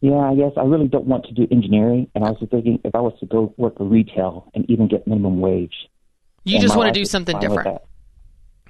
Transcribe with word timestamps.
Yeah, 0.00 0.16
I 0.16 0.34
guess 0.34 0.52
I 0.56 0.62
really 0.62 0.88
don't 0.88 1.04
want 1.04 1.26
to 1.26 1.32
do 1.32 1.46
engineering, 1.50 2.08
and 2.14 2.24
I 2.24 2.30
was 2.30 2.38
thinking 2.50 2.80
if 2.84 2.94
I 2.94 3.00
was 3.00 3.12
to 3.20 3.26
go 3.26 3.52
work 3.58 3.76
for 3.76 3.84
retail 3.84 4.50
and 4.54 4.64
even 4.70 4.88
get 4.88 5.06
minimum 5.06 5.40
wage. 5.40 5.74
You 6.44 6.58
just 6.58 6.76
want 6.76 6.94
to 6.94 6.98
do 6.98 7.04
something 7.04 7.38
different. 7.38 7.82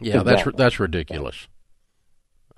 Yeah, 0.00 0.20
exactly. 0.20 0.34
that's 0.34 0.56
that's 0.56 0.80
ridiculous. 0.80 1.46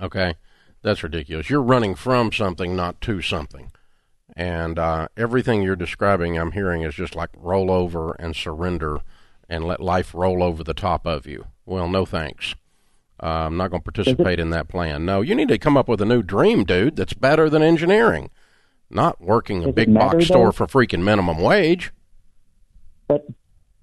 Okay, 0.00 0.34
that's 0.82 1.02
ridiculous. 1.02 1.48
You're 1.48 1.62
running 1.62 1.94
from 1.94 2.32
something, 2.32 2.76
not 2.76 3.00
to 3.02 3.22
something. 3.22 3.72
And 4.34 4.78
uh, 4.78 5.08
everything 5.16 5.62
you're 5.62 5.76
describing, 5.76 6.38
I'm 6.38 6.52
hearing, 6.52 6.82
is 6.82 6.94
just 6.94 7.14
like 7.14 7.30
roll 7.36 7.70
over 7.70 8.12
and 8.18 8.34
surrender 8.34 9.00
and 9.48 9.64
let 9.64 9.80
life 9.80 10.14
roll 10.14 10.42
over 10.42 10.64
the 10.64 10.74
top 10.74 11.06
of 11.06 11.26
you. 11.26 11.46
Well, 11.66 11.88
no 11.88 12.06
thanks. 12.06 12.54
Uh, 13.22 13.46
I'm 13.46 13.56
not 13.56 13.70
going 13.70 13.82
to 13.82 13.92
participate 13.92 14.40
in 14.40 14.50
that 14.50 14.68
plan. 14.68 15.04
No, 15.04 15.20
you 15.20 15.34
need 15.34 15.48
to 15.48 15.58
come 15.58 15.76
up 15.76 15.86
with 15.86 16.00
a 16.00 16.06
new 16.06 16.22
dream, 16.22 16.64
dude, 16.64 16.96
that's 16.96 17.12
better 17.12 17.48
than 17.48 17.62
engineering, 17.62 18.30
not 18.90 19.20
working 19.20 19.62
a 19.64 19.72
big 19.72 19.92
box 19.94 20.26
store 20.26 20.50
for 20.50 20.66
freaking 20.66 21.04
minimum 21.04 21.38
wage. 21.38 21.92
But 23.06 23.26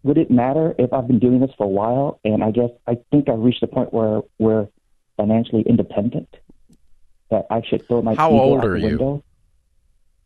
would 0.03 0.17
it 0.17 0.29
matter 0.29 0.75
if 0.77 0.91
I've 0.91 1.07
been 1.07 1.19
doing 1.19 1.39
this 1.39 1.51
for 1.57 1.65
a 1.65 1.69
while? 1.69 2.19
And 2.25 2.43
I 2.43 2.51
guess 2.51 2.71
I 2.87 2.97
think 3.11 3.29
I've 3.29 3.39
reached 3.39 3.63
a 3.63 3.67
point 3.67 3.93
where 3.93 4.21
we're 4.39 4.67
financially 5.15 5.63
independent 5.67 6.35
that 7.29 7.45
I 7.49 7.61
should 7.67 7.87
throw 7.87 8.01
my 8.01 8.15
How 8.15 8.31
old 8.31 8.63
are 8.63 8.77
you? 8.77 9.23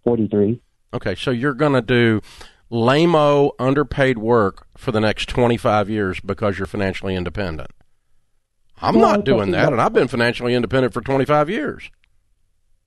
43. 0.03 0.61
Okay, 0.93 1.15
so 1.15 1.31
you're 1.31 1.53
going 1.53 1.73
to 1.73 1.81
do 1.81 2.21
lame 2.69 3.15
underpaid 3.15 4.17
work 4.17 4.67
for 4.77 4.91
the 4.91 4.99
next 4.99 5.29
25 5.29 5.89
years 5.89 6.19
because 6.19 6.57
you're 6.57 6.67
financially 6.67 7.15
independent. 7.15 7.71
I'm 8.81 8.97
not 8.99 9.23
doing 9.23 9.51
that, 9.51 9.71
and 9.71 9.81
I've 9.81 9.93
been 9.93 10.07
financially 10.07 10.53
independent 10.53 10.93
for 10.93 11.01
25 11.01 11.49
years. 11.49 11.89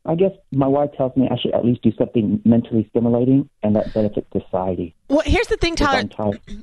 I 0.09 0.15
guess 0.15 0.33
my 0.53 0.67
wife 0.67 0.91
tells 0.97 1.17
me 1.17 1.29
I 1.31 1.37
should 1.37 1.53
at 1.53 1.65
least 1.65 1.83
do 1.83 1.93
something 1.99 2.41
mentally 2.45 2.87
stimulating 2.91 3.49
and 3.63 3.75
that 3.75 3.93
benefits 3.93 4.27
society. 4.33 4.95
Well, 5.09 5.23
here's 5.25 5.49
the 5.49 5.57
thing, 5.57 5.75
Tyler. 5.75 6.09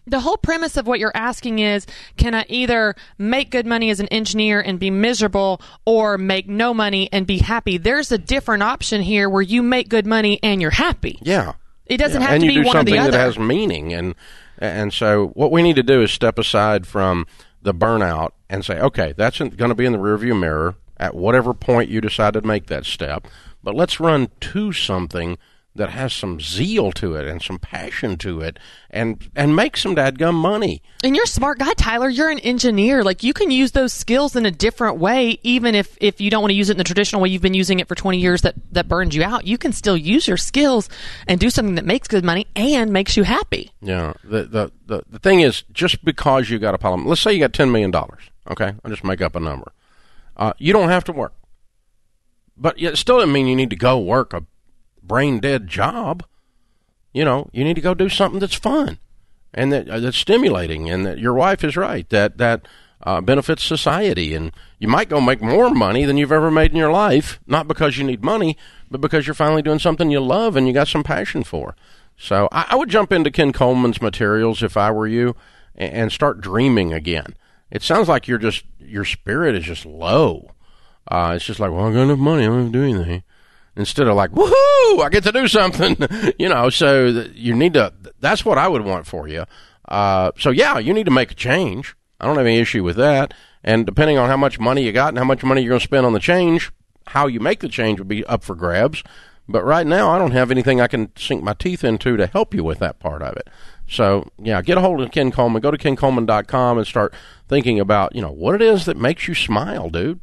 The 0.08 0.20
whole 0.22 0.38
premise 0.38 0.78
of 0.78 0.88
what 0.88 1.00
you're 1.00 1.16
asking 1.16 1.60
is 1.60 1.86
can 2.18 2.36
I 2.36 2.46
either 2.48 2.96
make 3.18 3.52
good 3.52 3.66
money 3.66 3.90
as 3.90 4.00
an 4.00 4.08
engineer 4.08 4.62
and 4.62 4.80
be 4.80 4.90
miserable 4.90 5.62
or 5.86 6.18
make 6.18 6.48
no 6.48 6.74
money 6.74 7.10
and 7.12 7.28
be 7.28 7.40
happy? 7.40 7.78
There's 7.78 8.12
a 8.12 8.18
different 8.18 8.64
option 8.64 9.02
here 9.02 9.30
where 9.30 9.42
you 9.42 9.62
make 9.62 9.90
good 9.90 10.08
money 10.08 10.40
and 10.42 10.62
you're 10.62 10.72
happy. 10.72 11.20
Yeah. 11.22 11.54
It 11.86 11.98
doesn't 11.98 12.22
yeah. 12.22 12.28
have 12.28 12.36
and 12.36 12.44
to 12.44 12.48
be 12.48 12.64
one 12.64 12.78
or 12.78 12.84
the 12.84 12.98
other. 12.98 13.12
that 13.12 13.20
has 13.20 13.38
meaning 13.38 13.94
and 13.94 14.16
and 14.58 14.94
so 14.94 15.28
what 15.30 15.52
we 15.52 15.62
need 15.62 15.76
to 15.76 15.84
do 15.84 16.02
is 16.02 16.12
step 16.12 16.40
aside 16.40 16.88
from 16.88 17.26
the 17.62 17.74
burnout 17.74 18.32
and 18.50 18.64
say, 18.64 18.80
okay, 18.80 19.14
that's 19.18 19.40
going 19.40 19.52
to 19.52 19.76
be 19.76 19.86
in 19.86 19.92
the 19.92 19.98
rearview 19.98 20.40
mirror 20.40 20.76
at 20.98 21.16
whatever 21.16 21.54
point 21.54 21.90
you 21.90 22.02
decide 22.02 22.34
to 22.34 22.42
make 22.42 22.68
that 22.68 22.86
step. 22.86 23.28
But 23.64 23.76
let's 23.76 24.00
run 24.00 24.30
to 24.42 24.74
something 24.74 25.38
that 25.76 25.90
has 25.90 26.14
some 26.14 26.40
zeal 26.40 26.92
to 26.92 27.16
it 27.16 27.28
and 27.28 27.42
some 27.42 27.58
passion 27.58 28.16
to 28.18 28.42
it 28.42 28.60
and 28.92 29.30
and 29.36 29.56
make 29.56 29.76
some 29.76 29.96
dadgum 29.96 30.36
money. 30.36 30.82
And 31.04 31.16
you're 31.16 31.26
a 31.26 31.28
smart 31.28 31.60
guy, 31.60 31.74
Tyler. 31.74 32.10
You're 32.10 32.30
an 32.30 32.40
engineer. 32.40 33.04
Like 33.04 33.24
you 33.24 33.34
can 33.34 33.50
use 33.50 33.72
those 33.72 33.92
skills 33.92 34.36
in 34.36 34.46
a 34.46 34.52
different 34.52 35.00
way, 35.00 35.40
even 35.42 35.74
if, 35.74 35.98
if 36.00 36.22
you 36.22 36.30
don't 36.30 36.42
want 36.42 36.52
to 36.52 36.56
use 36.56 36.70
it 36.70 36.74
in 36.74 36.78
the 36.78 36.84
traditional 36.84 37.22
way 37.22 37.30
you've 37.30 37.42
been 37.42 37.54
using 37.56 37.80
it 37.80 37.88
for 37.88 37.96
20 37.96 38.20
years 38.20 38.42
that, 38.42 38.56
that 38.72 38.88
burned 38.88 39.14
you 39.14 39.24
out. 39.24 39.46
You 39.48 39.58
can 39.58 39.74
still 39.74 39.98
use 39.98 40.28
your 40.28 40.38
skills 40.38 40.90
and 41.28 41.40
do 41.40 41.50
something 41.50 41.76
that 41.76 41.86
makes 41.86 42.08
good 42.08 42.24
money 42.24 42.46
and 42.56 42.94
makes 42.94 43.18
you 43.18 43.24
happy. 43.24 43.72
Yeah. 43.82 44.14
The 44.24 44.44
the, 44.44 44.72
the, 44.86 45.04
the 45.10 45.20
thing 45.20 45.42
is, 45.42 45.64
just 45.74 46.06
because 46.06 46.50
you 46.50 46.60
got 46.60 46.76
a 46.76 46.78
problem, 46.78 47.08
let's 47.08 47.22
say 47.22 47.34
you 47.34 47.40
got 47.40 47.52
$10 47.54 47.72
million, 47.72 47.94
okay? 48.52 48.74
I'll 48.84 48.92
just 48.92 49.04
make 49.04 49.22
up 49.22 49.36
a 49.36 49.40
number. 49.40 49.72
Uh, 50.36 50.54
you 50.58 50.74
don't 50.74 50.90
have 50.90 51.04
to 51.06 51.12
work. 51.12 51.34
But 52.56 52.80
it 52.80 52.98
still 52.98 53.18
doesn't 53.18 53.34
mean 53.34 53.48
you 53.48 53.56
need 53.56 53.70
to 53.72 53.76
go 53.76 54.00
work 54.00 54.34
a 54.34 54.46
brain 55.02 55.40
dead 55.40 55.68
job. 55.68 56.24
You 57.12 57.26
know, 57.26 57.50
you 57.52 57.64
need 57.64 57.76
to 57.76 57.82
go 57.82 57.94
do 57.94 58.10
something 58.10 58.40
that's 58.40 58.56
fun 58.56 59.00
and 59.54 59.72
that 59.72 59.90
uh, 59.90 60.00
that's 60.00 60.18
stimulating, 60.18 60.90
and 60.90 61.06
that 61.06 61.20
your 61.20 61.34
wife 61.34 61.64
is 61.64 61.78
right 61.78 62.08
that 62.10 62.38
that 62.38 62.68
uh, 63.04 63.22
benefits 63.22 63.64
society. 63.64 64.34
And 64.34 64.52
you 64.80 64.88
might 64.88 65.10
go 65.10 65.22
make 65.22 65.42
more 65.42 65.70
money 65.70 66.06
than 66.06 66.18
you've 66.18 66.32
ever 66.32 66.50
made 66.50 66.72
in 66.72 66.78
your 66.78 66.92
life, 66.92 67.40
not 67.46 67.68
because 67.68 67.98
you 67.98 68.04
need 68.04 68.24
money, 68.24 68.58
but 68.90 69.02
because 69.02 69.28
you're 69.28 69.34
finally 69.34 69.62
doing 69.62 69.80
something 69.80 70.10
you 70.10 70.20
love 70.20 70.56
and 70.56 70.68
you 70.68 70.74
got 70.74 70.88
some 70.88 71.04
passion 71.04 71.44
for. 71.44 71.76
So 72.18 72.48
I, 72.52 72.68
I 72.70 72.76
would 72.76 72.90
jump 72.90 73.12
into 73.12 73.32
Ken 73.32 73.54
Coleman's 73.54 74.02
materials 74.02 74.64
if 74.64 74.78
I 74.78 74.92
were 74.92 75.08
you, 75.08 75.36
and, 75.76 75.94
and 75.94 76.12
start 76.12 76.42
dreaming 76.42 76.94
again. 76.94 77.36
It 77.74 77.82
sounds 77.82 78.08
like 78.08 78.28
you're 78.28 78.38
just 78.38 78.64
your 78.80 79.04
spirit 79.04 79.56
is 79.56 79.66
just 79.66 79.86
low. 79.86 80.52
Uh, 81.08 81.34
it's 81.36 81.44
just 81.44 81.60
like, 81.60 81.72
well, 81.72 81.88
I 81.88 81.92
got 81.92 82.04
enough 82.04 82.20
money, 82.20 82.44
I 82.44 82.46
don't 82.46 82.64
have 82.64 82.72
to 82.72 82.80
do 82.80 82.84
anything. 82.84 83.24
Instead 83.76 84.08
of 84.08 84.16
like, 84.16 84.30
woohoo, 84.32 85.04
I 85.04 85.10
get 85.12 85.24
to 85.24 85.32
do 85.32 85.48
something, 85.48 85.98
you 86.40 86.48
know. 86.48 86.70
So 86.70 87.08
you 87.34 87.56
need 87.56 87.74
to. 87.74 87.92
That's 88.20 88.46
what 88.46 88.60
I 88.60 88.68
would 88.68 88.84
want 88.84 89.08
for 89.08 89.28
you. 89.28 89.46
Uh, 89.90 90.32
so 90.38 90.52
yeah, 90.52 90.78
you 90.78 90.94
need 90.94 91.06
to 91.06 91.12
make 91.12 91.32
a 91.32 91.36
change. 91.36 91.96
I 92.22 92.28
don't 92.28 92.38
have 92.38 92.46
any 92.46 92.60
issue 92.60 92.84
with 92.84 92.96
that. 92.98 93.34
And 93.64 93.88
depending 93.88 94.20
on 94.20 94.30
how 94.30 94.38
much 94.38 94.60
money 94.60 94.84
you 94.84 94.92
got 94.92 95.10
and 95.10 95.18
how 95.18 95.24
much 95.24 95.44
money 95.44 95.62
you're 95.62 95.70
going 95.70 95.80
to 95.80 95.84
spend 95.84 96.06
on 96.06 96.14
the 96.14 96.20
change, 96.20 96.72
how 97.08 97.26
you 97.26 97.40
make 97.40 97.62
the 97.62 97.68
change 97.68 97.98
would 98.00 98.08
be 98.08 98.24
up 98.26 98.44
for 98.44 98.56
grabs. 98.56 99.04
But 99.50 99.66
right 99.66 99.86
now, 99.86 100.10
I 100.10 100.20
don't 100.20 100.32
have 100.32 100.52
anything 100.52 100.80
I 100.80 100.88
can 100.88 101.12
sink 101.18 101.44
my 101.44 101.54
teeth 101.54 101.84
into 101.84 102.16
to 102.18 102.28
help 102.28 102.54
you 102.54 102.64
with 102.64 102.80
that 102.80 103.00
part 103.00 103.22
of 103.22 103.36
it. 103.36 103.50
So, 103.94 104.28
yeah, 104.38 104.62
get 104.62 104.78
a 104.78 104.82
hold 104.82 105.02
of 105.02 105.12
Ken 105.12 105.32
Coleman. 105.32 105.62
Go 105.62 105.72
to 105.72 105.78
kencoleman.com 105.78 106.78
and 106.78 106.88
start 106.88 107.14
thinking 107.48 107.80
about, 107.80 108.16
you 108.16 108.22
know, 108.22 108.32
what 108.32 108.56
it 108.56 108.62
is 108.62 108.86
that 108.86 108.98
makes 108.98 109.28
you 109.28 109.36
smile, 109.36 109.90
dude 109.90 110.20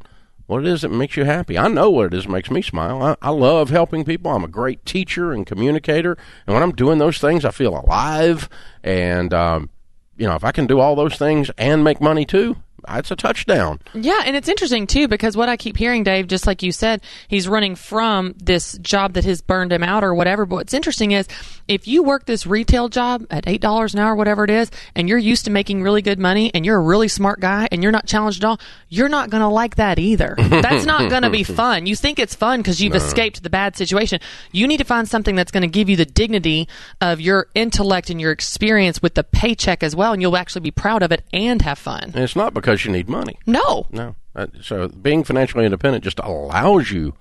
what 0.51 0.65
it 0.65 0.67
is 0.67 0.81
that 0.81 0.89
makes 0.89 1.15
you 1.15 1.23
happy. 1.23 1.57
I 1.57 1.69
know 1.69 1.89
what 1.89 2.07
it 2.07 2.13
is 2.13 2.25
that 2.25 2.29
makes 2.29 2.51
me 2.51 2.61
smile. 2.61 3.01
I, 3.01 3.15
I 3.21 3.29
love 3.29 3.69
helping 3.69 4.03
people. 4.03 4.31
I'm 4.31 4.43
a 4.43 4.49
great 4.49 4.85
teacher 4.85 5.31
and 5.31 5.47
communicator, 5.47 6.17
and 6.45 6.53
when 6.53 6.61
I'm 6.61 6.73
doing 6.73 6.97
those 6.97 7.19
things, 7.19 7.45
I 7.45 7.51
feel 7.51 7.73
alive. 7.73 8.49
And 8.83 9.33
um, 9.33 9.69
you 10.17 10.27
know, 10.27 10.35
if 10.35 10.43
I 10.43 10.51
can 10.51 10.67
do 10.67 10.81
all 10.81 10.95
those 10.95 11.15
things 11.15 11.49
and 11.57 11.85
make 11.85 12.01
money 12.01 12.25
too, 12.25 12.57
It's 12.89 13.11
a 13.11 13.15
touchdown. 13.15 13.79
Yeah, 13.93 14.21
and 14.25 14.35
it's 14.35 14.47
interesting 14.47 14.87
too 14.87 15.07
because 15.07 15.35
what 15.37 15.49
I 15.49 15.57
keep 15.57 15.77
hearing, 15.77 16.03
Dave, 16.03 16.27
just 16.27 16.47
like 16.47 16.63
you 16.63 16.71
said, 16.71 17.01
he's 17.27 17.47
running 17.47 17.75
from 17.75 18.35
this 18.37 18.77
job 18.79 19.13
that 19.13 19.25
has 19.25 19.41
burned 19.41 19.71
him 19.71 19.83
out 19.83 20.03
or 20.03 20.13
whatever. 20.13 20.45
But 20.45 20.55
what's 20.55 20.73
interesting 20.73 21.11
is 21.11 21.27
if 21.67 21.87
you 21.87 22.03
work 22.03 22.25
this 22.25 22.45
retail 22.45 22.89
job 22.89 23.25
at 23.29 23.47
eight 23.47 23.61
dollars 23.61 23.93
an 23.93 23.99
hour, 23.99 24.15
whatever 24.15 24.43
it 24.43 24.49
is, 24.49 24.71
and 24.95 25.07
you're 25.09 25.17
used 25.17 25.45
to 25.45 25.51
making 25.51 25.83
really 25.83 26.01
good 26.01 26.19
money, 26.19 26.51
and 26.53 26.65
you're 26.65 26.77
a 26.77 26.81
really 26.81 27.07
smart 27.07 27.39
guy, 27.39 27.67
and 27.71 27.83
you're 27.83 27.91
not 27.91 28.07
challenged 28.07 28.43
at 28.43 28.47
all, 28.47 28.59
you're 28.89 29.09
not 29.09 29.29
going 29.29 29.41
to 29.41 29.47
like 29.47 29.75
that 29.75 29.99
either. 29.99 30.35
That's 30.37 30.85
not 30.85 31.09
going 31.09 31.23
to 31.23 31.29
be 31.29 31.43
fun. 31.43 31.85
You 31.85 31.95
think 31.95 32.19
it's 32.19 32.35
fun 32.35 32.59
because 32.59 32.81
you've 32.81 32.95
escaped 32.95 33.43
the 33.43 33.49
bad 33.49 33.75
situation. 33.75 34.19
You 34.51 34.67
need 34.67 34.77
to 34.77 34.83
find 34.83 35.07
something 35.07 35.35
that's 35.35 35.51
going 35.51 35.63
to 35.63 35.67
give 35.67 35.89
you 35.89 35.95
the 35.95 36.05
dignity 36.05 36.67
of 36.99 37.19
your 37.19 37.47
intellect 37.55 38.09
and 38.09 38.21
your 38.21 38.31
experience 38.31 39.01
with 39.01 39.15
the 39.15 39.23
paycheck 39.23 39.83
as 39.83 39.95
well, 39.95 40.13
and 40.13 40.21
you'll 40.21 40.37
actually 40.37 40.61
be 40.61 40.71
proud 40.71 41.03
of 41.03 41.11
it 41.11 41.23
and 41.33 41.61
have 41.61 41.79
fun. 41.79 42.03
And 42.03 42.17
it's 42.17 42.35
not 42.35 42.53
because 42.53 42.70
you 42.85 42.91
need 42.91 43.09
money. 43.09 43.37
No. 43.45 43.85
No. 43.91 44.15
Uh, 44.35 44.47
so 44.61 44.87
being 44.87 45.23
financially 45.23 45.65
independent 45.65 46.03
just 46.03 46.19
allows 46.19 46.91
you 46.91 47.13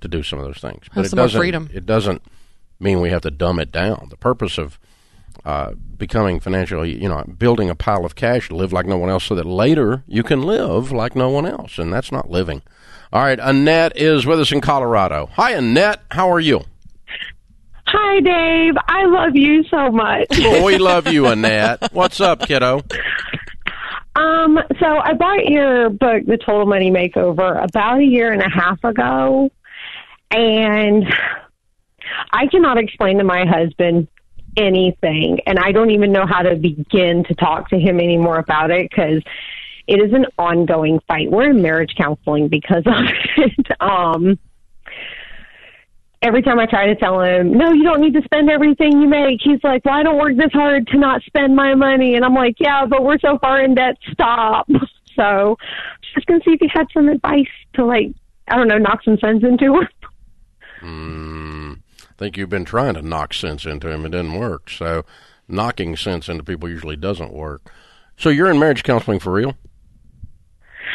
to 0.00 0.08
do 0.08 0.22
some 0.22 0.38
of 0.38 0.44
those 0.44 0.58
things. 0.58 0.84
But 0.88 0.94
Have 0.96 1.04
it 1.04 1.08
some 1.10 1.16
doesn't 1.16 1.40
freedom. 1.40 1.68
it 1.72 1.86
doesn't 1.86 2.22
mean 2.80 3.00
we 3.00 3.10
have 3.10 3.22
to 3.22 3.30
dumb 3.30 3.58
it 3.58 3.70
down. 3.72 4.08
The 4.10 4.16
purpose 4.16 4.58
of 4.58 4.78
uh, 5.44 5.72
becoming 5.96 6.38
financially, 6.40 7.00
you 7.00 7.08
know, 7.08 7.24
building 7.38 7.68
a 7.70 7.74
pile 7.74 8.04
of 8.04 8.14
cash 8.14 8.48
to 8.48 8.56
live 8.56 8.72
like 8.72 8.86
no 8.86 8.98
one 8.98 9.10
else 9.10 9.24
so 9.24 9.34
that 9.34 9.46
later 9.46 10.04
you 10.06 10.22
can 10.22 10.42
live 10.42 10.92
like 10.92 11.16
no 11.16 11.28
one 11.30 11.46
else. 11.46 11.78
And 11.78 11.92
that's 11.92 12.12
not 12.12 12.30
living. 12.30 12.62
All 13.12 13.22
right, 13.22 13.38
Annette 13.40 13.96
is 13.96 14.24
with 14.24 14.40
us 14.40 14.52
in 14.52 14.60
Colorado. 14.60 15.28
Hi, 15.34 15.52
Annette. 15.52 16.00
How 16.12 16.30
are 16.32 16.40
you? 16.40 16.62
Hi, 17.86 18.20
Dave. 18.20 18.74
I 18.88 19.04
love 19.06 19.36
you 19.36 19.64
so 19.64 19.90
much. 19.90 20.26
Well, 20.30 20.64
we 20.64 20.78
love 20.78 21.06
you, 21.08 21.26
Annette. 21.26 21.92
What's 21.92 22.20
up, 22.20 22.40
kiddo? 22.46 22.82
Um, 24.14 24.58
so 24.78 24.86
I 24.86 25.14
bought 25.14 25.46
your 25.46 25.88
book, 25.90 26.24
The 26.26 26.36
Total 26.36 26.66
Money 26.66 26.90
Makeover, 26.90 27.62
about 27.62 27.98
a 27.98 28.04
year 28.04 28.32
and 28.32 28.42
a 28.42 28.48
half 28.48 28.82
ago, 28.84 29.50
and 30.30 31.04
I 32.30 32.46
cannot 32.46 32.78
explain 32.78 33.18
to 33.18 33.24
my 33.24 33.46
husband 33.46 34.08
anything, 34.56 35.40
and 35.46 35.58
I 35.58 35.72
don't 35.72 35.90
even 35.90 36.12
know 36.12 36.26
how 36.26 36.42
to 36.42 36.56
begin 36.56 37.24
to 37.24 37.34
talk 37.34 37.70
to 37.70 37.78
him 37.78 38.00
anymore 38.00 38.38
about 38.38 38.70
it 38.70 38.90
because 38.90 39.22
it 39.86 40.00
is 40.00 40.12
an 40.12 40.26
ongoing 40.38 41.00
fight. 41.08 41.30
We're 41.30 41.50
in 41.50 41.62
marriage 41.62 41.94
counseling 41.96 42.48
because 42.48 42.84
of 42.86 43.04
it. 43.36 43.66
Um, 43.80 44.38
every 46.22 46.40
time 46.40 46.58
I 46.58 46.66
try 46.66 46.86
to 46.86 46.94
tell 46.94 47.20
him, 47.20 47.52
no, 47.52 47.72
you 47.72 47.82
don't 47.82 48.00
need 48.00 48.14
to 48.14 48.22
spend 48.22 48.48
everything 48.48 49.00
you 49.00 49.08
make, 49.08 49.40
he's 49.42 49.62
like, 49.62 49.84
well, 49.84 49.94
I 49.94 50.02
don't 50.02 50.18
work 50.18 50.36
this 50.36 50.52
hard 50.52 50.86
to 50.88 50.98
not 50.98 51.22
spend 51.22 51.54
my 51.54 51.74
money. 51.74 52.14
And 52.14 52.24
I'm 52.24 52.34
like, 52.34 52.56
yeah, 52.58 52.86
but 52.86 53.04
we're 53.04 53.18
so 53.18 53.38
far 53.38 53.60
in 53.60 53.74
debt, 53.74 53.96
stop. 54.12 54.68
So 55.14 55.58
just 56.14 56.26
going 56.26 56.40
to 56.40 56.44
see 56.44 56.54
if 56.54 56.62
you 56.62 56.68
had 56.72 56.86
some 56.94 57.06
advice 57.10 57.44
to, 57.74 57.84
like, 57.84 58.14
I 58.48 58.56
don't 58.56 58.66
know, 58.66 58.78
knock 58.78 59.04
some 59.04 59.18
sense 59.18 59.44
into 59.44 59.80
him. 59.80 59.88
Mm, 60.80 61.78
I 62.00 62.12
think 62.16 62.36
you've 62.36 62.48
been 62.48 62.64
trying 62.64 62.94
to 62.94 63.02
knock 63.02 63.34
sense 63.34 63.66
into 63.66 63.88
him. 63.88 64.04
It 64.04 64.08
didn't 64.08 64.36
work. 64.36 64.68
So 64.68 65.04
knocking 65.46 65.96
sense 65.96 66.28
into 66.28 66.42
people 66.42 66.68
usually 66.68 66.96
doesn't 66.96 67.32
work. 67.32 67.70
So 68.16 68.30
you're 68.30 68.50
in 68.50 68.58
marriage 68.58 68.82
counseling 68.82 69.20
for 69.20 69.32
real? 69.32 69.54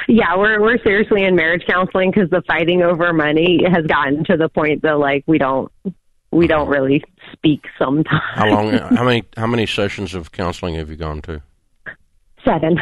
Yeah, 0.08 0.38
we're 0.38 0.62
we're 0.62 0.78
seriously 0.84 1.24
in 1.24 1.36
marriage 1.36 1.64
counseling 1.68 2.12
because 2.12 2.30
the 2.30 2.42
fighting 2.48 2.82
over 2.82 3.12
money 3.14 3.64
has 3.70 3.86
gotten 3.86 4.24
to 4.26 4.38
the 4.38 4.50
point 4.50 4.82
that 4.84 5.00
like 5.00 5.24
we 5.28 5.38
don't 5.38 5.72
we 6.32 6.48
don't 6.48 6.68
really 6.68 7.04
speak 7.34 7.66
sometimes. 7.78 8.22
How 8.34 8.48
long? 8.48 8.72
how 8.96 9.04
many? 9.04 9.24
How 9.36 9.48
many 9.48 9.66
sessions 9.66 10.14
of 10.14 10.32
counseling 10.32 10.76
have 10.76 10.90
you 10.90 10.96
gone 10.96 11.22
to? 11.24 11.42
Seven. 12.46 12.80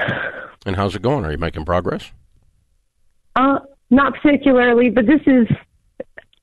And 0.66 0.76
how's 0.76 0.96
it 0.96 1.02
going? 1.02 1.26
Are 1.26 1.32
you 1.32 1.38
making 1.38 1.66
progress? 1.66 2.12
Uh, 3.36 3.60
not 3.90 4.14
particularly, 4.16 4.90
but 4.90 5.06
this 5.06 5.22
is 5.26 5.48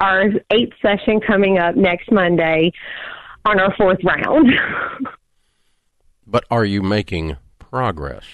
our 0.00 0.24
eighth 0.50 0.74
session 0.80 1.20
coming 1.20 1.58
up 1.58 1.76
next 1.76 2.10
Monday 2.10 2.72
on 3.44 3.60
our 3.60 3.74
fourth 3.76 3.98
round. 4.04 4.48
But 6.24 6.44
are 6.50 6.64
you 6.64 6.80
making 6.82 7.36
progress? 7.58 8.24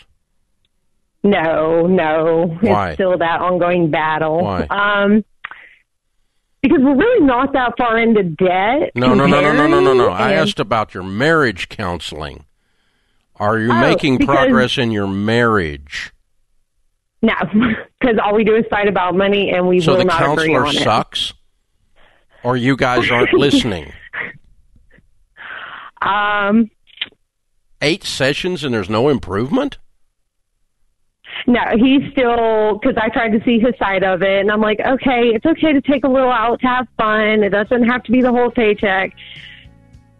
No, 1.30 1.86
no, 1.86 2.56
Why? 2.60 2.88
it's 2.88 2.94
still 2.94 3.16
that 3.18 3.40
ongoing 3.40 3.90
battle. 3.90 4.42
Why? 4.42 4.66
Um, 4.70 5.24
because 6.62 6.78
we're 6.80 6.96
really 6.96 7.24
not 7.24 7.52
that 7.52 7.74
far 7.78 7.96
into 7.98 8.22
debt. 8.24 8.92
No, 8.94 9.14
no, 9.14 9.26
no, 9.26 9.40
no, 9.40 9.52
no, 9.52 9.66
no, 9.68 9.80
no, 9.80 9.92
no. 9.94 10.08
I 10.08 10.32
asked 10.32 10.58
about 10.58 10.92
your 10.94 11.02
marriage 11.04 11.68
counseling. 11.68 12.44
Are 13.36 13.58
you 13.58 13.70
Oh, 13.70 13.80
making 13.80 14.18
progress 14.26 14.76
in 14.78 14.90
your 14.90 15.06
marriage? 15.06 16.12
No, 17.22 17.32
because 18.00 18.16
all 18.22 18.34
we 18.34 18.42
do 18.44 18.56
is 18.56 18.64
fight 18.70 18.88
about 18.88 19.14
money, 19.16 19.50
and 19.50 19.68
we 19.68 19.80
So 19.80 19.92
will 19.92 19.98
the 19.98 20.04
not 20.06 20.20
agree 20.22 20.48
counselor 20.48 20.66
on 20.66 20.76
it. 20.76 20.82
sucks, 20.82 21.32
or 22.42 22.56
you 22.56 22.76
guys 22.76 23.10
aren't 23.10 23.32
listening. 23.34 23.92
Um, 26.02 26.70
Eight 27.80 28.02
sessions 28.02 28.64
and 28.64 28.74
there's 28.74 28.90
no 28.90 29.08
improvement. 29.08 29.78
No, 31.46 31.60
he's 31.76 32.10
still 32.12 32.78
because 32.78 32.96
I 32.96 33.08
tried 33.08 33.30
to 33.30 33.44
see 33.44 33.58
his 33.58 33.74
side 33.78 34.04
of 34.04 34.22
it, 34.22 34.40
and 34.40 34.50
I'm 34.50 34.60
like, 34.60 34.80
okay, 34.80 35.28
it's 35.34 35.46
okay 35.46 35.72
to 35.72 35.80
take 35.80 36.04
a 36.04 36.08
little 36.08 36.30
out 36.30 36.60
to 36.60 36.66
have 36.66 36.88
fun. 36.96 37.42
It 37.42 37.50
doesn't 37.50 37.84
have 37.84 38.02
to 38.04 38.12
be 38.12 38.22
the 38.22 38.32
whole 38.32 38.50
paycheck. 38.50 39.14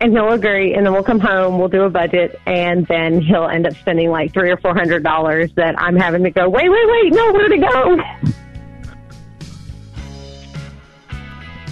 And 0.00 0.12
he'll 0.12 0.30
agree, 0.30 0.74
and 0.74 0.86
then 0.86 0.92
we'll 0.92 1.02
come 1.02 1.18
home, 1.18 1.58
we'll 1.58 1.68
do 1.68 1.82
a 1.82 1.90
budget, 1.90 2.40
and 2.46 2.86
then 2.86 3.20
he'll 3.20 3.48
end 3.48 3.66
up 3.66 3.74
spending 3.74 4.10
like 4.10 4.32
three 4.32 4.48
or 4.48 4.56
four 4.56 4.72
hundred 4.72 5.02
dollars 5.02 5.52
that 5.56 5.74
I'm 5.76 5.96
having 5.96 6.22
to 6.22 6.30
go, 6.30 6.48
wait, 6.48 6.68
wait, 6.68 6.88
wait, 6.88 7.12
no, 7.12 7.32
where 7.32 7.48
to 7.48 7.58
go? 7.58 8.00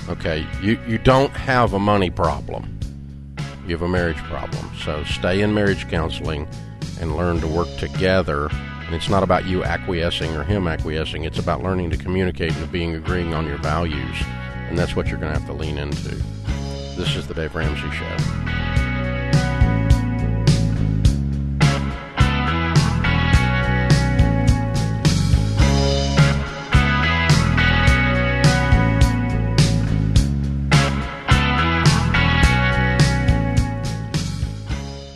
Okay, 0.08 0.44
you 0.60 0.78
you 0.88 0.98
don't 0.98 1.30
have 1.32 1.72
a 1.72 1.78
money 1.78 2.10
problem. 2.10 2.78
You 3.66 3.72
have 3.76 3.82
a 3.82 3.88
marriage 3.88 4.18
problem. 4.18 4.70
So 4.76 5.02
stay 5.04 5.40
in 5.40 5.54
marriage 5.54 5.88
counseling 5.88 6.48
and 7.00 7.16
learn 7.16 7.40
to 7.40 7.46
work 7.46 7.68
together. 7.78 8.48
And 8.86 8.94
it's 8.94 9.08
not 9.08 9.24
about 9.24 9.46
you 9.46 9.64
acquiescing 9.64 10.36
or 10.36 10.44
him 10.44 10.68
acquiescing. 10.68 11.24
It's 11.24 11.40
about 11.40 11.62
learning 11.62 11.90
to 11.90 11.96
communicate 11.96 12.54
and 12.56 12.70
being 12.70 12.94
agreeing 12.94 13.34
on 13.34 13.44
your 13.44 13.58
values. 13.58 14.16
And 14.68 14.78
that's 14.78 14.94
what 14.94 15.08
you're 15.08 15.18
going 15.18 15.32
to 15.32 15.38
have 15.38 15.48
to 15.48 15.52
lean 15.52 15.76
into. 15.76 16.14
This 16.96 17.16
is 17.16 17.26
the 17.26 17.34
Dave 17.34 17.54
Ramsey 17.54 17.90
Show. 17.90 18.16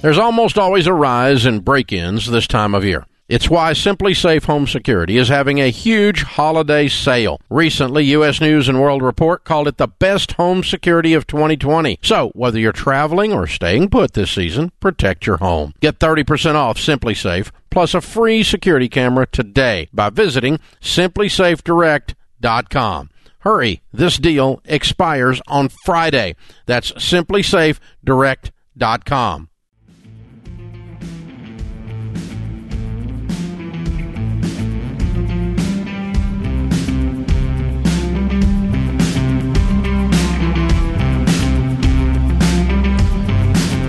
There's 0.03 0.19
almost 0.19 0.59
always 0.59 0.87
a 0.87 0.95
rise 0.95 1.47
in 1.47 1.61
break 1.61 1.93
ins 1.93 2.27
this 2.27 2.47
time 2.47 2.75
of 2.75 2.85
year. 2.85 3.07
It's 3.31 3.49
why 3.49 3.73
SimpliSafe 3.75 4.45
Home 4.47 4.67
Security 4.67 5.17
is 5.17 5.29
having 5.29 5.61
a 5.61 5.71
huge 5.71 6.25
holiday 6.25 6.89
sale. 6.89 7.41
Recently, 7.49 8.03
U.S. 8.07 8.41
News 8.41 8.69
and 8.69 8.81
World 8.81 9.03
Report 9.03 9.45
called 9.45 9.69
it 9.69 9.77
the 9.77 9.87
best 9.87 10.33
home 10.33 10.65
security 10.65 11.15
of 11.15 11.29
2020. 11.29 12.01
So, 12.03 12.33
whether 12.35 12.59
you're 12.59 12.73
traveling 12.73 13.33
or 13.33 13.47
staying 13.47 13.91
put 13.91 14.15
this 14.15 14.33
season, 14.33 14.73
protect 14.81 15.27
your 15.27 15.37
home. 15.37 15.75
Get 15.79 16.01
30% 16.01 16.57
off 16.57 16.77
SimpliSafe 16.77 17.53
plus 17.71 17.95
a 17.95 18.01
free 18.01 18.43
security 18.43 18.89
camera 18.89 19.29
today 19.29 19.89
by 19.93 20.11
visiting 20.11 20.59
simplisafedirect.com. 20.81 23.11
Hurry, 23.39 23.81
this 23.93 24.19
deal 24.19 24.61
expires 24.65 25.41
on 25.47 25.69
Friday. 25.69 26.35
That's 26.67 26.91
simplisafedirect.com. 26.91 29.50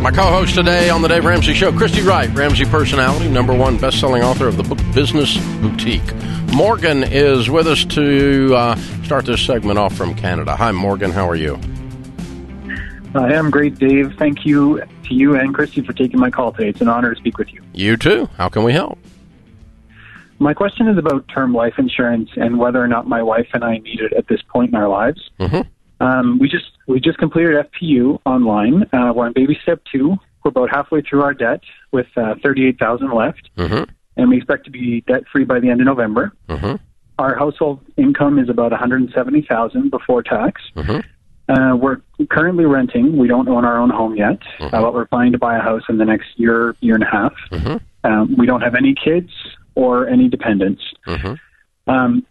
My 0.01 0.09
co-host 0.09 0.55
today 0.55 0.89
on 0.89 1.03
the 1.03 1.07
Dave 1.07 1.25
Ramsey 1.25 1.53
Show, 1.53 1.71
Christy 1.71 2.01
Wright, 2.01 2.27
Ramsey 2.33 2.65
personality, 2.65 3.29
number 3.29 3.53
one 3.53 3.77
best-selling 3.77 4.23
author 4.23 4.47
of 4.47 4.57
the 4.57 4.63
book 4.63 4.79
Business 4.95 5.37
Boutique. 5.61 6.15
Morgan 6.55 7.03
is 7.03 7.51
with 7.51 7.67
us 7.67 7.85
to 7.85 8.55
uh, 8.55 8.75
start 9.03 9.27
this 9.27 9.39
segment 9.45 9.77
off 9.77 9.93
from 9.93 10.15
Canada. 10.15 10.55
Hi, 10.55 10.71
Morgan. 10.71 11.11
How 11.11 11.29
are 11.29 11.35
you? 11.35 11.59
I 13.13 13.31
am 13.33 13.51
great, 13.51 13.75
Dave. 13.77 14.15
Thank 14.17 14.43
you 14.43 14.81
to 15.03 15.13
you 15.13 15.35
and 15.35 15.53
Christy 15.53 15.81
for 15.81 15.93
taking 15.93 16.19
my 16.19 16.31
call 16.31 16.51
today. 16.51 16.69
It's 16.69 16.81
an 16.81 16.87
honor 16.87 17.13
to 17.13 17.19
speak 17.19 17.37
with 17.37 17.53
you. 17.53 17.61
You 17.73 17.95
too. 17.95 18.27
How 18.37 18.49
can 18.49 18.63
we 18.63 18.73
help? 18.73 18.97
My 20.39 20.55
question 20.55 20.87
is 20.87 20.97
about 20.97 21.27
term 21.27 21.53
life 21.53 21.75
insurance 21.77 22.31
and 22.37 22.57
whether 22.57 22.83
or 22.83 22.87
not 22.87 23.07
my 23.07 23.21
wife 23.21 23.49
and 23.53 23.63
I 23.63 23.77
need 23.77 23.99
it 23.99 24.13
at 24.13 24.27
this 24.27 24.41
point 24.41 24.69
in 24.69 24.75
our 24.75 24.87
lives. 24.89 25.29
Mhm. 25.39 25.67
Um, 25.99 26.39
we 26.39 26.49
just 26.49 26.65
we 26.91 26.99
just 26.99 27.17
completed 27.17 27.55
FPU 27.71 28.19
online. 28.25 28.83
Uh, 28.93 29.13
we're 29.15 29.25
on 29.25 29.33
baby 29.33 29.57
step 29.63 29.81
two. 29.91 30.15
We're 30.43 30.49
about 30.49 30.69
halfway 30.69 31.01
through 31.01 31.21
our 31.23 31.33
debt 31.33 31.61
with 31.91 32.07
uh, 32.17 32.35
thirty 32.43 32.67
eight 32.67 32.77
thousand 32.79 33.11
left. 33.13 33.49
Mhm. 33.57 33.89
and 34.17 34.29
we 34.29 34.35
expect 34.37 34.65
to 34.65 34.71
be 34.71 35.01
debt 35.07 35.23
free 35.31 35.45
by 35.45 35.59
the 35.59 35.69
end 35.69 35.79
of 35.79 35.85
November. 35.85 36.33
Mm-hmm. 36.49 36.75
Our 37.17 37.33
household 37.33 37.79
income 37.95 38.39
is 38.39 38.49
about 38.49 38.71
170,000 38.71 39.89
before 39.89 40.21
tax. 40.21 40.61
Mm-hmm. 40.75 40.99
Uh, 41.51 41.75
we're 41.77 42.01
currently 42.29 42.65
renting. 42.65 43.17
We 43.17 43.29
don't 43.29 43.47
own 43.47 43.63
our 43.63 43.77
own 43.77 43.89
home 43.89 44.15
yet, 44.17 44.39
uh, 44.59 44.69
but 44.69 44.93
we're 44.93 45.05
planning 45.05 45.31
to 45.31 45.37
buy 45.37 45.55
a 45.57 45.61
house 45.61 45.83
in 45.87 45.97
the 45.97 46.03
next 46.05 46.27
year, 46.35 46.75
year 46.81 46.95
and 46.95 47.03
a 47.03 47.07
half. 47.07 47.33
Mhm. 47.51 47.79
Um, 48.03 48.35
we 48.37 48.45
don't 48.45 48.61
have 48.61 48.75
any 48.75 48.93
kids 48.93 49.31
or 49.75 50.07
any 50.09 50.27
dependents. 50.27 50.83
Mhm. 51.07 51.39
Um, 51.87 52.23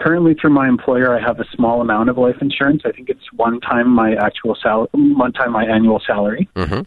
currently, 0.00 0.34
through 0.34 0.50
my 0.50 0.68
employer, 0.68 1.16
I 1.16 1.20
have 1.20 1.38
a 1.40 1.44
small 1.54 1.80
amount 1.80 2.08
of 2.08 2.18
life 2.18 2.36
insurance. 2.40 2.82
I 2.84 2.92
think 2.92 3.08
it's 3.08 3.32
one 3.32 3.60
time 3.60 3.88
my 3.88 4.14
actual 4.14 4.56
sal- 4.60 4.88
one 4.92 5.32
time 5.32 5.52
my 5.52 5.64
annual 5.64 6.00
salary. 6.06 6.48
Mm-hmm. 6.56 6.82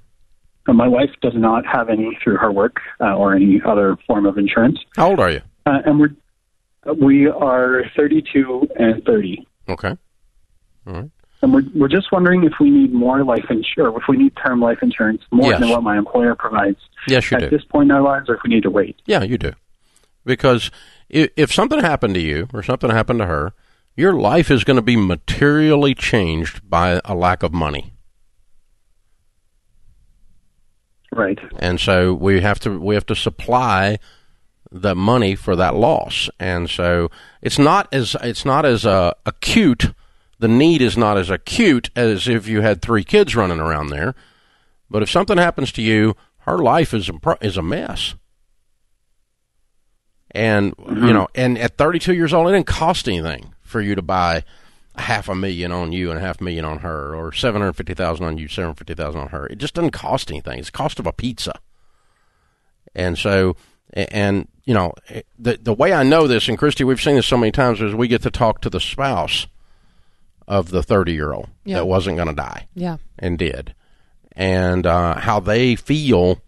And 0.66 0.78
my 0.78 0.88
wife 0.88 1.10
does 1.22 1.34
not 1.36 1.66
have 1.66 1.90
any 1.90 2.18
through 2.24 2.38
her 2.38 2.52
work 2.52 2.78
uh, 3.02 3.16
or 3.16 3.36
any 3.36 3.62
other 3.66 3.98
form 4.08 4.26
of 4.26 4.38
insurance. 4.38 4.80
How 4.96 5.10
old 5.10 5.20
are 5.20 5.30
you? 5.30 5.42
Uh, 5.66 5.80
and 5.86 6.00
we're 6.00 6.16
we 7.00 7.28
are 7.28 7.84
32 7.96 8.68
and 8.78 9.04
30. 9.06 9.48
Okay. 9.70 9.96
All 10.88 10.94
right. 10.94 11.10
And 11.42 11.54
we're, 11.54 11.64
we're 11.76 11.88
just 11.90 12.12
wondering 12.12 12.44
if 12.44 12.54
we 12.60 12.70
need 12.70 12.94
more 12.94 13.24
life 13.24 13.46
insurance, 13.50 13.98
if 14.02 14.04
we 14.08 14.18
need 14.18 14.34
term 14.36 14.62
life 14.62 14.80
insurance 14.82 15.22
more 15.32 15.52
Yes. 15.52 15.60
than 15.60 15.70
what 15.70 15.84
my 15.84 15.98
employer 15.98 16.36
provides 16.36 16.78
Yes, 17.08 17.30
you 17.32 17.38
at 17.38 17.42
do. 17.42 17.50
this 17.50 17.64
point 17.66 17.90
in 17.90 17.96
our 17.96 18.02
lives, 18.02 18.30
or 18.30 18.36
if 18.36 18.42
we 18.44 18.50
need 18.54 18.64
to 18.64 18.70
wait. 18.70 18.98
Yeah, 19.06 19.24
you 19.24 19.38
do. 19.38 19.52
Because 20.26 20.72
if, 21.10 21.30
if 21.36 21.54
something 21.54 21.80
happened 21.80 22.16
to 22.16 22.22
you 22.22 22.48
or 22.54 22.64
something 22.64 22.90
happened 22.90 23.20
to 23.20 23.26
her, 23.26 23.54
your 23.96 24.14
life 24.14 24.50
is 24.50 24.64
going 24.64 24.76
to 24.76 24.82
be 24.82 24.96
materially 24.96 25.94
changed 25.94 26.68
by 26.70 27.00
a 27.06 27.14
lack 27.14 27.44
of 27.44 27.54
money. 27.54 27.94
Right. 31.16 31.40
and 31.60 31.80
so 31.80 32.12
we 32.14 32.42
have 32.42 32.60
to 32.62 32.80
we 32.80 32.96
have 32.96 33.06
to 33.06 33.16
supply 33.16 34.00
the 34.72 34.96
money 34.96 35.36
for 35.36 35.56
that 35.56 35.76
loss 35.76 36.28
and 36.40 36.68
so 36.68 37.12
it's 37.40 37.60
not 37.60 37.88
as 37.94 38.16
it's 38.24 38.46
not 38.46 38.66
as 38.66 38.84
uh, 38.84 39.14
acute 39.24 39.94
the 40.40 40.48
need 40.48 40.82
is 40.82 40.98
not 40.98 41.20
as 41.20 41.30
acute 41.30 41.92
as 41.96 42.28
if 42.28 42.48
you 42.48 42.62
had 42.62 42.82
three 42.82 43.04
kids 43.04 43.36
running 43.36 43.60
around 43.60 43.90
there 43.90 44.16
but 44.90 45.04
if 45.04 45.10
something 45.12 45.38
happens 45.38 45.72
to 45.74 45.84
you 45.84 46.16
her 46.40 46.58
life 46.58 46.96
is 46.96 47.10
a, 47.10 47.38
is 47.42 47.58
a 47.58 47.62
mess 47.62 48.16
and 50.34 50.74
you 50.88 51.14
know 51.14 51.28
and 51.36 51.58
at 51.58 51.78
32 51.78 52.14
years 52.14 52.34
old 52.34 52.48
it 52.50 52.52
didn't 52.54 52.66
cost 52.68 53.08
anything 53.08 53.54
for 53.62 53.82
you 53.82 53.96
to 53.96 54.02
buy 54.02 54.44
a 54.96 55.02
half 55.02 55.28
a 55.30 55.36
million 55.36 55.72
on 55.72 55.92
you 55.92 56.12
and 56.12 56.20
half 56.20 56.42
a 56.42 56.44
million 56.44 56.66
on 56.66 56.80
her 56.80 57.16
or 57.16 57.32
750,000 57.32 58.26
on 58.26 58.38
you 58.38 58.48
750,000 58.48 59.20
on 59.22 59.28
her 59.30 59.48
it 59.48 59.58
just 59.58 59.74
doesn't 59.74 59.92
cost 59.92 60.30
anything 60.32 60.60
it's 60.60 60.70
the 60.70 60.78
cost 60.78 61.00
of 61.00 61.06
a 61.08 61.14
pizza 61.14 61.54
and 62.96 63.18
so 63.18 63.56
and 63.94 64.48
you 64.66 64.74
know 64.74 64.94
the 65.38 65.58
the 65.62 65.74
way 65.74 65.94
I 65.94 66.04
know 66.04 66.28
this 66.28 66.48
and 66.48 66.58
Christy 66.58 66.84
we've 66.84 67.02
seen 67.02 67.16
this 67.16 67.28
so 67.28 67.38
many 67.38 67.52
times 67.52 67.82
is 67.82 67.94
we 67.94 68.08
get 68.08 68.22
to 68.24 68.32
talk 68.32 68.62
to 68.62 68.70
the 68.70 68.80
spouse 68.80 69.48
of 70.48 70.70
the 70.72 70.84
30 70.84 71.14
year 71.14 71.32
old 71.34 71.50
Yeah. 71.66 71.78
that 71.78 71.86
wasn't 71.86 72.18
going 72.18 72.28
to 72.30 72.34
die 72.36 72.68
Yeah. 72.76 72.98
and 73.20 73.38
did, 73.38 73.74
and 74.34 74.86
uh, 74.86 75.20
how 75.20 75.40
they 75.40 75.76
feel. 75.76 76.40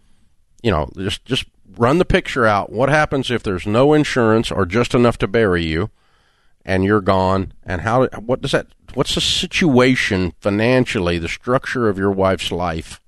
You 0.62 0.70
know, 0.72 0.90
just 0.96 1.24
just 1.24 1.44
run 1.76 1.98
the 1.98 2.04
picture 2.04 2.46
out. 2.46 2.72
What 2.72 2.88
happens 2.88 3.30
if 3.30 3.42
there's 3.42 3.66
no 3.66 3.92
insurance 3.92 4.50
or 4.50 4.66
just 4.66 4.94
enough 4.94 5.18
to 5.18 5.28
bury 5.28 5.64
you, 5.64 5.90
and 6.64 6.84
you're 6.84 7.00
gone? 7.00 7.52
And 7.64 7.82
how? 7.82 8.06
What 8.08 8.40
does 8.40 8.52
that? 8.52 8.66
What's 8.94 9.14
the 9.14 9.20
situation 9.20 10.32
financially? 10.40 11.18
The 11.18 11.28
structure 11.28 11.88
of 11.88 11.98
your 11.98 12.10
wife's 12.10 12.50
life 12.50 13.00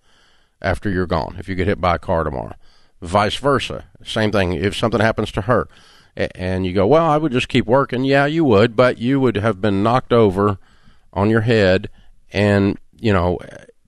after 0.60 0.90
you're 0.90 1.06
gone. 1.06 1.36
If 1.38 1.48
you 1.48 1.54
get 1.54 1.66
hit 1.68 1.80
by 1.80 1.94
a 1.96 1.98
car 1.98 2.24
tomorrow, 2.24 2.54
vice 3.00 3.36
versa. 3.36 3.86
Same 4.04 4.30
thing. 4.30 4.52
If 4.52 4.76
something 4.76 5.00
happens 5.00 5.32
to 5.32 5.42
her, 5.42 5.68
and 6.16 6.66
you 6.66 6.72
go, 6.72 6.86
well, 6.86 7.06
I 7.06 7.16
would 7.16 7.32
just 7.32 7.48
keep 7.48 7.66
working. 7.66 8.04
Yeah, 8.04 8.26
you 8.26 8.44
would, 8.44 8.76
but 8.76 8.98
you 8.98 9.20
would 9.20 9.36
have 9.36 9.60
been 9.60 9.82
knocked 9.82 10.12
over 10.12 10.58
on 11.12 11.30
your 11.30 11.42
head, 11.42 11.88
and 12.32 12.78
you 13.00 13.12
know, 13.12 13.38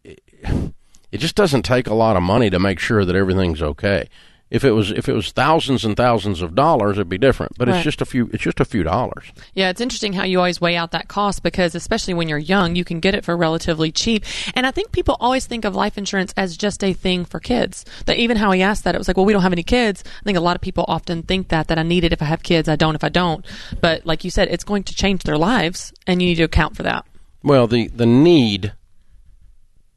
it 0.04 1.18
just 1.18 1.34
doesn't 1.34 1.62
take 1.62 1.86
a 1.86 1.94
lot 1.94 2.16
of 2.16 2.22
money 2.22 2.50
to 2.50 2.58
make 2.58 2.78
sure 2.78 3.04
that 3.04 3.16
everything's 3.16 3.62
okay. 3.62 4.08
If 4.50 4.64
it 4.64 4.72
was 4.72 4.90
if 4.90 5.08
it 5.08 5.12
was 5.12 5.30
thousands 5.30 5.84
and 5.84 5.96
thousands 5.96 6.42
of 6.42 6.56
dollars, 6.56 6.96
it'd 6.96 7.08
be 7.08 7.18
different. 7.18 7.52
But 7.56 7.68
Right. 7.68 7.76
it's 7.76 7.84
just 7.84 8.00
a 8.00 8.04
few. 8.04 8.28
It's 8.32 8.42
just 8.42 8.58
a 8.58 8.64
few 8.64 8.82
dollars. 8.82 9.26
Yeah, 9.54 9.70
it's 9.70 9.80
interesting 9.80 10.12
how 10.12 10.24
you 10.24 10.38
always 10.38 10.60
weigh 10.60 10.74
out 10.76 10.90
that 10.90 11.06
cost 11.06 11.44
because, 11.44 11.76
especially 11.76 12.14
when 12.14 12.28
you're 12.28 12.36
young, 12.38 12.74
you 12.74 12.84
can 12.84 12.98
get 12.98 13.14
it 13.14 13.24
for 13.24 13.36
relatively 13.36 13.92
cheap. 13.92 14.24
And 14.56 14.66
I 14.66 14.72
think 14.72 14.90
people 14.90 15.16
always 15.20 15.46
think 15.46 15.64
of 15.64 15.76
life 15.76 15.96
insurance 15.96 16.34
as 16.36 16.56
just 16.56 16.82
a 16.82 16.92
thing 16.92 17.24
for 17.24 17.38
kids. 17.38 17.84
That 18.06 18.16
even 18.16 18.36
how 18.36 18.50
he 18.50 18.60
asked 18.60 18.82
that, 18.84 18.96
it 18.96 18.98
was 18.98 19.06
like, 19.06 19.16
well, 19.16 19.24
we 19.26 19.32
don't 19.32 19.42
have 19.42 19.52
any 19.52 19.62
kids. 19.62 20.02
I 20.20 20.24
think 20.24 20.36
a 20.36 20.40
lot 20.40 20.56
of 20.56 20.62
people 20.62 20.84
often 20.88 21.22
think 21.22 21.46
that 21.48 21.68
that 21.68 21.78
I 21.78 21.84
need 21.84 22.02
it 22.02 22.12
if 22.12 22.20
I 22.20 22.24
have 22.24 22.42
kids, 22.42 22.68
I 22.68 22.74
don't 22.74 22.96
if 22.96 23.04
I 23.04 23.08
don't. 23.08 23.46
But 23.80 24.04
like 24.04 24.24
you 24.24 24.30
said, 24.30 24.48
it's 24.50 24.64
going 24.64 24.82
to 24.82 24.94
change 24.94 25.22
their 25.22 25.38
lives, 25.38 25.92
and 26.08 26.20
you 26.20 26.26
need 26.28 26.36
to 26.36 26.42
account 26.42 26.76
for 26.76 26.82
that. 26.82 27.06
Well, 27.44 27.68
the 27.68 27.86
the 27.86 28.04
need 28.06 28.72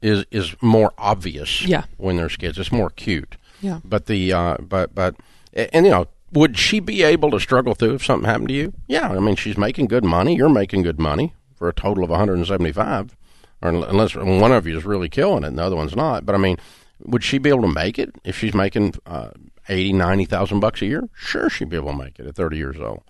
is 0.00 0.24
is 0.30 0.54
more 0.62 0.92
obvious. 0.96 1.62
Yeah. 1.62 1.84
When 1.96 2.16
there's 2.16 2.36
kids, 2.36 2.56
it's 2.56 2.70
more 2.70 2.86
acute. 2.86 3.36
Yeah. 3.64 3.80
But 3.82 4.06
the 4.06 4.32
uh, 4.32 4.56
but 4.60 4.94
but 4.94 5.16
and 5.54 5.86
you 5.86 5.90
know, 5.90 6.06
would 6.32 6.58
she 6.58 6.80
be 6.80 7.02
able 7.02 7.30
to 7.30 7.40
struggle 7.40 7.74
through 7.74 7.94
if 7.94 8.04
something 8.04 8.28
happened 8.28 8.48
to 8.48 8.54
you? 8.54 8.74
Yeah. 8.86 9.08
I 9.08 9.20
mean, 9.20 9.36
she's 9.36 9.56
making 9.56 9.86
good 9.86 10.04
money. 10.04 10.36
You're 10.36 10.50
making 10.50 10.82
good 10.82 11.00
money 11.00 11.32
for 11.56 11.68
a 11.68 11.72
total 11.72 12.04
of 12.04 12.10
175, 12.10 13.16
or 13.62 13.70
unless 13.70 14.14
one 14.14 14.52
of 14.52 14.66
you 14.66 14.76
is 14.76 14.84
really 14.84 15.08
killing 15.08 15.44
it 15.44 15.48
and 15.48 15.58
the 15.58 15.62
other 15.62 15.76
one's 15.76 15.96
not. 15.96 16.26
But 16.26 16.34
I 16.34 16.38
mean, 16.38 16.58
would 17.00 17.24
she 17.24 17.38
be 17.38 17.48
able 17.48 17.62
to 17.62 17.68
make 17.68 17.98
it 17.98 18.14
if 18.22 18.38
she's 18.38 18.54
making 18.54 18.94
uh, 19.06 19.30
80, 19.68 19.94
90,000 19.94 20.60
bucks 20.60 20.82
a 20.82 20.86
year? 20.86 21.08
Sure, 21.14 21.48
she'd 21.48 21.70
be 21.70 21.76
able 21.76 21.92
to 21.92 21.98
make 21.98 22.18
it 22.18 22.26
at 22.26 22.34
30 22.34 22.56
years 22.58 22.76
old. 22.78 23.02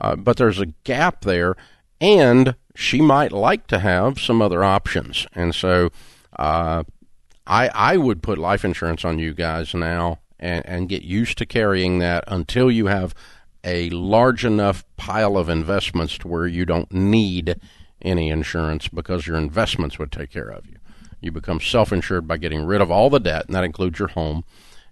Uh, 0.00 0.16
but 0.16 0.38
there's 0.38 0.60
a 0.60 0.66
gap 0.84 1.22
there, 1.26 1.56
and 2.00 2.54
she 2.74 3.02
might 3.02 3.32
like 3.32 3.66
to 3.66 3.80
have 3.80 4.18
some 4.18 4.40
other 4.40 4.64
options. 4.64 5.26
And 5.34 5.54
so, 5.54 5.90
uh, 6.38 6.84
I 7.50 7.68
I 7.74 7.96
would 7.96 8.22
put 8.22 8.38
life 8.38 8.64
insurance 8.64 9.04
on 9.04 9.18
you 9.18 9.34
guys 9.34 9.74
now, 9.74 10.20
and 10.38 10.64
and 10.64 10.88
get 10.88 11.02
used 11.02 11.36
to 11.38 11.46
carrying 11.46 11.98
that 11.98 12.22
until 12.28 12.70
you 12.70 12.86
have 12.86 13.14
a 13.64 13.90
large 13.90 14.44
enough 14.44 14.84
pile 14.96 15.36
of 15.36 15.48
investments 15.48 16.16
to 16.18 16.28
where 16.28 16.46
you 16.46 16.64
don't 16.64 16.90
need 16.92 17.60
any 18.00 18.30
insurance 18.30 18.88
because 18.88 19.26
your 19.26 19.36
investments 19.36 19.98
would 19.98 20.12
take 20.12 20.30
care 20.30 20.48
of 20.48 20.66
you. 20.66 20.76
You 21.20 21.30
become 21.32 21.60
self-insured 21.60 22.26
by 22.26 22.38
getting 22.38 22.64
rid 22.64 22.80
of 22.80 22.90
all 22.90 23.10
the 23.10 23.20
debt, 23.20 23.46
and 23.46 23.54
that 23.54 23.64
includes 23.64 23.98
your 23.98 24.08
home 24.08 24.44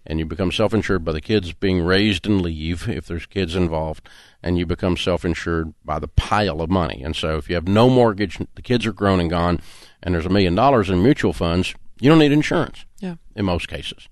and 0.09 0.19
you 0.19 0.25
become 0.25 0.51
self 0.51 0.73
insured 0.73 1.05
by 1.05 1.13
the 1.13 1.21
kids 1.21 1.53
being 1.53 1.83
raised 1.83 2.27
and 2.27 2.41
leave 2.41 2.89
if 2.89 3.07
there's 3.07 3.27
kids 3.27 3.55
involved, 3.55 4.09
and 4.43 4.59
you 4.59 4.65
become 4.65 4.97
self 4.97 5.25
insured 5.25 5.75
by 5.85 5.99
the 5.99 6.09
pile 6.09 6.61
of 6.61 6.71
money. 6.71 7.03
And 7.05 7.15
so 7.15 7.37
if 7.37 7.49
you 7.49 7.55
have 7.55 7.69
no 7.69 7.91
mortgage, 7.91 8.39
the 8.55 8.63
kids 8.63 8.87
are 8.87 8.93
grown 8.93 9.21
and 9.21 9.31
gone, 9.31 9.61
and 10.03 10.15
there's 10.15 10.27
a 10.27 10.31
million 10.31 10.55
dollars 10.55 10.89
in 10.89 11.03
mutual 11.03 11.35
funds, 11.35 11.75
you 12.01 12.09
don't 12.11 12.19
need 12.19 12.33
insurance 12.33 12.85
Yeah. 13.01 13.17
in 13.35 13.45
most 13.45 13.69
cases. 13.69 14.09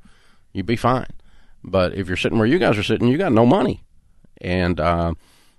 You'd 0.52 0.66
be 0.66 0.76
fine. 0.76 1.06
But 1.64 1.94
if 1.94 2.06
you're 2.08 2.16
sitting 2.16 2.38
where 2.38 2.46
you 2.46 2.58
guys 2.58 2.78
are 2.78 2.82
sitting, 2.82 3.08
you 3.08 3.18
got 3.18 3.32
no 3.32 3.44
money. 3.46 3.82
And, 4.40 4.78
uh, 4.78 5.14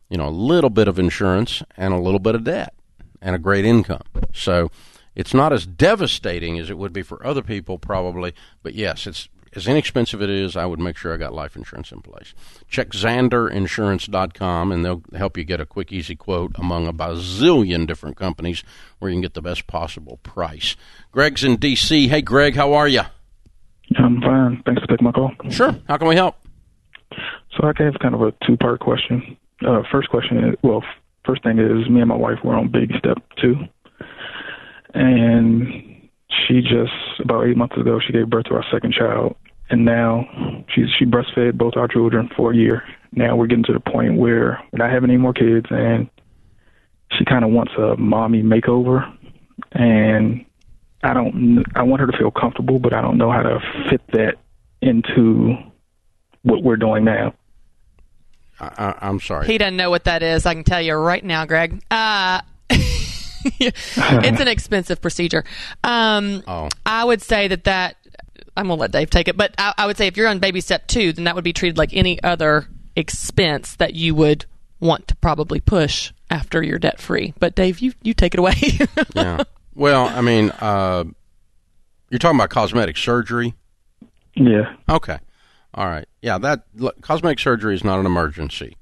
you 0.09 0.17
know, 0.17 0.27
a 0.27 0.31
little 0.31 0.69
bit 0.69 0.87
of 0.87 0.97
insurance 0.99 1.61
and 1.75 1.93
a 1.93 1.99
little 1.99 2.19
bit 2.19 2.35
of 2.35 2.43
debt 2.43 2.73
and 3.21 3.35
a 3.35 3.39
great 3.39 3.65
income. 3.65 4.03
So 4.33 4.71
it's 5.15 5.33
not 5.33 5.51
as 5.51 5.65
devastating 5.65 6.57
as 6.59 6.69
it 6.69 6.77
would 6.77 6.93
be 6.93 7.01
for 7.01 7.25
other 7.25 7.41
people, 7.41 7.77
probably. 7.77 8.33
But 8.63 8.75
yes, 8.75 9.05
it's 9.07 9.27
as 9.57 9.67
inexpensive 9.67 10.21
it 10.21 10.29
is, 10.29 10.55
I 10.55 10.65
would 10.65 10.79
make 10.79 10.95
sure 10.97 11.13
I 11.13 11.17
got 11.17 11.33
life 11.33 11.55
insurance 11.55 11.91
in 11.91 12.01
place. 12.01 12.33
Check 12.69 12.89
zanderinsurance.com 12.91 14.71
and 14.71 14.85
they'll 14.85 15.01
help 15.15 15.35
you 15.35 15.43
get 15.43 15.59
a 15.59 15.65
quick, 15.65 15.91
easy 15.91 16.15
quote 16.15 16.51
among 16.55 16.87
a 16.87 16.93
bazillion 16.93 17.87
different 17.87 18.17
companies 18.17 18.63
where 18.99 19.09
you 19.09 19.15
can 19.15 19.21
get 19.21 19.33
the 19.33 19.41
best 19.41 19.65
possible 19.65 20.19
price. 20.21 20.75
Greg's 21.11 21.43
in 21.43 21.57
D.C. 21.57 22.07
Hey, 22.07 22.21
Greg, 22.21 22.55
how 22.55 22.73
are 22.73 22.87
you? 22.87 23.01
I'm 23.97 24.21
fine. 24.21 24.61
Thanks 24.65 24.81
for 24.81 24.87
taking 24.87 25.05
my 25.05 25.11
call. 25.11 25.31
Sure. 25.49 25.75
How 25.87 25.97
can 25.97 26.07
we 26.07 26.15
help? 26.15 26.35
So 27.11 27.63
I 27.63 27.73
have 27.83 27.95
kind 27.99 28.13
of 28.13 28.21
a 28.21 28.31
two-part 28.45 28.79
question. 28.79 29.37
Uh, 29.65 29.81
first 29.91 30.09
question 30.09 30.37
is, 30.49 30.55
well, 30.61 30.83
first 31.25 31.41
thing 31.43 31.57
is, 31.57 31.89
me 31.89 32.01
and 32.01 32.09
my 32.09 32.15
wife 32.15 32.37
were 32.43 32.53
on 32.53 32.71
big 32.71 32.91
step 32.99 33.17
two, 33.41 33.55
and 34.93 35.67
she 36.29 36.61
just 36.61 36.91
about 37.23 37.47
eight 37.47 37.57
months 37.57 37.75
ago 37.77 37.99
she 38.05 38.13
gave 38.13 38.29
birth 38.29 38.45
to 38.45 38.53
our 38.53 38.65
second 38.71 38.93
child, 38.93 39.35
and 39.69 39.85
now 39.85 40.25
she's 40.73 40.87
she 40.97 41.05
breastfed 41.05 41.57
both 41.57 41.75
our 41.75 41.87
children 41.87 42.29
for 42.35 42.51
a 42.51 42.55
year. 42.55 42.83
Now 43.11 43.35
we're 43.35 43.47
getting 43.47 43.63
to 43.65 43.73
the 43.73 43.79
point 43.79 44.17
where 44.17 44.61
we're 44.71 44.79
not 44.79 44.91
having 44.91 45.09
any 45.09 45.17
more 45.17 45.33
kids, 45.33 45.67
and 45.69 46.09
she 47.17 47.25
kind 47.25 47.43
of 47.45 47.51
wants 47.51 47.73
a 47.77 47.95
mommy 47.97 48.43
makeover, 48.43 49.11
and 49.71 50.45
I 51.03 51.13
don't. 51.13 51.63
I 51.75 51.83
want 51.83 52.01
her 52.01 52.07
to 52.07 52.17
feel 52.17 52.31
comfortable, 52.31 52.79
but 52.79 52.93
I 52.93 53.01
don't 53.01 53.17
know 53.17 53.31
how 53.31 53.43
to 53.43 53.59
fit 53.89 54.01
that 54.13 54.35
into 54.81 55.55
what 56.43 56.63
we're 56.63 56.77
doing 56.77 57.03
now. 57.03 57.33
I, 58.59 58.65
I, 58.77 59.07
I'm 59.07 59.19
sorry. 59.19 59.47
He 59.47 59.57
doesn't 59.57 59.77
know 59.77 59.89
what 59.89 60.05
that 60.05 60.23
is. 60.23 60.45
I 60.45 60.53
can 60.53 60.63
tell 60.63 60.81
you 60.81 60.95
right 60.95 61.23
now, 61.23 61.45
Greg. 61.45 61.81
Uh, 61.91 62.41
it's 62.69 64.41
an 64.41 64.47
expensive 64.47 65.01
procedure. 65.01 65.43
Um, 65.83 66.43
Oh. 66.47 66.69
I 66.85 67.03
would 67.05 67.21
say 67.21 67.47
that 67.49 67.65
that 67.65 67.96
I'm 68.55 68.67
gonna 68.67 68.79
let 68.79 68.91
Dave 68.91 69.09
take 69.09 69.27
it, 69.27 69.37
but 69.37 69.53
I, 69.57 69.73
I 69.77 69.85
would 69.85 69.97
say 69.97 70.07
if 70.07 70.17
you're 70.17 70.27
on 70.27 70.39
baby 70.39 70.61
step 70.61 70.87
two, 70.87 71.13
then 71.13 71.25
that 71.25 71.35
would 71.35 71.43
be 71.43 71.53
treated 71.53 71.77
like 71.77 71.93
any 71.93 72.21
other 72.23 72.67
expense 72.95 73.75
that 73.75 73.93
you 73.93 74.15
would 74.15 74.45
want 74.79 75.07
to 75.07 75.15
probably 75.15 75.59
push 75.59 76.11
after 76.29 76.61
you're 76.61 76.79
debt 76.79 76.99
free. 76.99 77.33
But 77.39 77.55
Dave, 77.55 77.79
you 77.79 77.93
you 78.01 78.13
take 78.13 78.33
it 78.33 78.39
away. 78.39 78.55
yeah. 79.15 79.43
Well, 79.75 80.07
I 80.07 80.21
mean, 80.21 80.51
uh, 80.59 81.03
you're 82.09 82.19
talking 82.19 82.37
about 82.37 82.49
cosmetic 82.49 82.97
surgery. 82.97 83.53
Yeah. 84.35 84.75
Okay. 84.89 85.19
All 85.73 85.85
right. 85.85 86.07
Yeah, 86.21 86.37
that 86.39 86.63
look, 86.75 87.01
cosmetic 87.01 87.39
surgery 87.39 87.75
is 87.75 87.83
not 87.83 87.99
an 87.99 88.05
emergency. 88.05 88.77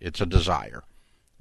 It's 0.00 0.20
a 0.20 0.26
desire, 0.26 0.82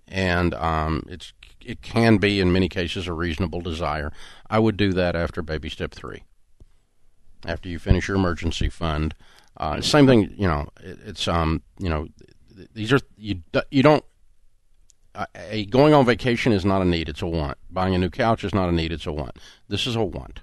and 0.08 0.54
um, 0.54 1.04
it's 1.10 1.34
it 1.66 1.82
can 1.82 2.18
be 2.18 2.40
in 2.40 2.54
many 2.54 2.70
cases 2.70 3.08
a 3.08 3.14
reasonable 3.14 3.62
desire. 3.62 4.12
I 4.50 4.60
would 4.60 4.78
do 4.78 4.94
that 4.94 5.16
after 5.16 5.42
baby 5.42 5.70
step 5.70 5.94
three. 5.94 6.24
After 7.46 7.70
you 7.70 7.80
finish 7.80 8.08
your 8.08 8.18
emergency 8.18 8.70
fund, 8.70 9.16
uh, 9.58 9.82
same 9.82 10.08
thing. 10.08 10.34
You 10.38 10.48
know, 10.48 10.70
it, 10.82 11.00
it's 11.06 11.28
um, 11.28 11.62
you 11.80 11.90
know, 11.90 12.08
these 12.74 12.92
are 12.92 13.00
you 13.18 13.42
you 13.72 13.84
don't. 13.84 14.04
A 15.36 15.66
going 15.68 15.94
on 15.94 16.06
vacation 16.06 16.52
is 16.52 16.66
not 16.66 16.82
a 16.82 16.86
need; 16.86 17.08
it's 17.08 17.22
a 17.22 17.28
want. 17.28 17.58
Buying 17.70 17.96
a 17.96 17.98
new 17.98 18.10
couch 18.10 18.44
is 18.44 18.54
not 18.54 18.68
a 18.68 18.74
need; 18.74 18.92
it's 18.92 19.06
a 19.06 19.14
want. 19.14 19.38
This 19.70 19.88
is 19.88 19.96
a 19.96 20.04
want, 20.04 20.42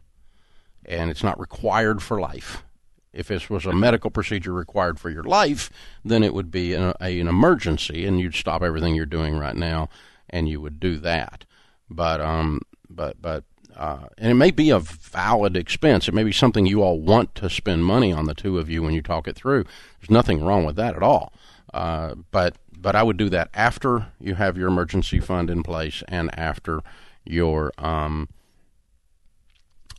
and 0.85 1.11
it's 1.11 1.23
not 1.23 1.39
required 1.39 2.03
for 2.03 2.21
life. 2.21 2.65
If 3.13 3.29
this 3.29 3.51
was 3.51 3.67
a 3.67 3.75
medical 3.75 4.11
procedure 4.11 4.55
required 4.55 4.99
for 4.99 5.11
your 5.11 5.25
life, 5.25 5.71
then 6.03 6.23
it 6.23 6.33
would 6.33 6.51
be 6.51 6.73
an, 6.73 6.95
a, 6.99 7.21
an 7.21 7.29
emergency, 7.29 8.07
and 8.07 8.19
you'd 8.19 8.35
stop 8.35 8.63
everything 8.63 8.95
you're 8.95 9.05
doing 9.05 9.37
right 9.37 9.55
now, 9.55 9.91
and 10.31 10.49
you 10.49 10.63
would 10.63 10.81
do 10.81 10.97
that. 10.99 11.45
But 11.91 12.23
um, 12.23 12.63
but 12.89 13.21
but 13.21 13.45
uh, 13.77 14.07
and 14.19 14.31
it 14.31 14.35
may 14.35 14.51
be 14.51 14.71
a 14.71 14.79
valid 14.79 15.57
expense. 15.57 16.09
It 16.09 16.15
may 16.15 16.25
be 16.25 16.33
something 16.33 16.67
you 16.67 16.83
all 16.83 17.01
want 17.01 17.35
to 17.37 17.51
spend 17.51 17.85
money 17.85 18.13
on 18.13 18.27
the 18.27 18.35
two 18.35 18.59
of 18.59 18.69
you 18.69 18.83
when 18.83 18.95
you 18.95 19.03
talk 19.03 19.27
it 19.27 19.37
through. 19.37 19.65
There's 20.01 20.11
nothing 20.11 20.45
wrong 20.45 20.65
with 20.65 20.77
that 20.77 20.95
at 20.95 21.03
all. 21.03 21.33
Uh, 21.73 22.15
but 22.31 22.57
but 22.77 22.97
I 22.97 23.03
would 23.03 23.17
do 23.17 23.29
that 23.31 23.49
after 23.55 24.09
you 24.21 24.35
have 24.35 24.59
your 24.59 24.69
emergency 24.69 25.21
fund 25.21 25.49
in 25.49 25.63
place 25.63 26.03
and 26.09 26.37
after 26.39 26.81
your 27.25 27.73
um, 27.79 28.29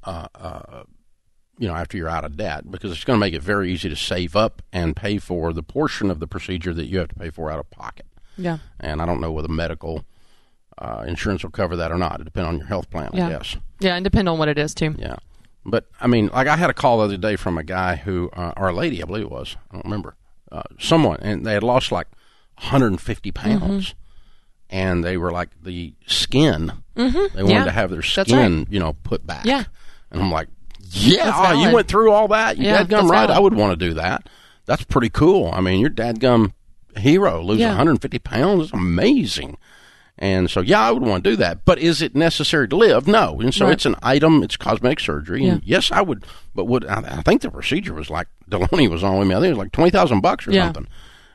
uh, 0.04 0.28
uh, 0.36 0.84
you 1.58 1.68
know 1.68 1.76
after 1.76 1.98
you're 1.98 2.10
out 2.10 2.26
of 2.26 2.38
debt 2.38 2.70
because 2.70 2.92
it's 2.92 3.04
going 3.06 3.18
to 3.18 3.22
make 3.22 3.34
it 3.34 3.42
very 3.42 3.72
easy 3.72 3.90
to 3.90 3.96
save 3.96 4.36
up 4.36 4.62
and 4.72 4.96
pay 4.96 5.18
for 5.18 5.54
the 5.54 5.64
portion 5.64 6.12
of 6.12 6.20
the 6.20 6.28
procedure 6.28 6.74
that 6.74 6.86
you 6.86 7.00
have 7.00 7.08
to 7.08 7.16
pay 7.16 7.30
for 7.30 7.50
out 7.50 7.60
of 7.60 7.70
pocket. 7.72 8.06
yeah. 8.38 8.58
And 8.80 9.02
I 9.02 9.06
don't 9.06 9.22
know 9.22 9.32
whether 9.32 9.48
medical 9.48 10.04
uh, 10.78 11.04
insurance 11.08 11.44
will 11.44 11.52
cover 11.52 11.76
that 11.78 11.92
or 11.92 11.98
not. 11.98 12.20
It 12.22 12.26
depends 12.26 12.48
on 12.50 12.58
your 12.58 12.68
health 12.68 12.90
plan, 12.90 13.10
Yeah. 13.14 13.28
I 13.28 13.30
guess. 13.32 13.58
Yeah, 13.80 13.96
and 13.96 14.04
depend 14.04 14.28
on 14.30 14.38
what 14.38 14.48
it 14.48 14.58
is 14.58 14.74
too. 14.74 14.96
Yeah. 14.98 15.16
But 15.66 15.88
I 16.02 16.08
mean, 16.08 16.28
like 16.34 16.48
I 16.48 16.58
had 16.58 16.70
a 16.70 16.74
call 16.74 16.98
the 17.00 17.06
other 17.06 17.18
day 17.18 17.36
from 17.36 17.58
a 17.58 17.64
guy 17.64 17.96
who, 17.96 18.30
uh, 18.34 18.54
or 18.58 18.70
a 18.70 18.74
lady, 18.74 19.02
I 19.02 19.06
believe 19.06 19.24
it 19.24 19.32
was, 19.32 19.56
I 19.72 19.76
don't 19.76 19.86
remember, 19.86 20.16
uh, 20.52 20.64
someone, 20.80 21.20
and 21.22 21.46
they 21.46 21.54
had 21.54 21.64
lost 21.64 21.92
like 21.92 22.08
150 22.58 23.32
pounds, 23.32 23.96
and 24.70 25.04
they 25.04 25.18
were 25.18 25.32
like 25.32 25.50
the 25.62 25.94
skin. 26.06 26.74
Mm-hmm. 26.96 27.36
They 27.36 27.44
wanted 27.44 27.56
Yeah. 27.56 27.64
to 27.66 27.72
have 27.72 27.90
their 27.92 28.02
skin, 28.02 28.68
you 28.70 28.80
know, 28.80 28.94
put 29.04 29.26
back. 29.26 29.46
Yeah. 29.46 29.64
And 30.12 30.22
I'm 30.22 30.32
like, 30.32 30.48
yeah, 30.92 31.32
oh, 31.34 31.64
you 31.64 31.74
went 31.74 31.88
through 31.88 32.12
all 32.12 32.28
that. 32.30 32.58
You 32.58 32.66
Yeah, 32.66 32.84
dadgum 32.84 33.10
right. 33.10 33.22
valid. 33.28 33.32
I 33.32 33.40
would 33.40 33.56
want 33.56 33.78
to 33.80 33.88
do 33.88 33.96
that. 33.96 34.30
That's 34.66 34.84
pretty 34.84 35.10
cool. 35.10 35.50
I 35.52 35.62
mean, 35.62 35.80
your 35.80 35.90
dadgum 35.90 36.54
hero 36.96 37.42
losing 37.42 37.62
Yeah. 37.62 37.70
150 37.70 38.20
pounds 38.20 38.66
is 38.66 38.72
amazing. 38.74 39.58
And 40.24 40.50
so, 40.50 40.62
yeah, 40.62 40.80
I 40.80 40.92
would 40.92 41.04
want 41.04 41.24
to 41.26 41.30
do 41.32 41.36
that. 41.38 41.66
But 41.66 41.80
is 41.80 42.02
it 42.02 42.16
necessary 42.16 42.70
to 42.70 42.78
live? 42.78 43.08
No. 43.10 43.42
And 43.42 43.54
so 43.54 43.66
Right. 43.66 43.74
it's 43.74 43.86
an 43.86 43.96
item. 44.02 44.42
It's 44.42 44.56
cosmetic 44.56 45.02
surgery. 45.02 45.46
And 45.46 45.62
yes, 45.66 45.92
I 45.92 46.02
would. 46.02 46.24
But 46.56 46.64
would 46.66 46.86
I, 46.86 47.00
I 47.18 47.22
think 47.24 47.42
the 47.42 47.52
procedure 47.52 47.94
was 47.94 48.10
like 48.10 48.28
Delony 48.50 48.90
was 48.90 49.04
on 49.04 49.18
with 49.20 49.28
me. 49.28 49.36
I 49.36 49.40
think 49.40 49.48
it 49.48 49.58
was 49.58 49.58
like 49.66 49.72
twenty 49.74 49.92
thousand 49.92 50.22
bucks 50.22 50.48
or 50.48 50.52
Yeah. 50.52 50.68
something. 50.68 50.88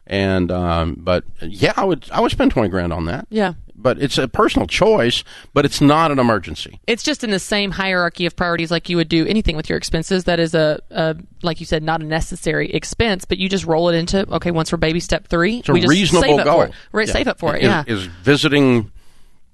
And 0.06 0.50
um, 0.50 0.96
but 1.00 1.24
yeah, 1.42 1.74
I 1.76 1.84
would 1.84 2.08
I 2.10 2.20
would 2.22 2.30
spend 2.30 2.50
twenty 2.50 2.70
grand 2.70 2.94
on 2.94 3.04
that. 3.06 3.26
Yeah. 3.28 3.52
But 3.80 4.02
it's 4.02 4.18
a 4.18 4.26
personal 4.26 4.66
choice. 4.66 5.22
But 5.54 5.64
it's 5.64 5.80
not 5.80 6.10
an 6.10 6.18
emergency. 6.18 6.80
It's 6.88 7.02
just 7.04 7.22
in 7.22 7.30
the 7.30 7.38
same 7.38 7.70
hierarchy 7.70 8.26
of 8.26 8.34
priorities 8.34 8.70
like 8.72 8.88
you 8.88 8.96
would 8.96 9.08
do 9.08 9.24
anything 9.26 9.54
with 9.56 9.68
your 9.68 9.78
expenses. 9.78 10.24
That 10.24 10.40
is 10.40 10.54
a, 10.54 10.80
a 10.90 11.16
like 11.42 11.60
you 11.60 11.66
said, 11.66 11.82
not 11.82 12.00
a 12.00 12.04
necessary 12.04 12.70
expense, 12.72 13.24
but 13.24 13.38
you 13.38 13.48
just 13.48 13.64
roll 13.66 13.88
it 13.88 13.94
into 13.94 14.28
okay. 14.34 14.50
Once 14.50 14.72
we're 14.72 14.78
baby 14.78 15.00
step 15.00 15.28
three, 15.28 15.58
It's 15.58 15.68
a 15.68 15.72
we 15.72 15.80
just 15.80 15.90
reasonable 15.90 16.36
save 16.38 16.44
goal. 16.44 16.54
for 16.62 16.66
it. 16.66 16.72
Right, 16.92 17.06
Yeah. 17.06 17.12
save 17.12 17.28
up 17.28 17.38
for 17.38 17.54
it. 17.54 17.62
Is- 17.62 17.68
yeah, 17.68 17.84
Is 17.86 18.04
visiting, 18.22 18.90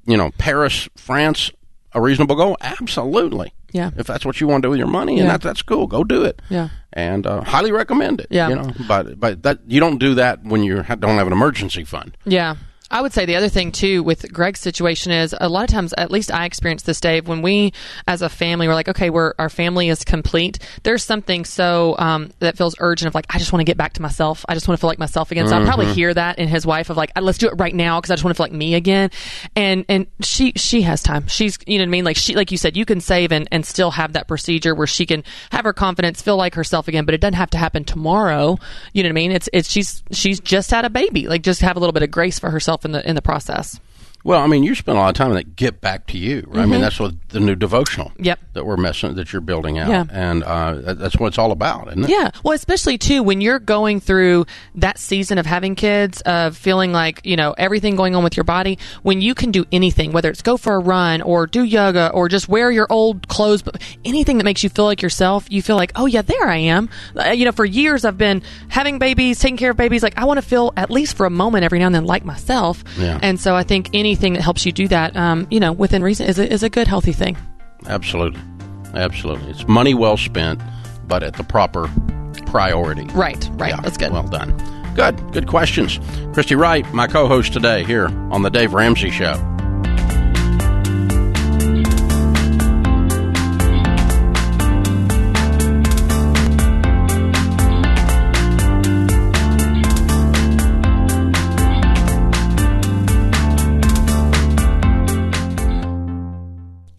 you 0.06 0.16
know, 0.16 0.30
Paris, 0.38 0.88
France, 0.96 1.50
a 1.92 2.00
reasonable 2.00 2.36
goal? 2.36 2.56
Absolutely. 2.60 3.52
Yeah. 3.72 3.90
If 3.96 4.06
that's 4.06 4.24
what 4.24 4.40
you 4.40 4.46
want 4.46 4.62
to 4.62 4.66
do 4.66 4.70
with 4.70 4.78
your 4.78 4.88
money, 4.88 5.18
and 5.20 5.28
that, 5.28 5.40
that's 5.42 5.60
cool, 5.62 5.86
go 5.88 6.04
do 6.04 6.24
it. 6.24 6.40
Yeah. 6.48 6.68
And 6.92 7.26
uh, 7.26 7.42
highly 7.42 7.72
recommend 7.72 8.20
it. 8.20 8.28
Yeah. 8.30 8.48
You 8.48 8.54
know, 8.54 8.72
but 8.86 9.18
but 9.18 9.42
that 9.42 9.58
you 9.66 9.80
don't 9.80 9.98
do 9.98 10.14
that 10.14 10.44
when 10.44 10.62
you 10.62 10.76
don't 10.76 10.84
have 10.84 11.26
an 11.26 11.32
emergency 11.32 11.82
fund. 11.84 12.16
Yeah. 12.24 12.54
I 12.90 13.00
would 13.00 13.12
say 13.12 13.24
the 13.24 13.36
other 13.36 13.48
thing 13.48 13.72
too 13.72 14.02
with 14.02 14.30
Greg's 14.32 14.60
situation 14.60 15.10
is 15.10 15.34
a 15.40 15.48
lot 15.48 15.64
of 15.64 15.70
times, 15.70 15.94
at 15.96 16.10
least 16.10 16.32
I 16.32 16.44
experienced 16.44 16.86
this, 16.86 17.00
Dave, 17.00 17.26
when 17.26 17.42
we 17.42 17.72
as 18.06 18.22
a 18.22 18.28
family 18.28 18.68
we're 18.68 18.74
like, 18.74 18.88
okay, 18.88 19.10
we're 19.10 19.32
our 19.38 19.48
family 19.48 19.88
is 19.88 20.04
complete. 20.04 20.58
There's 20.82 21.02
something 21.02 21.44
so 21.44 21.96
um, 21.98 22.30
that 22.40 22.56
feels 22.56 22.74
urgent 22.78 23.08
of 23.08 23.14
like, 23.14 23.26
I 23.30 23.38
just 23.38 23.52
want 23.52 23.60
to 23.60 23.64
get 23.64 23.76
back 23.76 23.94
to 23.94 24.02
myself. 24.02 24.44
I 24.48 24.54
just 24.54 24.68
want 24.68 24.78
to 24.78 24.80
feel 24.80 24.88
like 24.88 24.98
myself 24.98 25.30
again. 25.30 25.48
So 25.48 25.56
I 25.56 25.64
probably 25.64 25.92
hear 25.94 26.12
that 26.12 26.38
in 26.38 26.48
his 26.48 26.66
wife 26.66 26.90
of 26.90 26.96
like, 26.96 27.10
let's 27.20 27.38
do 27.38 27.48
it 27.48 27.54
right 27.58 27.74
now 27.74 28.00
because 28.00 28.10
I 28.10 28.14
just 28.14 28.24
want 28.24 28.36
to 28.36 28.38
feel 28.38 28.44
like 28.44 28.52
me 28.52 28.74
again. 28.74 29.10
And 29.56 29.84
and 29.88 30.06
she 30.20 30.52
she 30.56 30.82
has 30.82 31.02
time. 31.02 31.26
She's 31.26 31.58
you 31.66 31.78
know 31.78 31.84
what 31.84 31.88
I 31.88 31.90
mean. 31.90 32.04
Like 32.04 32.16
she 32.16 32.34
like 32.34 32.52
you 32.52 32.58
said, 32.58 32.76
you 32.76 32.84
can 32.84 33.00
save 33.00 33.32
and 33.32 33.48
and 33.50 33.64
still 33.64 33.92
have 33.92 34.12
that 34.12 34.28
procedure 34.28 34.74
where 34.74 34.86
she 34.86 35.06
can 35.06 35.24
have 35.50 35.64
her 35.64 35.72
confidence, 35.72 36.20
feel 36.20 36.36
like 36.36 36.54
herself 36.54 36.86
again. 36.86 37.06
But 37.06 37.14
it 37.14 37.20
doesn't 37.20 37.34
have 37.34 37.50
to 37.50 37.58
happen 37.58 37.84
tomorrow. 37.84 38.58
You 38.92 39.02
know 39.02 39.08
what 39.08 39.12
I 39.12 39.14
mean? 39.14 39.32
It's 39.32 39.48
it's 39.52 39.70
she's 39.70 40.02
she's 40.10 40.38
just 40.38 40.70
had 40.70 40.84
a 40.84 40.90
baby. 40.90 41.28
Like 41.28 41.42
just 41.42 41.62
have 41.62 41.76
a 41.76 41.80
little 41.80 41.92
bit 41.92 42.02
of 42.02 42.10
grace 42.10 42.38
for 42.38 42.50
herself 42.50 42.73
in 42.82 42.92
the 42.92 43.06
in 43.08 43.14
the 43.14 43.22
process. 43.22 43.78
Well, 44.24 44.40
I 44.40 44.46
mean, 44.46 44.62
you 44.64 44.74
spend 44.74 44.96
a 44.98 45.00
lot 45.02 45.10
of 45.10 45.14
time 45.14 45.28
on 45.28 45.34
that. 45.36 45.54
Get 45.54 45.80
back 45.80 46.06
to 46.08 46.18
you. 46.18 46.44
Right? 46.48 46.62
I 46.62 46.66
mean, 46.66 46.80
that's 46.80 46.98
what 46.98 47.12
the 47.28 47.40
new 47.40 47.54
devotional. 47.54 48.08
Mm-hmm. 48.10 48.24
Yep. 48.24 48.40
That 48.54 48.64
we're 48.66 48.76
messing 48.76 49.14
that 49.16 49.32
you're 49.32 49.42
building 49.42 49.78
out, 49.78 49.88
Yeah. 49.88 50.04
and 50.10 50.42
uh, 50.44 50.94
that's 50.94 51.16
what 51.18 51.28
it's 51.28 51.38
all 51.38 51.52
about, 51.52 51.88
isn't 51.88 52.04
it? 52.04 52.10
Yeah. 52.10 52.30
Well, 52.42 52.54
especially 52.54 52.96
too 52.98 53.22
when 53.22 53.40
you're 53.40 53.58
going 53.58 54.00
through 54.00 54.46
that 54.76 54.98
season 54.98 55.38
of 55.38 55.44
having 55.46 55.74
kids, 55.74 56.20
of 56.22 56.56
feeling 56.56 56.92
like, 56.92 57.20
you 57.24 57.36
know, 57.36 57.54
everything 57.58 57.96
going 57.96 58.14
on 58.14 58.22
with 58.24 58.36
your 58.36 58.44
body, 58.44 58.78
when 59.02 59.20
you 59.20 59.34
can 59.34 59.50
do 59.50 59.64
anything, 59.72 60.12
whether 60.12 60.30
it's 60.30 60.40
go 60.42 60.56
for 60.56 60.74
a 60.76 60.78
run 60.78 61.20
or 61.20 61.46
do 61.46 61.62
yoga 61.64 62.10
or 62.14 62.28
just 62.28 62.48
wear 62.48 62.70
your 62.70 62.86
old 62.90 63.26
clothes, 63.28 63.60
but 63.62 63.82
anything 64.04 64.38
that 64.38 64.44
makes 64.44 64.62
you 64.62 64.70
feel 64.70 64.84
like 64.86 65.02
yourself, 65.02 65.46
you 65.50 65.60
feel 65.60 65.76
like, 65.76 65.92
oh 65.96 66.06
yeah, 66.06 66.22
there 66.22 66.46
I 66.46 66.56
am. 66.56 66.88
Uh, 67.16 67.30
you 67.30 67.44
know, 67.44 67.52
for 67.52 67.64
years 67.64 68.04
I've 68.04 68.16
been 68.18 68.42
having 68.68 68.98
babies, 68.98 69.38
taking 69.40 69.56
care 69.56 69.72
of 69.72 69.76
babies. 69.76 70.02
Like 70.02 70.16
I 70.16 70.24
want 70.24 70.38
to 70.38 70.42
feel 70.46 70.72
at 70.76 70.90
least 70.90 71.16
for 71.16 71.26
a 71.26 71.30
moment 71.30 71.64
every 71.64 71.78
now 71.80 71.86
and 71.86 71.94
then 71.94 72.04
like 72.04 72.24
myself. 72.24 72.84
Yeah. 72.96 73.18
And 73.20 73.38
so 73.40 73.54
I 73.56 73.64
think 73.64 73.90
anything 74.14 74.34
that 74.34 74.42
helps 74.42 74.64
you 74.64 74.70
do 74.70 74.86
that, 74.86 75.16
um, 75.16 75.44
you 75.50 75.58
know, 75.58 75.72
within 75.72 76.00
reason 76.00 76.28
is 76.28 76.38
a, 76.38 76.52
is 76.52 76.62
a 76.62 76.70
good, 76.70 76.86
healthy 76.86 77.12
thing. 77.12 77.36
Absolutely, 77.86 78.40
absolutely. 78.94 79.50
It's 79.50 79.66
money 79.66 79.92
well 79.92 80.16
spent, 80.16 80.60
but 81.08 81.24
at 81.24 81.34
the 81.34 81.42
proper 81.42 81.90
priority. 82.46 83.06
Right. 83.06 83.48
Right. 83.54 83.70
Yeah, 83.70 83.80
That's 83.80 83.96
good. 83.96 84.12
Well 84.12 84.22
done. 84.28 84.54
Good. 84.94 85.32
Good 85.32 85.48
questions. 85.48 85.98
Christy 86.32 86.54
Wright, 86.54 86.86
my 86.94 87.08
co 87.08 87.26
host 87.26 87.52
today 87.52 87.82
here 87.82 88.06
on 88.30 88.42
The 88.42 88.50
Dave 88.50 88.72
Ramsey 88.72 89.10
Show. 89.10 89.34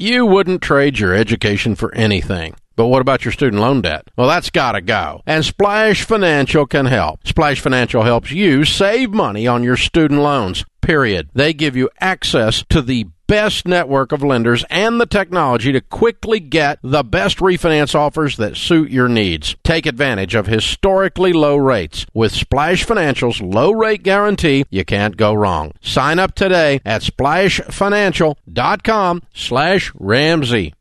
You 0.05 0.23
wouldn't 0.27 0.61
trade 0.61 0.99
your 0.99 1.15
education 1.15 1.73
for 1.73 1.91
anything. 1.95 2.53
But 2.75 2.89
what 2.89 3.01
about 3.01 3.25
your 3.25 3.31
student 3.31 3.59
loan 3.59 3.81
debt? 3.81 4.07
Well, 4.15 4.27
that's 4.27 4.51
got 4.51 4.73
to 4.73 4.81
go. 4.81 5.23
And 5.25 5.43
Splash 5.43 6.03
Financial 6.03 6.67
can 6.67 6.85
help. 6.85 7.27
Splash 7.27 7.59
Financial 7.59 8.03
helps 8.03 8.29
you 8.29 8.65
save 8.65 9.09
money 9.09 9.47
on 9.47 9.63
your 9.63 9.77
student 9.77 10.21
loans. 10.21 10.63
Period. 10.79 11.29
They 11.33 11.53
give 11.53 11.75
you 11.75 11.89
access 11.99 12.63
to 12.69 12.83
the 12.83 13.07
best 13.27 13.67
network 13.67 14.11
of 14.11 14.23
lenders 14.23 14.65
and 14.69 14.99
the 14.99 15.05
technology 15.05 15.71
to 15.71 15.81
quickly 15.81 16.39
get 16.39 16.79
the 16.83 17.03
best 17.03 17.37
refinance 17.39 17.93
offers 17.95 18.37
that 18.37 18.57
suit 18.57 18.89
your 18.91 19.07
needs. 19.07 19.55
Take 19.63 19.85
advantage 19.85 20.33
of 20.35 20.47
historically 20.47 21.31
low 21.33 21.57
rates. 21.57 22.07
With 22.13 22.31
Splash 22.31 22.83
Financial's 22.83 23.41
low 23.41 23.71
rate 23.71 24.03
guarantee, 24.03 24.65
you 24.69 24.85
can't 24.85 25.17
go 25.17 25.33
wrong. 25.33 25.73
Sign 25.81 26.19
up 26.19 26.35
today 26.35 26.79
at 26.85 27.01
splashfinancial.com 27.01 29.23
slash 29.33 29.91
Ramsey. 29.95 30.75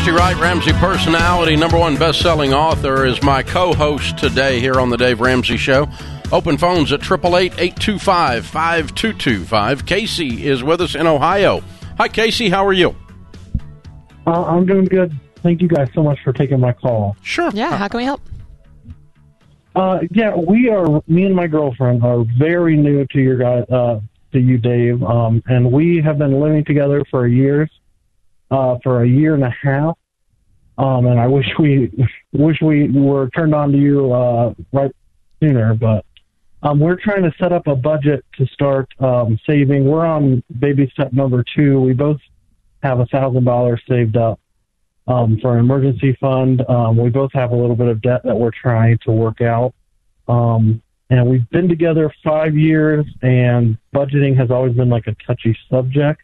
Christy 0.00 0.16
Wright, 0.16 0.36
Ramsey 0.38 0.72
personality, 0.72 1.56
number 1.56 1.76
one 1.76 1.94
best-selling 1.94 2.54
author, 2.54 3.04
is 3.04 3.22
my 3.22 3.42
co-host 3.42 4.16
today 4.16 4.58
here 4.58 4.80
on 4.80 4.88
the 4.88 4.96
Dave 4.96 5.20
Ramsey 5.20 5.58
Show. 5.58 5.90
Open 6.32 6.56
phones 6.56 6.90
at 6.90 7.00
888-825-5225. 7.00 9.84
Casey 9.84 10.46
is 10.46 10.62
with 10.62 10.80
us 10.80 10.94
in 10.94 11.06
Ohio. 11.06 11.62
Hi, 11.98 12.08
Casey. 12.08 12.48
How 12.48 12.66
are 12.66 12.72
you? 12.72 12.96
Uh, 14.26 14.42
I'm 14.44 14.64
doing 14.64 14.86
good. 14.86 15.14
Thank 15.42 15.60
you 15.60 15.68
guys 15.68 15.90
so 15.92 16.02
much 16.02 16.18
for 16.24 16.32
taking 16.32 16.60
my 16.60 16.72
call. 16.72 17.14
Sure. 17.20 17.50
Yeah, 17.52 17.76
how 17.76 17.88
can 17.88 17.98
we 17.98 18.04
help? 18.04 18.22
Uh, 19.76 19.98
yeah, 20.12 20.34
we 20.34 20.70
are. 20.70 21.02
Me 21.08 21.26
and 21.26 21.36
my 21.36 21.46
girlfriend 21.46 22.02
are 22.02 22.24
very 22.38 22.74
new 22.74 23.04
to 23.08 23.20
your 23.20 23.36
guys, 23.36 23.64
uh, 23.68 24.00
to 24.32 24.40
you, 24.40 24.56
Dave. 24.56 25.02
Um, 25.02 25.42
and 25.46 25.70
we 25.70 26.00
have 26.00 26.16
been 26.16 26.40
living 26.40 26.64
together 26.64 27.04
for 27.10 27.26
years, 27.26 27.68
uh, 28.50 28.76
for 28.82 29.02
a 29.02 29.08
year 29.08 29.34
and 29.34 29.44
a 29.44 29.54
half. 29.62 29.96
Um, 30.78 31.06
and 31.06 31.20
I 31.20 31.26
wish 31.26 31.46
we 31.58 31.90
wish 32.32 32.56
we 32.62 32.88
were 32.90 33.28
turned 33.30 33.54
on 33.54 33.72
to 33.72 33.78
you 33.78 34.12
uh, 34.12 34.54
right 34.72 34.94
sooner, 35.42 35.74
but 35.74 36.04
um, 36.62 36.78
we're 36.78 36.96
trying 36.96 37.22
to 37.22 37.32
set 37.38 37.52
up 37.52 37.66
a 37.66 37.76
budget 37.76 38.24
to 38.36 38.46
start 38.46 38.88
um, 39.00 39.38
saving. 39.46 39.86
We're 39.86 40.04
on 40.04 40.42
baby 40.58 40.90
step 40.92 41.12
number 41.12 41.44
two. 41.56 41.80
We 41.80 41.94
both 41.94 42.20
have 42.82 43.00
a 43.00 43.06
thousand 43.06 43.44
dollars 43.44 43.82
saved 43.88 44.16
up 44.16 44.40
um, 45.06 45.38
for 45.40 45.54
an 45.54 45.60
emergency 45.60 46.16
fund. 46.20 46.62
Um, 46.68 46.96
we 46.96 47.10
both 47.10 47.32
have 47.32 47.52
a 47.52 47.56
little 47.56 47.76
bit 47.76 47.88
of 47.88 48.02
debt 48.02 48.22
that 48.24 48.36
we're 48.36 48.50
trying 48.50 48.98
to 49.04 49.12
work 49.12 49.40
out. 49.40 49.74
Um, 50.28 50.82
and 51.08 51.28
we've 51.28 51.48
been 51.50 51.68
together 51.68 52.12
five 52.22 52.56
years, 52.56 53.04
and 53.20 53.76
budgeting 53.92 54.36
has 54.36 54.50
always 54.50 54.74
been 54.74 54.88
like 54.88 55.08
a 55.08 55.16
touchy 55.26 55.58
subject 55.68 56.22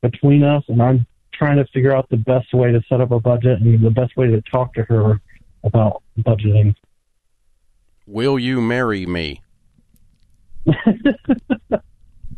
between 0.00 0.42
us. 0.42 0.64
And 0.68 0.82
I'm 0.82 1.06
trying 1.36 1.56
to 1.56 1.66
figure 1.66 1.94
out 1.94 2.08
the 2.08 2.16
best 2.16 2.52
way 2.54 2.72
to 2.72 2.80
set 2.88 3.00
up 3.00 3.10
a 3.10 3.20
budget 3.20 3.60
and 3.60 3.84
the 3.84 3.90
best 3.90 4.16
way 4.16 4.28
to 4.28 4.40
talk 4.42 4.74
to 4.74 4.82
her 4.84 5.20
about 5.62 6.02
budgeting. 6.18 6.74
Will 8.06 8.38
you 8.38 8.60
marry 8.60 9.06
me? 9.06 9.42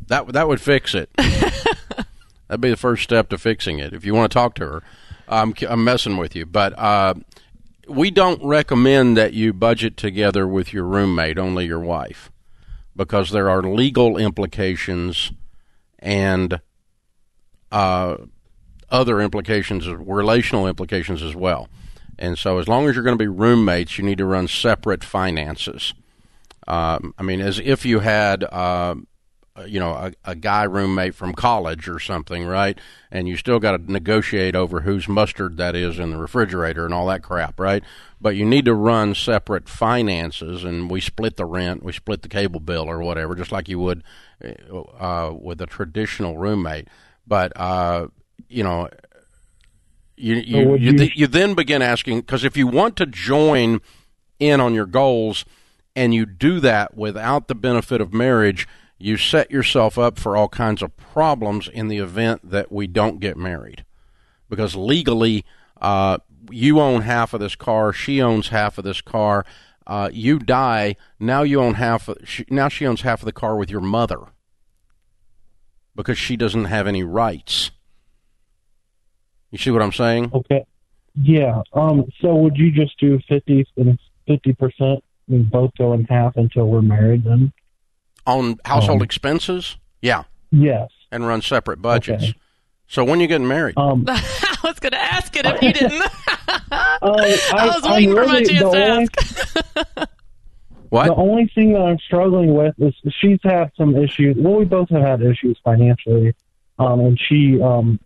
that 0.08 0.28
that 0.28 0.48
would 0.48 0.60
fix 0.60 0.94
it. 0.94 1.10
That'd 1.16 2.60
be 2.60 2.70
the 2.70 2.76
first 2.76 3.02
step 3.02 3.28
to 3.30 3.38
fixing 3.38 3.78
it. 3.78 3.92
If 3.92 4.04
you 4.04 4.14
want 4.14 4.30
to 4.30 4.34
talk 4.34 4.54
to 4.56 4.66
her, 4.66 4.82
I'm 5.28 5.54
I'm 5.68 5.84
messing 5.84 6.16
with 6.16 6.36
you, 6.36 6.46
but 6.46 6.78
uh, 6.78 7.14
we 7.88 8.10
don't 8.10 8.42
recommend 8.44 9.16
that 9.16 9.32
you 9.32 9.52
budget 9.52 9.96
together 9.96 10.46
with 10.46 10.72
your 10.72 10.84
roommate, 10.84 11.38
only 11.38 11.66
your 11.66 11.80
wife, 11.80 12.30
because 12.94 13.30
there 13.30 13.50
are 13.50 13.62
legal 13.62 14.16
implications 14.16 15.32
and 15.98 16.60
uh, 17.72 18.16
other 18.90 19.20
implications, 19.20 19.88
relational 19.88 20.66
implications 20.66 21.22
as 21.22 21.34
well. 21.34 21.68
And 22.18 22.38
so, 22.38 22.58
as 22.58 22.68
long 22.68 22.88
as 22.88 22.94
you're 22.94 23.04
going 23.04 23.18
to 23.18 23.22
be 23.22 23.28
roommates, 23.28 23.98
you 23.98 24.04
need 24.04 24.18
to 24.18 24.24
run 24.24 24.48
separate 24.48 25.04
finances. 25.04 25.92
Um, 26.66 27.14
I 27.18 27.22
mean, 27.22 27.40
as 27.40 27.58
if 27.58 27.84
you 27.84 28.00
had, 28.00 28.42
uh, 28.44 28.96
you 29.66 29.78
know, 29.78 29.92
a, 29.92 30.12
a, 30.24 30.34
guy 30.34 30.64
roommate 30.64 31.14
from 31.14 31.32
college 31.32 31.88
or 31.88 32.00
something, 32.00 32.44
right? 32.44 32.78
And 33.10 33.28
you 33.28 33.36
still 33.36 33.60
got 33.60 33.76
to 33.76 33.92
negotiate 33.92 34.56
over 34.56 34.80
whose 34.80 35.08
mustard 35.08 35.58
that 35.58 35.76
is 35.76 35.98
in 35.98 36.10
the 36.10 36.16
refrigerator 36.16 36.84
and 36.84 36.92
all 36.92 37.06
that 37.06 37.22
crap, 37.22 37.60
right? 37.60 37.84
But 38.20 38.34
you 38.34 38.44
need 38.44 38.64
to 38.64 38.74
run 38.74 39.14
separate 39.14 39.68
finances, 39.68 40.64
and 40.64 40.90
we 40.90 41.00
split 41.00 41.36
the 41.36 41.44
rent, 41.44 41.82
we 41.82 41.92
split 41.92 42.22
the 42.22 42.28
cable 42.28 42.60
bill 42.60 42.90
or 42.90 42.98
whatever, 42.98 43.34
just 43.34 43.52
like 43.52 43.68
you 43.68 43.78
would 43.78 44.02
uh, 44.98 45.32
with 45.38 45.60
a 45.60 45.66
traditional 45.66 46.36
roommate. 46.36 46.88
But 47.26 47.52
uh, 47.56 48.08
you 48.48 48.62
know, 48.62 48.88
you 50.16 50.34
you 50.36 50.76
you, 50.76 50.96
th- 50.96 51.16
you 51.16 51.26
then 51.26 51.54
begin 51.54 51.82
asking 51.82 52.20
because 52.20 52.44
if 52.44 52.56
you 52.56 52.66
want 52.66 52.96
to 52.96 53.06
join 53.06 53.80
in 54.38 54.60
on 54.60 54.74
your 54.74 54.86
goals 54.86 55.44
and 55.94 56.14
you 56.14 56.26
do 56.26 56.60
that 56.60 56.96
without 56.96 57.48
the 57.48 57.54
benefit 57.54 58.00
of 58.00 58.12
marriage, 58.12 58.68
you 58.98 59.16
set 59.16 59.50
yourself 59.50 59.98
up 59.98 60.18
for 60.18 60.36
all 60.36 60.48
kinds 60.48 60.82
of 60.82 60.96
problems 60.96 61.68
in 61.68 61.88
the 61.88 61.98
event 61.98 62.50
that 62.50 62.70
we 62.72 62.86
don't 62.86 63.20
get 63.20 63.36
married, 63.36 63.84
because 64.48 64.74
legally, 64.74 65.44
uh, 65.80 66.18
you 66.50 66.80
own 66.80 67.02
half 67.02 67.34
of 67.34 67.40
this 67.40 67.56
car, 67.56 67.92
she 67.92 68.22
owns 68.22 68.48
half 68.48 68.78
of 68.78 68.84
this 68.84 69.00
car. 69.00 69.44
Uh, 69.86 70.10
you 70.12 70.38
die 70.38 70.96
now. 71.20 71.42
You 71.42 71.60
own 71.60 71.74
half. 71.74 72.08
Of, 72.08 72.18
she, 72.24 72.44
now 72.50 72.68
she 72.68 72.86
owns 72.86 73.02
half 73.02 73.20
of 73.20 73.26
the 73.26 73.32
car 73.32 73.56
with 73.56 73.70
your 73.70 73.80
mother 73.80 74.18
because 75.94 76.18
she 76.18 76.36
doesn't 76.36 76.64
have 76.64 76.86
any 76.86 77.04
rights. 77.04 77.70
You 79.56 79.62
see 79.62 79.70
what 79.70 79.80
I'm 79.80 79.92
saying? 79.92 80.32
Okay. 80.34 80.66
Yeah. 81.14 81.62
Um. 81.72 82.04
So 82.20 82.34
would 82.34 82.58
you 82.58 82.70
just 82.70 83.00
do 83.00 83.18
fifty 83.26 83.66
and 83.78 83.98
fifty 84.26 84.52
percent, 84.52 85.02
and 85.30 85.50
both 85.50 85.70
go 85.78 85.94
in 85.94 86.04
half 86.04 86.36
until 86.36 86.68
we're 86.68 86.82
married? 86.82 87.24
Then 87.24 87.54
on 88.26 88.58
household 88.66 89.00
um, 89.00 89.04
expenses? 89.04 89.78
Yeah. 90.02 90.24
Yes. 90.50 90.90
And 91.10 91.26
run 91.26 91.40
separate 91.40 91.80
budgets. 91.80 92.22
Okay. 92.22 92.34
So 92.86 93.02
when 93.02 93.18
you 93.18 93.28
getting 93.28 93.48
married? 93.48 93.78
Um, 93.78 94.04
I 94.08 94.56
was 94.62 94.78
going 94.78 94.92
to 94.92 95.02
ask 95.02 95.34
it 95.34 95.46
if 95.46 95.62
you 95.62 95.72
didn't. 95.72 96.02
uh, 96.02 96.58
I, 97.02 97.38
I, 97.54 97.66
was 97.66 97.82
waiting 97.84 98.10
really, 98.10 98.26
for 98.26 98.32
my 98.32 98.42
chance 98.42 98.58
to 98.58 98.66
only, 98.66 99.08
ask. 99.96 100.10
what? 100.90 101.06
The 101.06 101.14
only 101.14 101.50
thing 101.54 101.72
that 101.72 101.80
I'm 101.80 101.98
struggling 101.98 102.54
with 102.54 102.74
is 102.78 102.94
she's 103.22 103.40
had 103.42 103.72
some 103.74 103.96
issues. 103.96 104.36
Well, 104.38 104.56
we 104.56 104.66
both 104.66 104.90
have 104.90 105.00
had 105.00 105.22
issues 105.22 105.58
financially, 105.64 106.34
um, 106.78 107.00
and 107.00 107.18
she 107.18 107.58
um, 107.62 107.98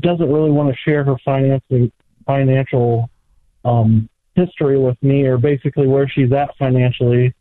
doesn't 0.00 0.30
really 0.32 0.50
want 0.50 0.70
to 0.70 0.76
share 0.84 1.04
her 1.04 1.16
financing 1.24 1.92
financial 2.26 3.10
um, 3.64 4.08
history 4.34 4.78
with 4.78 5.00
me, 5.02 5.24
or 5.24 5.38
basically 5.38 5.86
where 5.86 6.08
she's 6.08 6.32
at 6.32 6.56
financially, 6.56 7.34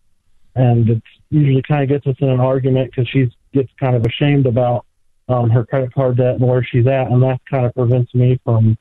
and 0.55 0.89
it 0.89 1.03
usually 1.29 1.61
kind 1.61 1.83
of 1.83 1.89
gets 1.89 2.05
us 2.07 2.15
in 2.19 2.29
an 2.29 2.39
argument 2.39 2.91
because 2.91 3.07
she 3.09 3.29
gets 3.53 3.69
kind 3.79 3.95
of 3.95 4.05
ashamed 4.05 4.45
about 4.45 4.85
um, 5.29 5.49
her 5.49 5.65
credit 5.65 5.93
card 5.93 6.17
debt 6.17 6.35
and 6.35 6.47
where 6.47 6.63
she's 6.63 6.85
at, 6.87 7.07
and 7.07 7.21
that 7.23 7.39
kind 7.49 7.65
of 7.65 7.73
prevents 7.73 8.13
me 8.13 8.39
from 8.43 8.77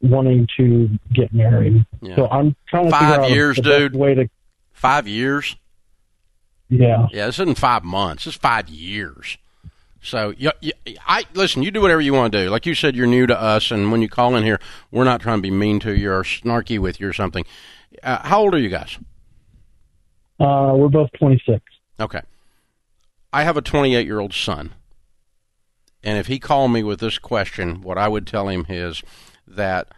wanting 0.00 0.46
to 0.56 0.88
get 1.12 1.32
married. 1.32 1.84
Yeah. 2.00 2.16
So 2.16 2.28
I'm 2.28 2.56
trying 2.68 2.86
to 2.86 2.90
five 2.90 3.30
years, 3.30 3.58
dude. 3.58 3.94
way 3.94 4.14
to 4.14 4.28
five 4.72 5.06
years. 5.06 5.56
Yeah, 6.68 7.06
yeah. 7.12 7.26
This 7.26 7.38
isn't 7.38 7.58
five 7.58 7.84
months. 7.84 8.26
It's 8.26 8.36
five 8.36 8.68
years. 8.68 9.38
So, 10.04 10.34
you, 10.36 10.50
you, 10.60 10.72
I 11.06 11.24
listen. 11.32 11.62
You 11.62 11.70
do 11.70 11.80
whatever 11.80 12.02
you 12.02 12.12
want 12.12 12.30
to 12.32 12.44
do. 12.44 12.50
Like 12.50 12.66
you 12.66 12.74
said, 12.74 12.94
you're 12.94 13.06
new 13.06 13.26
to 13.26 13.40
us, 13.40 13.70
and 13.70 13.90
when 13.90 14.02
you 14.02 14.08
call 14.08 14.36
in 14.36 14.44
here, 14.44 14.60
we're 14.90 15.04
not 15.04 15.22
trying 15.22 15.38
to 15.38 15.42
be 15.42 15.50
mean 15.50 15.80
to 15.80 15.96
you 15.96 16.12
or 16.12 16.22
snarky 16.24 16.78
with 16.78 17.00
you 17.00 17.08
or 17.08 17.14
something. 17.14 17.46
Uh, 18.02 18.18
how 18.22 18.40
old 18.40 18.54
are 18.54 18.58
you 18.58 18.68
guys? 18.68 18.98
Uh, 20.38 20.74
we're 20.76 20.88
both 20.88 21.10
26. 21.18 21.58
Okay. 21.98 22.20
I 23.32 23.44
have 23.44 23.56
a 23.56 23.62
28 23.62 24.04
year 24.04 24.20
old 24.20 24.34
son, 24.34 24.74
and 26.02 26.18
if 26.18 26.26
he 26.26 26.38
called 26.38 26.70
me 26.70 26.82
with 26.82 27.00
this 27.00 27.16
question, 27.16 27.80
what 27.80 27.96
I 27.96 28.06
would 28.08 28.26
tell 28.26 28.48
him 28.48 28.66
is 28.68 29.02
that 29.48 29.88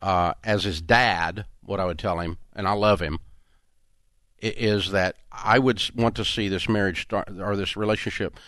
uh, 0.00 0.34
as 0.44 0.62
his 0.62 0.80
dad, 0.80 1.44
what 1.64 1.80
I 1.80 1.86
would 1.86 1.98
tell 1.98 2.20
him, 2.20 2.38
and 2.54 2.68
I 2.68 2.72
love 2.72 3.02
him, 3.02 3.18
is 4.40 4.92
that 4.92 5.16
I 5.32 5.58
would 5.58 5.82
want 5.96 6.14
to 6.16 6.24
see 6.24 6.46
this 6.46 6.68
marriage 6.68 7.02
start 7.02 7.30
or 7.40 7.56
this 7.56 7.76
relationship 7.76 8.38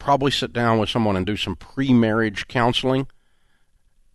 probably 0.00 0.32
sit 0.32 0.52
down 0.52 0.80
with 0.80 0.88
someone 0.88 1.14
and 1.14 1.24
do 1.24 1.36
some 1.36 1.54
pre-marriage 1.54 2.48
counseling 2.48 3.06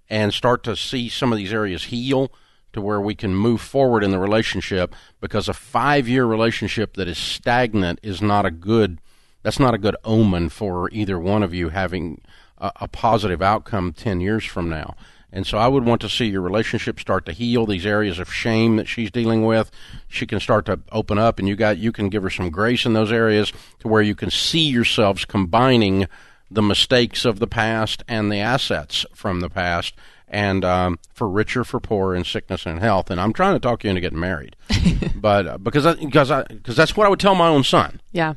and 0.10 0.34
start 0.34 0.64
to 0.64 0.76
see 0.76 1.08
some 1.08 1.32
of 1.32 1.38
these 1.38 1.54
areas 1.54 1.86
heal 1.86 2.32
to 2.74 2.82
where 2.82 3.00
we 3.00 3.16
can 3.16 3.34
move 3.34 3.62
forward 3.62 4.04
in 4.04 4.12
the 4.12 4.20
relationship 4.20 4.94
because 5.22 5.48
a 5.48 5.54
5-year 5.54 6.26
relationship 6.26 6.96
that 6.96 7.08
is 7.08 7.18
stagnant 7.18 8.00
is 8.04 8.22
not 8.22 8.46
a 8.46 8.52
good 8.52 9.00
that's 9.44 9.60
not 9.60 9.76
a 9.76 9.78
good 9.78 9.96
omen 10.04 10.50
for 10.50 10.90
either 10.92 11.20
one 11.20 11.44
of 11.44 11.54
you 11.54 11.70
having 11.70 12.20
a, 12.58 12.72
a 12.82 12.88
positive 12.88 13.44
outcome 13.44 13.94
10 13.94 14.20
years 14.20 14.44
from 14.44 14.70
now. 14.70 14.96
And 15.32 15.46
so 15.46 15.58
I 15.58 15.68
would 15.68 15.84
want 15.84 16.02
to 16.02 16.10
see 16.10 16.28
your 16.28 16.42
relationship 16.42 17.00
start 17.00 17.26
to 17.26 17.32
heal 17.32 17.66
these 17.66 17.86
areas 17.86 18.20
of 18.20 18.34
shame 18.34 18.78
that 18.78 18.88
she's 18.88 19.12
dealing 19.12 19.46
with. 19.46 19.70
She 20.08 20.26
can 20.26 20.40
start 20.40 20.66
to 20.68 20.80
open 20.92 21.18
up 21.18 21.40
and 21.40 21.48
you 21.48 21.56
got 21.56 21.78
you 21.78 21.92
can 21.92 22.10
give 22.10 22.24
her 22.24 22.30
some 22.30 22.50
grace 22.50 22.86
in 22.86 22.94
those 22.94 23.12
areas 23.12 23.52
to 23.80 23.88
where 23.88 24.02
you 24.02 24.16
can 24.16 24.32
see 24.32 24.68
yourselves 24.68 25.26
combining 25.26 26.08
the 26.50 26.62
mistakes 26.62 27.26
of 27.26 27.40
the 27.40 27.48
past 27.48 28.04
and 28.08 28.32
the 28.32 28.40
assets 28.40 29.06
from 29.14 29.42
the 29.42 29.50
past 29.50 29.94
and 30.28 30.66
um, 30.66 31.00
for 31.14 31.30
richer, 31.30 31.64
for 31.64 31.80
poorer, 31.80 32.16
in 32.16 32.24
sickness 32.24 32.66
and 32.66 32.80
health. 32.80 33.12
And 33.12 33.20
I'm 33.20 33.34
trying 33.34 33.56
to 33.56 33.60
talk 33.60 33.84
you 33.84 33.90
into 33.90 34.02
getting 34.02 34.20
married, 34.20 34.56
but 35.16 35.48
uh, 35.48 35.58
because 35.58 35.86
I, 35.86 35.96
because 35.96 36.32
I, 36.32 36.44
because 36.44 36.76
that's 36.76 36.98
what 36.98 37.06
I 37.06 37.10
would 37.10 37.20
tell 37.20 37.36
my 37.36 37.48
own 37.48 37.64
son. 37.64 38.02
Yeah, 38.12 38.34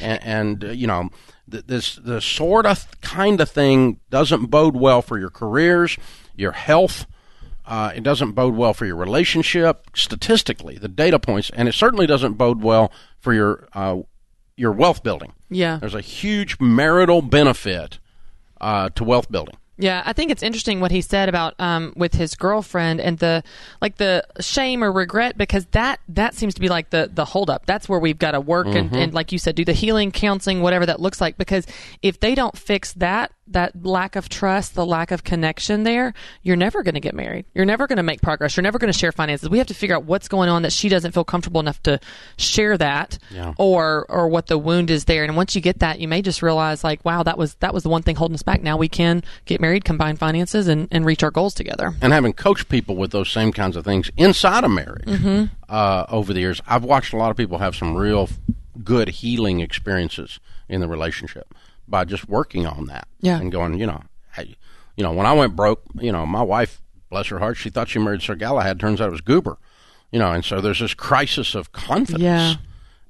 and, 0.00 0.22
and 0.22 0.64
uh, 0.64 0.68
you 0.68 0.86
know 0.86 1.10
this 1.48 1.96
the 1.96 2.20
sort 2.20 2.66
of 2.66 2.86
kind 3.00 3.40
of 3.40 3.50
thing 3.50 3.98
doesn't 4.10 4.46
bode 4.46 4.76
well 4.76 5.02
for 5.02 5.18
your 5.18 5.30
careers 5.30 5.96
your 6.40 6.52
health. 6.52 7.06
Uh, 7.66 7.92
it 7.94 8.02
doesn't 8.02 8.32
bode 8.32 8.56
well 8.56 8.74
for 8.74 8.86
your 8.86 8.96
relationship 8.96 9.86
statistically, 9.94 10.76
the 10.76 10.88
data 10.88 11.18
points, 11.18 11.50
and 11.54 11.68
it 11.68 11.74
certainly 11.74 12.06
doesn't 12.06 12.34
bode 12.34 12.62
well 12.62 12.90
for 13.18 13.32
your 13.32 13.68
uh, 13.74 13.98
your 14.56 14.72
wealth 14.72 15.02
building. 15.02 15.32
Yeah, 15.50 15.76
there's 15.78 15.94
a 15.94 16.00
huge 16.00 16.58
marital 16.58 17.22
benefit 17.22 17.98
uh, 18.60 18.88
to 18.90 19.04
wealth 19.04 19.30
building. 19.30 19.56
Yeah, 19.80 20.02
I 20.04 20.12
think 20.12 20.30
it's 20.30 20.42
interesting 20.42 20.80
what 20.80 20.90
he 20.90 21.00
said 21.00 21.28
about 21.30 21.54
um, 21.58 21.94
with 21.96 22.14
his 22.14 22.34
girlfriend 22.34 23.00
and 23.00 23.18
the 23.18 23.42
like 23.80 23.96
the 23.96 24.24
shame 24.38 24.84
or 24.84 24.92
regret 24.92 25.38
because 25.38 25.64
that 25.66 26.00
that 26.08 26.34
seems 26.34 26.54
to 26.54 26.60
be 26.60 26.68
like 26.68 26.90
the 26.90 27.10
the 27.12 27.24
holdup. 27.24 27.64
That's 27.66 27.88
where 27.88 27.98
we've 27.98 28.18
got 28.18 28.32
to 28.32 28.40
work 28.40 28.66
and, 28.66 28.94
and 28.94 29.14
like 29.14 29.32
you 29.32 29.38
said, 29.38 29.54
do 29.54 29.64
the 29.64 29.72
healing, 29.72 30.10
counseling, 30.10 30.60
whatever 30.60 30.84
that 30.86 31.00
looks 31.00 31.20
like. 31.20 31.38
Because 31.38 31.66
if 32.02 32.20
they 32.20 32.34
don't 32.34 32.56
fix 32.58 32.92
that, 32.94 33.32
that 33.50 33.84
lack 33.84 34.16
of 34.16 34.28
trust, 34.28 34.74
the 34.74 34.86
lack 34.86 35.10
of 35.10 35.24
connection 35.24 35.82
there, 35.84 36.14
you're 36.42 36.56
never 36.56 36.82
going 36.82 36.94
to 36.94 37.00
get 37.00 37.14
married. 37.14 37.44
You're 37.54 37.64
never 37.64 37.86
going 37.86 37.96
to 37.98 38.02
make 38.02 38.22
progress. 38.22 38.56
You're 38.56 38.62
never 38.62 38.78
going 38.78 38.92
to 38.92 38.98
share 38.98 39.12
finances. 39.12 39.48
We 39.48 39.58
have 39.58 39.66
to 39.68 39.74
figure 39.74 39.96
out 39.96 40.04
what's 40.04 40.28
going 40.28 40.48
on 40.48 40.62
that 40.62 40.72
she 40.72 40.88
doesn't 40.88 41.12
feel 41.12 41.24
comfortable 41.24 41.60
enough 41.60 41.82
to 41.84 42.00
share 42.36 42.78
that, 42.78 43.18
Yeah. 43.30 43.54
or 43.58 44.06
or 44.08 44.28
what 44.28 44.46
the 44.46 44.58
wound 44.58 44.90
is 44.90 45.04
there. 45.06 45.24
And 45.24 45.36
once 45.36 45.54
you 45.54 45.60
get 45.60 45.80
that, 45.80 46.00
you 46.00 46.08
may 46.08 46.22
just 46.22 46.42
realize 46.42 46.82
like, 46.84 47.04
wow, 47.04 47.22
that 47.22 47.36
was 47.38 47.54
that 47.56 47.74
was 47.74 47.82
the 47.82 47.88
one 47.88 48.02
thing 48.02 48.16
holding 48.16 48.34
us 48.34 48.42
back. 48.42 48.62
Now 48.62 48.76
we 48.76 48.88
can 48.88 49.22
get 49.44 49.60
married, 49.60 49.84
combine 49.84 50.16
finances, 50.16 50.68
and, 50.68 50.88
and 50.90 51.04
reach 51.04 51.22
our 51.22 51.30
goals 51.30 51.54
together. 51.54 51.94
and 52.00 52.12
having 52.12 52.32
coached 52.32 52.68
people 52.68 52.96
with 52.96 53.10
those 53.10 53.30
same 53.30 53.52
kinds 53.52 53.76
of 53.76 53.84
things 53.84 54.10
inside 54.16 54.64
of 54.64 54.70
marriage 54.70 55.06
Mm-hmm. 55.06 55.44
uh, 55.68 56.04
over 56.08 56.32
the 56.32 56.40
years, 56.40 56.60
I've 56.66 56.84
watched 56.84 57.12
a 57.12 57.16
lot 57.16 57.30
of 57.30 57.36
people 57.36 57.58
have 57.58 57.74
some 57.74 57.96
real 57.96 58.28
good 58.84 59.08
healing 59.08 59.60
experiences 59.60 60.38
in 60.68 60.80
the 60.80 60.88
relationship 60.88 61.52
by 61.90 62.04
just 62.04 62.28
working 62.28 62.66
on 62.66 62.86
that. 62.86 63.06
Yeah. 63.20 63.38
and 63.38 63.50
going, 63.52 63.78
you 63.78 63.86
know, 63.86 64.02
hey, 64.34 64.56
you 64.96 65.02
know, 65.04 65.12
when 65.12 65.26
I 65.26 65.32
went 65.32 65.56
broke, 65.56 65.82
you 66.00 66.12
know, 66.12 66.24
my 66.24 66.42
wife, 66.42 66.80
bless 67.10 67.26
her 67.26 67.38
heart, 67.38 67.56
she 67.56 67.68
thought 67.70 67.88
she 67.88 67.98
married 67.98 68.22
Sir 68.22 68.34
Galahad. 68.36 68.78
Turns 68.80 69.00
out 69.00 69.08
it 69.08 69.12
was 69.12 69.20
Goober, 69.20 69.58
you 70.10 70.18
know, 70.18 70.30
and 70.32 70.44
so 70.44 70.60
there's 70.60 70.80
this 70.80 70.94
crisis 70.94 71.54
of 71.54 71.72
confidence, 71.72 72.22
Yeah. 72.22 72.54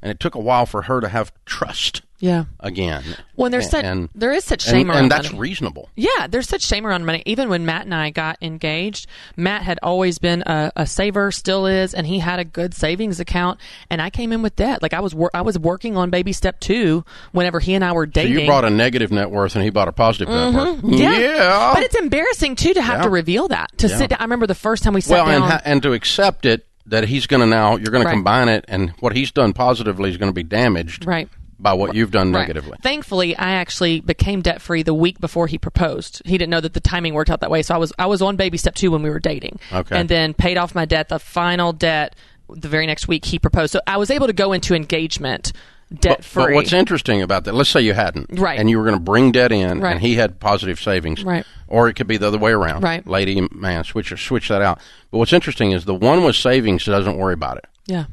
and 0.02 0.10
it 0.10 0.18
took 0.18 0.34
a 0.34 0.40
while 0.40 0.66
for 0.66 0.82
her 0.82 1.00
to 1.00 1.08
have 1.08 1.32
trust 1.44 2.02
Yeah. 2.20 2.44
again. 2.60 3.02
When 3.34 3.50
there's 3.50 3.70
such 3.70 3.84
and, 3.84 4.10
there 4.14 4.30
is 4.32 4.44
such 4.44 4.66
and, 4.66 4.70
shame 4.76 4.88
around 4.88 4.94
money. 4.96 5.02
and 5.04 5.10
that's 5.10 5.28
money. 5.32 5.40
reasonable. 5.40 5.88
Yeah, 5.96 6.26
there's 6.28 6.46
such 6.48 6.60
shame 6.62 6.86
around 6.86 7.06
money. 7.06 7.22
Even 7.24 7.48
when 7.48 7.64
Matt 7.64 7.86
and 7.86 7.94
I 7.94 8.10
got 8.10 8.36
engaged, 8.42 9.06
Matt 9.36 9.62
had 9.62 9.78
always 9.82 10.18
been 10.18 10.42
a, 10.44 10.70
a 10.76 10.86
saver, 10.86 11.32
still 11.32 11.66
is, 11.66 11.94
and 11.94 12.06
he 12.06 12.18
had 12.18 12.38
a 12.38 12.44
good 12.44 12.74
savings 12.74 13.20
account. 13.20 13.58
And 13.88 14.02
I 14.02 14.10
came 14.10 14.32
in 14.32 14.42
with 14.42 14.54
debt. 14.56 14.82
Like 14.82 14.92
I 14.92 15.00
was, 15.00 15.14
wor- 15.14 15.30
I 15.32 15.40
was 15.40 15.58
working 15.58 15.96
on 15.96 16.10
baby 16.10 16.32
step 16.34 16.60
two 16.60 17.04
whenever 17.32 17.58
he 17.60 17.72
and 17.74 17.82
I 17.84 17.92
were 17.92 18.04
So 18.06 18.10
dating. 18.10 18.40
you 18.40 18.46
brought 18.46 18.64
a 18.66 18.70
negative 18.70 19.10
net 19.10 19.30
worth, 19.30 19.54
and 19.56 19.64
he 19.64 19.70
bought 19.70 19.88
a 19.88 19.92
positive 19.92 20.28
net 20.28 20.52
worth. 20.54 20.76
Mm-hmm. 20.78 20.92
yeah. 20.94 21.18
yeah. 21.18 21.70
but 21.74 21.82
it's 21.82 21.94
embarrassing 21.96 22.56
too 22.56 22.74
to 22.74 22.82
have 22.82 22.98
Yeah. 22.98 23.04
to 23.04 23.10
reveal 23.10 23.48
that. 23.48 23.70
To 23.78 23.88
sit 23.88 24.10
down. 24.10 24.18
I 24.20 24.24
remember 24.24 24.46
the 24.46 24.54
first 24.54 24.82
time 24.82 24.92
we 24.92 25.00
sat 25.00 25.14
well, 25.14 25.26
down. 25.26 25.34
and 25.36 25.44
ha- 25.44 25.62
and 25.64 25.82
to 25.84 25.92
accept 25.94 26.44
it 26.44 26.66
that 26.86 27.04
he's 27.04 27.26
going 27.26 27.40
to 27.40 27.46
now 27.46 27.76
you're 27.76 27.92
going 27.92 28.04
Right. 28.04 28.10
to 28.10 28.16
combine 28.16 28.48
it, 28.48 28.64
and 28.68 28.90
what 29.00 29.16
he's 29.16 29.30
done 29.30 29.52
positively 29.54 30.10
is 30.10 30.16
going 30.18 30.28
to 30.30 30.34
be 30.34 30.42
damaged 30.42 31.06
right. 31.06 31.28
By 31.62 31.72
what 31.74 31.94
you've 31.94 32.10
done 32.10 32.32
Right. 32.32 32.40
negatively. 32.40 32.78
Thankfully, 32.82 33.36
I 33.36 33.50
actually 33.52 34.00
became 34.00 34.40
debt 34.40 34.60
free 34.62 34.82
the 34.82 34.94
week 34.94 35.20
before 35.20 35.46
he 35.46 35.58
proposed. 35.58 36.22
He 36.24 36.38
didn't 36.38 36.50
know 36.50 36.60
that 36.60 36.74
the 36.74 36.80
timing 36.80 37.14
worked 37.14 37.30
out 37.30 37.40
that 37.40 37.50
way, 37.50 37.62
so 37.62 37.74
I 37.74 37.78
was 37.78 37.92
I 37.98 38.06
was 38.06 38.22
on 38.22 38.36
baby 38.36 38.56
step 38.58 38.74
two 38.74 38.90
when 38.90 39.02
we 39.02 39.10
were 39.10 39.20
dating, 39.20 39.58
Okay. 39.72 39.98
and 39.98 40.08
then 40.08 40.34
paid 40.34 40.56
off 40.56 40.74
my 40.74 40.84
debt. 40.84 41.08
The 41.08 41.18
final 41.18 41.72
debt 41.72 42.14
the 42.52 42.68
very 42.68 42.86
next 42.86 43.06
week 43.06 43.24
he 43.26 43.38
proposed, 43.38 43.72
so 43.72 43.80
I 43.86 43.96
was 43.96 44.10
able 44.10 44.26
to 44.26 44.32
go 44.32 44.52
into 44.52 44.74
engagement 44.74 45.52
debt 46.00 46.18
But, 46.18 46.24
free. 46.24 46.44
but 46.46 46.54
what's 46.54 46.72
interesting 46.72 47.20
about 47.22 47.44
that? 47.44 47.54
Let's 47.54 47.68
say 47.70 47.80
you 47.80 47.94
hadn't, 47.94 48.38
Right. 48.38 48.58
And 48.58 48.68
you 48.70 48.78
were 48.78 48.84
going 48.84 48.96
to 48.96 49.00
bring 49.02 49.32
debt 49.32 49.50
in, 49.52 49.80
Right. 49.80 49.92
and 49.92 50.00
he 50.00 50.14
had 50.16 50.38
positive 50.40 50.80
savings, 50.80 51.24
Right. 51.24 51.44
Or 51.68 51.88
it 51.88 51.94
could 51.94 52.06
be 52.08 52.16
the 52.16 52.26
other 52.28 52.38
way 52.38 52.52
around, 52.52 52.82
Right. 52.82 53.06
Lady, 53.06 53.46
man, 53.52 53.84
switch 53.84 54.12
switch 54.24 54.48
that 54.48 54.62
out. 54.62 54.78
But 55.12 55.18
what's 55.18 55.32
interesting 55.32 55.70
is 55.72 55.84
the 55.84 55.94
one 55.94 56.22
with 56.24 56.34
savings 56.36 56.84
doesn't 56.84 57.16
worry 57.18 57.34
about 57.34 57.58
it, 57.58 57.64
yeah, 57.86 58.04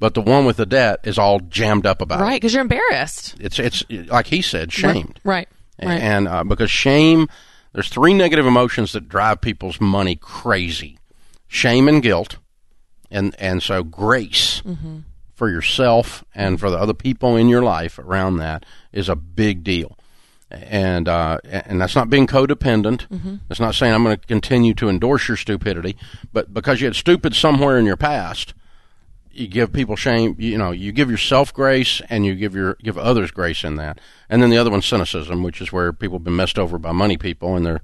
but 0.00 0.14
the 0.14 0.20
one 0.20 0.44
with 0.44 0.56
the 0.56 0.66
debt 0.66 1.00
is 1.04 1.18
all 1.18 1.40
jammed 1.40 1.86
up 1.86 2.00
about 2.00 2.20
right, 2.20 2.40
because 2.40 2.52
you're 2.52 2.62
embarrassed. 2.62 3.34
It's 3.40 3.58
it's 3.58 3.82
like 3.90 4.26
he 4.28 4.42
said, 4.42 4.72
shamed. 4.72 5.20
Right, 5.24 5.48
right, 5.82 6.00
And 6.00 6.28
uh, 6.28 6.44
because 6.44 6.70
shame, 6.70 7.28
there's 7.72 7.88
three 7.88 8.14
negative 8.14 8.46
emotions 8.46 8.92
that 8.92 9.08
drive 9.08 9.40
people's 9.40 9.80
money 9.80 10.16
crazy: 10.16 10.98
shame 11.46 11.88
and 11.88 12.02
guilt, 12.02 12.36
and 13.10 13.34
and 13.38 13.62
so 13.62 13.82
grace 13.82 14.62
Mm-hmm. 14.64 14.98
for 15.34 15.48
yourself 15.50 16.24
and 16.34 16.58
for 16.58 16.68
the 16.70 16.76
other 16.78 16.94
people 16.94 17.36
in 17.36 17.48
your 17.48 17.62
life 17.62 17.98
around 17.98 18.38
that 18.38 18.66
is 18.92 19.08
a 19.08 19.16
big 19.16 19.62
deal. 19.64 19.96
And 20.50 21.08
uh, 21.08 21.38
and 21.44 21.78
that's 21.80 21.94
not 21.94 22.08
being 22.08 22.26
codependent. 22.26 23.06
Mm-hmm. 23.08 23.34
That's 23.48 23.60
not 23.60 23.74
saying 23.74 23.92
I'm 23.92 24.02
going 24.02 24.16
to 24.16 24.26
continue 24.26 24.72
to 24.74 24.88
endorse 24.88 25.28
your 25.28 25.36
stupidity, 25.36 25.94
but 26.32 26.54
because 26.54 26.80
you 26.80 26.86
had 26.86 26.96
stupid 26.96 27.34
somewhere 27.34 27.78
in 27.78 27.84
your 27.84 27.98
past, 27.98 28.54
you 29.30 29.46
give 29.46 29.72
people 29.72 29.94
shame 29.96 30.34
you 30.38 30.56
know 30.58 30.70
you 30.70 30.90
give 30.92 31.10
yourself 31.10 31.52
grace 31.54 32.00
and 32.10 32.24
you 32.26 32.34
give 32.34 32.54
your 32.54 32.74
give 32.82 32.96
others 32.98 33.30
grace 33.30 33.64
in 33.64 33.76
that. 33.76 34.00
And 34.28 34.42
then 34.42 34.50
the 34.50 34.58
other 34.58 34.70
one's 34.70 34.86
cynicism 34.86 35.42
which 35.42 35.60
is 35.60 35.72
where 35.72 35.92
people 35.92 36.18
have 36.18 36.24
been 36.24 36.36
messed 36.36 36.58
over 36.58 36.78
by 36.78 36.92
money 36.92 37.16
people 37.16 37.56
and 37.56 37.64
they're 37.64 37.80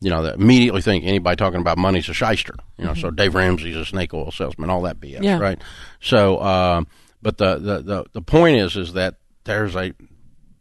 you 0.00 0.10
know 0.10 0.22
they 0.22 0.32
immediately 0.32 0.82
think 0.82 1.04
anybody 1.04 1.36
talking 1.36 1.60
about 1.60 1.78
money's 1.78 2.08
a 2.08 2.14
shyster 2.14 2.54
you 2.78 2.84
know 2.84 2.94
so 2.94 3.10
dave 3.10 3.34
ramsey's 3.34 3.76
a 3.76 3.84
snake 3.84 4.12
oil 4.12 4.30
salesman 4.30 4.68
all 4.70 4.82
that 4.82 5.00
bs 5.00 5.22
Yeah. 5.22 5.38
right? 5.38 5.60
So 6.00 6.36
uh, 6.38 6.82
but 7.22 7.38
the, 7.38 7.56
the 7.58 7.82
the 7.82 8.04
the 8.12 8.22
point 8.22 8.58
is 8.58 8.76
is 8.76 8.92
that 8.92 9.14
there's 9.44 9.74
a 9.76 9.94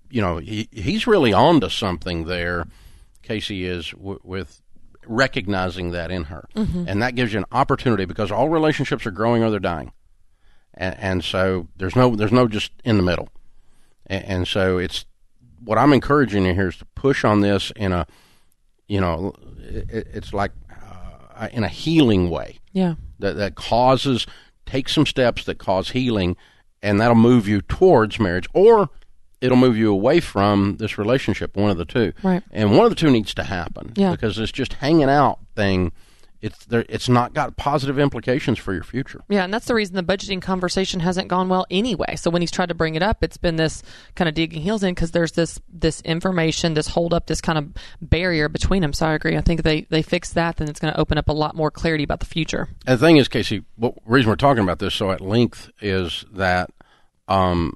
you 0.09 0.21
know 0.21 0.37
he 0.37 0.69
he's 0.71 1.05
really 1.07 1.33
onto 1.33 1.67
something 1.69 2.25
there 2.25 2.65
casey 3.23 3.65
is 3.65 3.89
w- 3.91 4.19
with 4.23 4.61
recognizing 5.07 5.91
that 5.91 6.09
in 6.11 6.23
her. 6.25 6.47
And 6.55 7.01
that 7.03 7.13
gives 7.15 7.31
you 7.31 7.39
an 7.39 7.45
opportunity 7.51 8.05
because 8.05 8.31
all 8.31 8.49
relationships 8.49 9.05
are 9.05 9.11
growing 9.11 9.43
or 9.43 9.51
they're 9.51 9.59
dying 9.59 9.91
and, 10.75 10.95
and 10.99 11.23
so 11.23 11.67
there's 11.77 11.95
no 11.95 12.15
there's 12.15 12.31
no 12.31 12.47
just 12.47 12.71
in 12.83 12.97
the 12.97 13.03
middle, 13.03 13.29
and, 14.07 14.23
and 14.25 14.47
so 14.47 14.77
it's 14.77 15.05
what 15.63 15.77
I'm 15.77 15.93
encouraging 15.93 16.45
you 16.45 16.53
here 16.53 16.67
is 16.67 16.77
to 16.77 16.85
push 16.95 17.23
on 17.23 17.41
this 17.41 17.71
in 17.75 17.91
a, 17.91 18.05
you 18.87 19.01
know, 19.01 19.33
it, 19.57 20.07
it's 20.13 20.31
like 20.33 20.51
uh, 21.35 21.47
in 21.51 21.63
a 21.63 21.67
healing 21.69 22.29
way 22.29 22.59
yeah, 22.71 22.95
that 23.19 23.33
that 23.37 23.55
causes 23.55 24.27
take 24.65 24.89
some 24.89 25.05
steps 25.05 25.43
that 25.45 25.57
cause 25.57 25.89
healing, 25.91 26.35
and 26.83 26.99
that'll 27.01 27.15
move 27.15 27.47
you 27.47 27.61
towards 27.61 28.19
marriage 28.19 28.47
or. 28.53 28.89
It'll 29.41 29.57
move 29.57 29.77
you 29.77 29.91
away 29.91 30.21
from 30.21 30.77
this 30.77 30.97
relationship, 30.97 31.55
one 31.55 31.69
of 31.69 31.77
the 31.77 31.85
two, 31.85 32.13
Right. 32.23 32.41
And 32.51 32.75
one 32.75 32.85
of 32.85 32.89
the 32.89 32.95
two 32.95 33.11
needs 33.11 33.33
to 33.35 33.43
happen, 33.43 33.91
Yeah. 33.95 34.11
because 34.11 34.37
this 34.37 34.51
just 34.51 34.73
hanging 34.73 35.09
out 35.09 35.39
thing, 35.55 35.91
it's 36.41 36.65
there, 36.65 36.85
it's 36.89 37.09
not 37.09 37.33
got 37.33 37.57
positive 37.57 37.97
implications 37.99 38.59
for 38.59 38.73
your 38.73 38.83
future. 38.83 39.21
yeah, 39.29 39.43
and 39.43 39.53
that's 39.53 39.65
the 39.65 39.75
reason 39.75 39.95
the 39.95 40.03
budgeting 40.03 40.41
conversation 40.41 40.99
hasn't 40.99 41.27
gone 41.27 41.49
well 41.49 41.65
anyway. 41.69 42.15
So 42.15 42.29
when 42.29 42.41
he's 42.41 42.51
tried 42.51 42.69
to 42.69 42.75
bring 42.75 42.95
it 42.95 43.03
up, 43.03 43.23
it's 43.23 43.37
been 43.37 43.55
this 43.55 43.83
kind 44.15 44.27
of 44.27 44.35
digging 44.35 44.61
heels 44.61 44.83
in 44.83 44.93
because 44.93 45.11
there's 45.11 45.33
this 45.33 45.59
this 45.71 46.01
information, 46.01 46.73
this 46.73 46.87
hold 46.87 47.13
up, 47.13 47.27
this 47.27 47.41
kind 47.41 47.57
of 47.57 47.73
barrier 48.01 48.49
between 48.49 48.81
them. 48.81 48.93
So 48.93 49.07
I 49.07 49.13
agree. 49.13 49.37
I 49.37 49.41
think 49.41 49.63
they 49.63 49.81
they 49.89 50.01
fix 50.01 50.33
that, 50.33 50.57
then 50.57 50.69
it's 50.69 50.79
going 50.79 50.93
to 50.93 50.99
open 50.99 51.17
up 51.17 51.29
a 51.29 51.33
lot 51.33 51.55
more 51.55 51.71
clarity 51.71 52.03
about 52.03 52.19
the 52.19 52.25
future. 52.25 52.69
And 52.85 52.99
the 52.99 53.05
thing 53.05 53.17
is, 53.17 53.27
Casey, 53.27 53.63
what 53.75 53.95
reason 54.05 54.29
we're 54.29 54.35
talking 54.35 54.63
about 54.63 54.79
this 54.79 54.93
so 54.93 55.11
at 55.11 55.21
length 55.21 55.71
is 55.81 56.25
that, 56.31 56.69
um, 57.27 57.73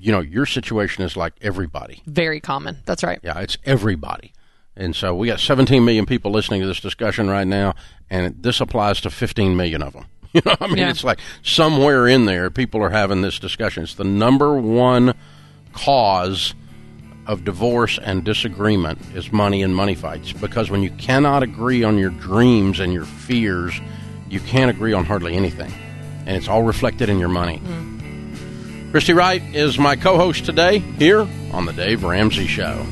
you 0.00 0.12
know, 0.12 0.20
your 0.20 0.46
situation 0.46 1.04
is 1.04 1.16
like 1.16 1.34
everybody. 1.40 2.02
Very 2.06 2.40
common. 2.40 2.78
That's 2.86 3.02
right. 3.02 3.18
Yeah, 3.22 3.38
it's 3.40 3.58
everybody. 3.64 4.32
And 4.76 4.94
so 4.94 5.12
we 5.14 5.26
got 5.26 5.40
17 5.40 5.84
million 5.84 6.06
people 6.06 6.30
listening 6.30 6.60
to 6.60 6.66
this 6.68 6.78
discussion 6.78 7.28
right 7.28 7.46
now, 7.46 7.74
and 8.10 8.34
this 8.42 8.60
applies 8.60 9.00
to 9.02 9.10
15 9.10 9.56
million 9.56 9.82
of 9.82 9.92
them. 9.92 10.04
You 10.34 10.42
know, 10.44 10.54
I 10.60 10.66
mean, 10.66 10.76
Yeah. 10.76 10.90
it's 10.90 11.04
like 11.04 11.20
somewhere 11.42 12.06
in 12.06 12.26
there, 12.26 12.50
people 12.50 12.82
are 12.82 12.90
having 12.90 13.22
this 13.22 13.38
discussion. 13.38 13.82
It's 13.84 13.94
the 13.94 14.04
number 14.04 14.58
one 14.58 15.14
cause 15.72 16.54
of 17.26 17.44
divorce 17.44 17.98
and 18.02 18.24
disagreement 18.24 18.98
is 19.14 19.32
money 19.32 19.62
and 19.62 19.74
money 19.74 19.94
fights 19.94 20.32
because 20.32 20.70
when 20.70 20.82
you 20.82 20.90
cannot 20.92 21.42
agree 21.42 21.82
on 21.82 21.96
your 21.96 22.10
dreams 22.10 22.78
and 22.78 22.92
your 22.92 23.06
fears, 23.06 23.80
you 24.28 24.38
can't 24.40 24.70
agree 24.70 24.92
on 24.92 25.06
hardly 25.06 25.34
anything. 25.34 25.72
And 26.26 26.36
it's 26.36 26.46
all 26.48 26.62
reflected 26.62 27.08
in 27.08 27.18
your 27.18 27.28
money. 27.30 27.60
Mm. 27.64 28.90
Christy 28.90 29.14
Wright 29.14 29.42
is 29.54 29.78
my 29.78 29.96
co 29.96 30.18
host 30.18 30.44
today 30.44 30.78
here 30.78 31.26
on 31.52 31.64
The 31.64 31.72
Dave 31.72 32.04
Ramsey 32.04 32.46
Show. 32.46 32.86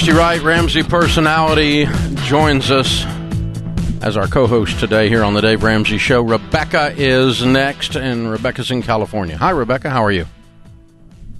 Christy 0.00 0.16
Wright, 0.16 0.40
Ramsey 0.40 0.82
personality, 0.82 1.84
joins 2.24 2.70
us 2.70 3.04
as 4.02 4.16
our 4.16 4.26
co-host 4.26 4.80
today 4.80 5.10
here 5.10 5.22
on 5.22 5.34
the 5.34 5.42
Dave 5.42 5.62
Ramsey 5.62 5.98
Show. 5.98 6.22
Rebecca 6.22 6.94
is 6.96 7.44
next, 7.44 7.96
and 7.96 8.30
Rebecca's 8.30 8.70
in 8.70 8.80
California. 8.80 9.36
Hi, 9.36 9.50
Rebecca. 9.50 9.90
How 9.90 10.02
are 10.02 10.10
you? 10.10 10.24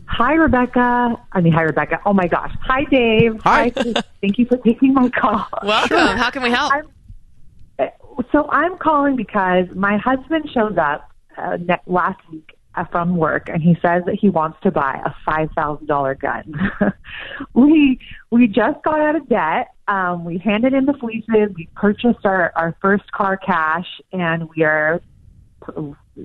Hi, 0.08 0.34
Rebecca. 0.34 1.18
I 1.32 1.40
mean, 1.40 1.54
hi, 1.54 1.62
Rebecca. 1.62 2.02
Oh 2.04 2.12
my 2.12 2.26
gosh. 2.26 2.54
Hi, 2.60 2.84
Dave. 2.84 3.40
Hi. 3.44 3.70
Thank 3.70 4.38
you 4.38 4.44
for 4.44 4.58
taking 4.58 4.92
my 4.92 5.08
call. 5.08 5.46
Welcome. 5.62 6.18
How 6.18 6.28
can 6.28 6.42
we 6.42 6.50
help? 6.50 6.70
I'm, 6.70 7.88
so 8.30 8.46
I'm 8.50 8.76
calling 8.76 9.16
because 9.16 9.68
my 9.74 9.96
husband 9.96 10.50
shows 10.52 10.76
up 10.76 11.10
uh, 11.38 11.56
last 11.86 12.20
week 12.30 12.50
uh, 12.50 12.59
from 12.90 13.16
work, 13.16 13.48
and 13.48 13.62
he 13.62 13.74
says 13.82 14.04
that 14.06 14.16
he 14.20 14.30
wants 14.30 14.58
to 14.62 14.70
buy 14.70 15.00
a 15.04 15.10
five 15.24 15.50
thousand 15.56 15.86
dollar 15.86 16.14
gun. 16.14 16.54
we 17.54 17.98
we 18.30 18.46
just 18.46 18.82
got 18.82 19.00
out 19.00 19.16
of 19.16 19.28
debt. 19.28 19.68
Um, 19.88 20.24
we 20.24 20.38
handed 20.38 20.72
in 20.72 20.86
the 20.86 20.94
fleeces. 20.94 21.54
We 21.54 21.68
purchased 21.74 22.24
our 22.24 22.52
our 22.54 22.76
first 22.80 23.10
car 23.12 23.36
cash, 23.36 23.86
and 24.12 24.48
we 24.50 24.62
are 24.62 25.00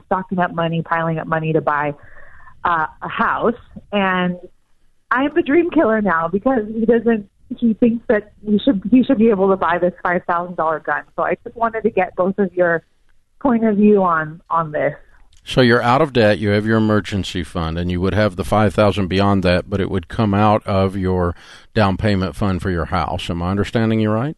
stocking 0.06 0.40
up 0.40 0.54
money, 0.54 0.82
piling 0.82 1.18
up 1.18 1.28
money 1.28 1.54
to 1.54 1.62
buy 1.62 1.94
uh, 2.64 2.88
a 3.02 3.10
house. 3.10 3.60
And 3.92 4.40
I'm 5.12 5.34
the 5.34 5.42
dream 5.42 5.70
killer 5.72 6.02
now 6.02 6.28
because 6.28 6.68
he 6.68 6.86
doesn't. 6.86 7.30
He 7.58 7.74
thinks 7.76 8.06
that 8.08 8.34
he 8.44 8.60
should 8.60 8.82
he 8.92 9.04
should 9.04 9.18
be 9.18 9.30
able 9.30 9.50
to 9.50 9.58
buy 9.58 9.78
this 9.78 9.94
five 10.04 10.24
thousand 10.26 10.58
dollar 10.58 10.80
gun. 10.80 11.04
So 11.16 11.24
I 11.24 11.38
just 11.44 11.56
wanted 11.56 11.82
to 11.84 11.90
get 11.90 12.16
both 12.16 12.38
of 12.38 12.54
your 12.54 12.84
point 13.40 13.66
of 13.66 13.78
view 13.78 14.04
on 14.04 14.42
on 14.50 14.72
this. 14.72 14.96
So 15.48 15.62
you're 15.62 15.82
out 15.82 16.02
of 16.02 16.12
debt. 16.12 16.40
You 16.40 16.50
have 16.50 16.66
your 16.66 16.78
emergency 16.78 17.44
fund, 17.44 17.78
and 17.78 17.92
you 17.92 18.02
would 18.02 18.16
have 18.16 18.36
the 18.36 18.44
five 18.44 18.74
thousand 18.74 19.08
beyond 19.08 19.44
that, 19.44 19.70
but 19.70 19.80
it 19.80 19.92
would 19.92 20.08
come 20.08 20.34
out 20.34 20.66
of 20.66 20.98
your 20.98 21.36
down 21.76 21.98
payment 21.98 22.36
fund 22.36 22.64
for 22.64 22.72
your 22.72 22.86
house. 22.86 23.30
Am 23.30 23.44
I 23.44 23.52
understanding 23.52 24.00
you 24.00 24.10
right? 24.10 24.36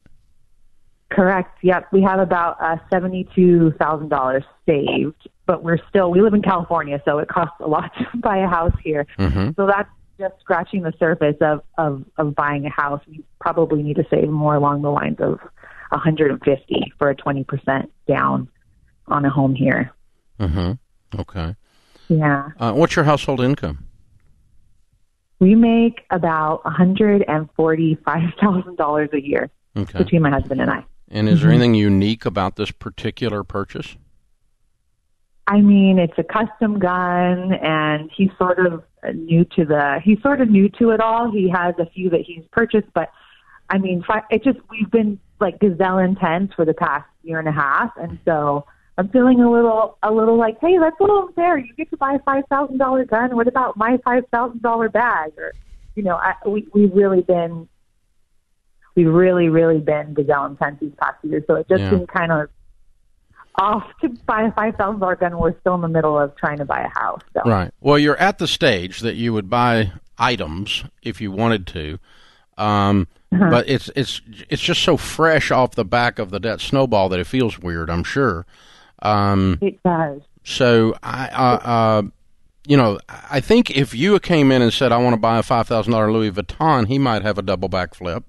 Correct. 1.09 1.57
Yep. 1.63 1.87
We 1.93 2.01
have 2.01 2.19
about 2.19 2.57
uh, 2.61 2.75
seventy-two 2.89 3.71
thousand 3.79 4.09
dollars 4.09 4.43
saved, 4.65 5.29
but 5.45 5.63
we're 5.63 5.79
still 5.89 6.11
we 6.11 6.21
live 6.21 6.33
in 6.33 6.41
California, 6.41 7.01
so 7.05 7.19
it 7.19 7.29
costs 7.29 7.55
a 7.61 7.67
lot 7.67 7.89
to 8.11 8.17
buy 8.17 8.39
a 8.39 8.47
house 8.47 8.75
here. 8.83 9.07
Mm-hmm. 9.17 9.51
So 9.55 9.65
that's 9.65 9.89
just 10.19 10.33
scratching 10.41 10.81
the 10.81 10.93
surface 10.99 11.37
of 11.39 11.61
of 11.77 12.03
of 12.17 12.35
buying 12.35 12.65
a 12.65 12.69
house. 12.69 13.01
We 13.07 13.23
probably 13.39 13.81
need 13.81 13.95
to 13.95 14.05
save 14.09 14.27
more 14.27 14.55
along 14.55 14.81
the 14.81 14.91
lines 14.91 15.21
of 15.21 15.39
one 15.89 16.01
hundred 16.01 16.31
and 16.31 16.41
fifty 16.43 16.91
for 16.97 17.09
a 17.09 17.15
twenty 17.15 17.45
percent 17.45 17.93
down 18.09 18.49
on 19.07 19.23
a 19.23 19.29
home 19.29 19.55
here. 19.55 19.93
Mm-hmm. 20.37 20.73
Okay. 21.17 21.55
Yeah. 22.07 22.49
Uh, 22.59 22.73
what's 22.73 22.95
your 22.95 23.05
household 23.05 23.41
income? 23.41 23.85
We 25.39 25.55
make 25.55 26.01
about 26.09 26.65
one 26.65 26.73
hundred 26.73 27.23
and 27.27 27.49
forty-five 27.55 28.33
thousand 28.41 28.77
dollars 28.77 29.09
a 29.13 29.21
year 29.21 29.49
Okay. 29.75 29.97
between 29.99 30.21
my 30.21 30.31
husband 30.31 30.61
and 30.61 30.71
I. 30.71 30.83
And 31.09 31.29
is 31.29 31.41
there 31.41 31.51
anything 31.51 31.75
unique 31.75 32.25
about 32.25 32.55
this 32.55 32.71
particular 32.71 33.43
purchase? 33.43 33.95
I 35.49 35.61
mean, 35.61 35.97
it's 35.97 36.17
a 36.17 36.23
custom 36.23 36.77
gun, 36.79 37.53
and 37.53 38.09
he's 38.13 38.31
sort 38.37 38.59
of 38.59 38.83
new 39.13 39.45
to 39.55 39.63
the. 39.63 40.01
He's 40.03 40.21
sort 40.21 40.41
of 40.41 40.49
new 40.49 40.67
to 40.79 40.89
it 40.89 40.99
all. 40.99 41.31
He 41.31 41.49
has 41.49 41.75
a 41.79 41.85
few 41.85 42.09
that 42.09 42.21
he's 42.21 42.43
purchased, 42.51 42.87
but 42.93 43.11
I 43.69 43.77
mean, 43.77 44.03
it 44.29 44.43
just 44.43 44.59
we've 44.69 44.91
been 44.91 45.19
like 45.39 45.59
gazelle 45.59 45.99
intense 45.99 46.53
for 46.53 46.65
the 46.65 46.73
past 46.73 47.05
year 47.23 47.39
and 47.39 47.47
a 47.47 47.51
half, 47.53 47.91
and 47.95 48.17
so 48.25 48.65
I'm 48.97 49.09
feeling 49.09 49.39
a 49.41 49.51
little, 49.51 49.97
a 50.01 50.11
little 50.11 50.37
like, 50.37 50.57
hey, 50.59 50.77
that's 50.79 50.99
a 50.99 51.03
little 51.03 51.27
unfair. 51.27 51.57
You 51.59 51.73
get 51.75 51.89
to 51.91 51.97
buy 51.97 52.13
a 52.13 52.19
five 52.19 52.43
thousand 52.49 52.77
dollar 52.79 53.05
gun. 53.05 53.35
What 53.35 53.47
about 53.47 53.77
my 53.77 53.97
five 54.03 54.23
thousand 54.31 54.61
dollar 54.61 54.89
bag? 54.89 55.33
Or, 55.37 55.53
you 55.95 56.03
know, 56.03 56.15
I, 56.15 56.33
we 56.47 56.67
we've 56.73 56.93
really 56.93 57.21
been, 57.21 57.67
we've 58.95 59.07
really, 59.11 59.49
really 59.49 59.79
been 59.79 60.13
gazelle 60.15 60.45
intense 60.47 60.79
these 60.81 60.93
past 60.99 61.23
years. 61.23 61.43
So 61.47 61.55
it 61.55 61.67
just 61.69 61.81
Yeah. 61.83 61.89
seemed 61.91 62.07
kind 62.07 62.31
of 62.31 62.49
off 63.59 63.83
to 64.01 64.09
buy 64.25 64.43
a 64.43 64.51
five 64.53 64.75
thousand 64.77 64.99
dollar 64.99 65.15
gun. 65.15 65.37
We're 65.37 65.59
still 65.59 65.75
in 65.75 65.81
the 65.81 65.87
middle 65.87 66.17
of 66.19 66.35
trying 66.35 66.57
to 66.57 66.65
buy 66.65 66.81
a 66.81 66.99
house. 66.99 67.21
So 67.33 67.41
Right. 67.45 67.71
Well, 67.81 67.99
you're 67.99 68.17
at 68.17 68.39
the 68.39 68.47
stage 68.47 69.01
that 69.01 69.15
you 69.15 69.31
would 69.33 69.49
buy 69.49 69.91
items 70.17 70.83
if 71.03 71.21
you 71.21 71.31
wanted 71.31 71.67
to, 71.67 71.99
um, 72.57 73.07
Uh-huh. 73.31 73.49
but 73.51 73.69
it's 73.69 73.91
it's 73.95 74.21
it's 74.49 74.61
just 74.61 74.81
so 74.81 74.97
fresh 74.97 75.51
off 75.51 75.75
the 75.75 75.85
back 75.85 76.17
of 76.17 76.31
the 76.31 76.39
debt 76.39 76.61
snowball 76.61 77.09
that 77.09 77.19
it 77.19 77.27
feels 77.27 77.59
weird. 77.59 77.89
I'm 77.91 78.03
sure. 78.03 78.45
Um, 79.01 79.59
it 79.61 79.81
does. 79.83 80.21
so 80.43 80.95
I, 81.03 81.27
uh, 81.27 81.67
uh, 81.67 82.01
you 82.65 82.75
know, 82.77 82.99
I 83.07 83.39
think 83.39 83.69
if 83.71 83.93
you 83.93 84.19
came 84.19 84.51
in 84.51 84.61
and 84.61 84.73
said 84.73 84.91
I 84.91 84.97
want 84.97 85.13
to 85.13 85.19
buy 85.19 85.37
a 85.37 85.43
five 85.43 85.67
thousand 85.67 85.93
dollar 85.93 86.11
Louis 86.11 86.31
Vuitton, 86.31 86.87
he 86.87 86.97
might 86.99 87.21
have 87.21 87.37
a 87.37 87.41
double 87.41 87.69
backflip. 87.69 88.23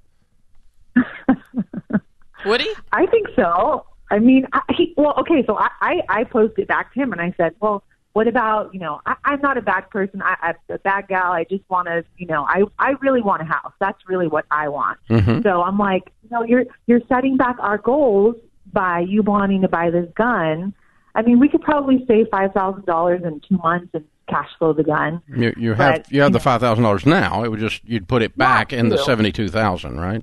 Would 2.45 2.61
he? 2.61 2.73
I 2.93 3.07
think 3.07 3.29
so. 3.35 3.85
I 4.11 4.19
mean, 4.21 4.47
I, 4.53 4.61
he, 4.77 4.95
well, 4.97 5.15
okay, 5.19 5.45
so 5.47 5.59
I, 5.59 5.69
I, 5.81 6.03
I 6.09 6.25
posed 6.25 6.59
it 6.59 6.69
back 6.69 6.95
to 6.95 7.01
him 7.01 7.13
and 7.13 7.21
I 7.21 7.35
said, 7.37 7.55
well, 7.61 7.83
what 8.15 8.27
about, 8.27 8.73
you 8.73 8.81
know, 8.81 9.01
I, 9.07 9.17
I'm 9.25 9.41
not 9.43 9.59
a 9.59 9.63
bad 9.63 9.91
person. 9.91 10.23
I, 10.23 10.37
I'm 10.41 10.55
a 10.71 10.79
bad 10.79 11.09
gal. 11.09 11.33
I 11.33 11.45
just 11.45 11.63
want 11.69 11.89
to, 11.89 12.05
you 12.17 12.27
know, 12.27 12.45
I, 12.49 12.63
I 12.79 12.93
really 13.03 13.21
want 13.21 13.43
a 13.43 13.45
house. 13.45 13.73
That's 13.81 13.99
really 14.09 14.27
what 14.29 14.47
I 14.51 14.69
want. 14.69 14.99
Mhm. 15.11 15.43
So 15.43 15.63
I'm 15.63 15.79
like, 15.79 16.11
you 16.23 16.31
know, 16.31 16.43
you're, 16.43 16.65
you're 16.87 17.03
setting 17.09 17.37
back 17.37 17.57
our 17.59 17.77
goals 17.79 18.37
by 18.73 19.01
you 19.01 19.23
wanting 19.23 19.63
to 19.63 19.69
buy 19.69 19.91
this 19.91 20.09
gun. 20.17 20.75
I 21.15 21.23
mean, 21.23 21.41
we 21.41 21.49
could 21.49 21.63
probably 21.63 22.05
save 22.07 22.27
$5,000 22.27 23.27
in 23.27 23.41
two 23.41 23.57
months 23.59 23.91
and 23.95 24.05
cash 24.29 24.49
flow 24.59 24.73
the 24.73 24.85
gun. 24.85 25.23
You, 25.29 25.55
you 25.57 25.75
have 25.75 26.07
you 26.11 26.21
have 26.21 26.33
the 26.33 26.41
five 26.41 26.61
thousand 26.61 26.85
dollars 26.85 27.07
now. 27.07 27.45
It 27.45 27.49
would 27.51 27.61
just 27.61 27.83
you'd 27.85 28.07
put 28.07 28.23
it 28.23 28.37
back 28.37 28.73
in 28.73 28.89
the 28.89 28.99
seventy 28.99 29.33
two 29.33 29.49
thousand, 29.49 29.99
right? 29.99 30.23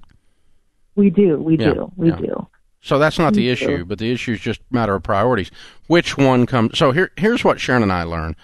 We 0.95 1.09
do. 1.09 1.37
We 1.37 1.57
Yeah, 1.57 1.73
do. 1.73 1.91
We 1.95 2.09
yeah. 2.09 2.17
do. 2.17 2.47
So 2.81 2.99
that's 2.99 3.17
not 3.17 3.33
the 3.33 3.49
issue, 3.49 3.83
but 3.83 3.97
the 3.97 4.11
issue 4.11 4.33
is 4.33 4.39
just 4.39 4.59
a 4.59 4.73
matter 4.73 4.93
of 4.93 5.01
priorities. 5.01 5.49
Which 5.87 6.17
one 6.17 6.45
comes? 6.45 6.77
So 6.77 6.91
here, 6.91 7.11
here's 7.17 7.43
what 7.43 7.59
Sharon 7.59 7.81
and 7.81 7.91
I 7.91 8.03
learned. 8.03 8.35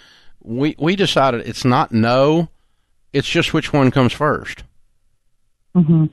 We 0.42 0.76
we 0.80 0.96
decided 0.96 1.48
it's 1.48 1.64
not 1.64 1.92
no, 1.92 2.50
it's 3.14 3.30
just 3.30 3.54
which 3.54 3.72
one 3.72 3.92
comes 3.92 4.14
first. 4.14 4.64
hmm 5.76 6.06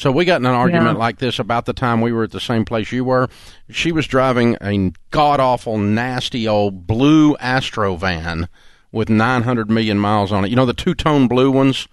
So 0.00 0.10
we 0.10 0.24
got 0.24 0.40
in 0.40 0.46
an 0.46 0.54
argument 0.54 0.96
Yeah. 0.96 1.04
like 1.04 1.18
this 1.18 1.38
about 1.38 1.66
the 1.66 1.74
time 1.74 2.00
we 2.00 2.10
were 2.10 2.24
at 2.24 2.30
the 2.30 2.40
same 2.40 2.64
place 2.64 2.90
you 2.90 3.04
were. 3.04 3.28
She 3.68 3.92
was 3.92 4.06
driving 4.06 4.56
a 4.62 4.92
god 5.10 5.40
awful, 5.40 5.76
nasty 5.76 6.48
old 6.48 6.86
blue 6.86 7.36
Astro 7.36 7.96
van 7.96 8.48
with 8.92 9.10
900 9.10 9.70
million 9.70 9.98
miles 9.98 10.32
on 10.32 10.42
it. 10.46 10.48
You 10.48 10.56
know 10.56 10.64
the 10.64 10.72
two 10.72 10.94
tone 10.94 11.28
blue 11.28 11.50
ones, 11.50 11.86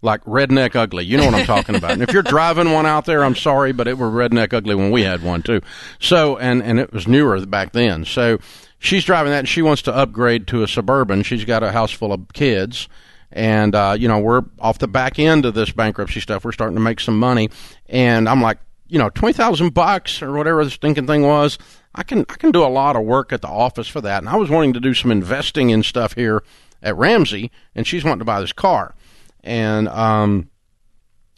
like 0.00 0.24
redneck 0.24 0.74
ugly. 0.74 1.04
You 1.04 1.18
know 1.18 1.26
what 1.26 1.34
I'm 1.34 1.44
talking 1.44 1.74
about. 1.74 1.90
And 1.90 2.00
if 2.02 2.10
you're 2.14 2.22
driving 2.22 2.72
one 2.72 2.86
out 2.86 3.04
there, 3.04 3.22
I'm 3.22 3.36
sorry, 3.36 3.72
but 3.72 3.86
it 3.86 3.98
were 3.98 4.10
redneck 4.10 4.54
ugly 4.54 4.74
when 4.74 4.90
we 4.90 5.02
had 5.02 5.22
one 5.22 5.42
too. 5.42 5.60
So 5.98 6.38
and 6.38 6.62
and 6.62 6.80
it 6.80 6.90
was 6.90 7.06
newer 7.06 7.44
back 7.44 7.72
then. 7.72 8.06
So 8.06 8.38
she's 8.78 9.04
driving 9.04 9.30
that, 9.30 9.40
and 9.40 9.48
she 9.48 9.60
wants 9.60 9.82
to 9.82 9.94
upgrade 9.94 10.46
to 10.46 10.62
a 10.62 10.68
suburban. 10.68 11.22
She's 11.22 11.44
got 11.44 11.62
a 11.62 11.72
house 11.72 11.92
full 11.92 12.14
of 12.14 12.32
kids 12.32 12.88
and 13.32 13.74
uh, 13.74 13.96
you 13.98 14.08
know 14.08 14.18
we're 14.18 14.42
off 14.58 14.78
the 14.78 14.88
back 14.88 15.18
end 15.18 15.44
of 15.44 15.54
this 15.54 15.70
bankruptcy 15.70 16.20
stuff. 16.20 16.44
We're 16.44 16.52
starting 16.52 16.76
to 16.76 16.82
make 16.82 17.00
some 17.00 17.18
money, 17.18 17.50
and 17.88 18.28
I'm 18.28 18.42
like, 18.42 18.58
you 18.88 18.98
know, 18.98 19.10
twenty 19.10 19.32
thousand 19.32 19.74
bucks 19.74 20.22
or 20.22 20.32
whatever 20.32 20.64
the 20.64 20.70
stinking 20.70 21.06
thing 21.06 21.22
was. 21.22 21.58
I 21.94 22.02
can 22.02 22.20
I 22.28 22.34
can 22.34 22.52
do 22.52 22.64
a 22.64 22.68
lot 22.68 22.96
of 22.96 23.02
work 23.02 23.32
at 23.32 23.42
the 23.42 23.48
office 23.48 23.88
for 23.88 24.00
that, 24.00 24.18
and 24.18 24.28
I 24.28 24.36
was 24.36 24.50
wanting 24.50 24.72
to 24.74 24.80
do 24.80 24.94
some 24.94 25.10
investing 25.10 25.70
in 25.70 25.82
stuff 25.82 26.14
here 26.14 26.42
at 26.82 26.96
Ramsey, 26.96 27.50
and 27.74 27.86
she's 27.86 28.04
wanting 28.04 28.20
to 28.20 28.24
buy 28.24 28.40
this 28.40 28.52
car, 28.52 28.94
and 29.42 29.88
um, 29.88 30.48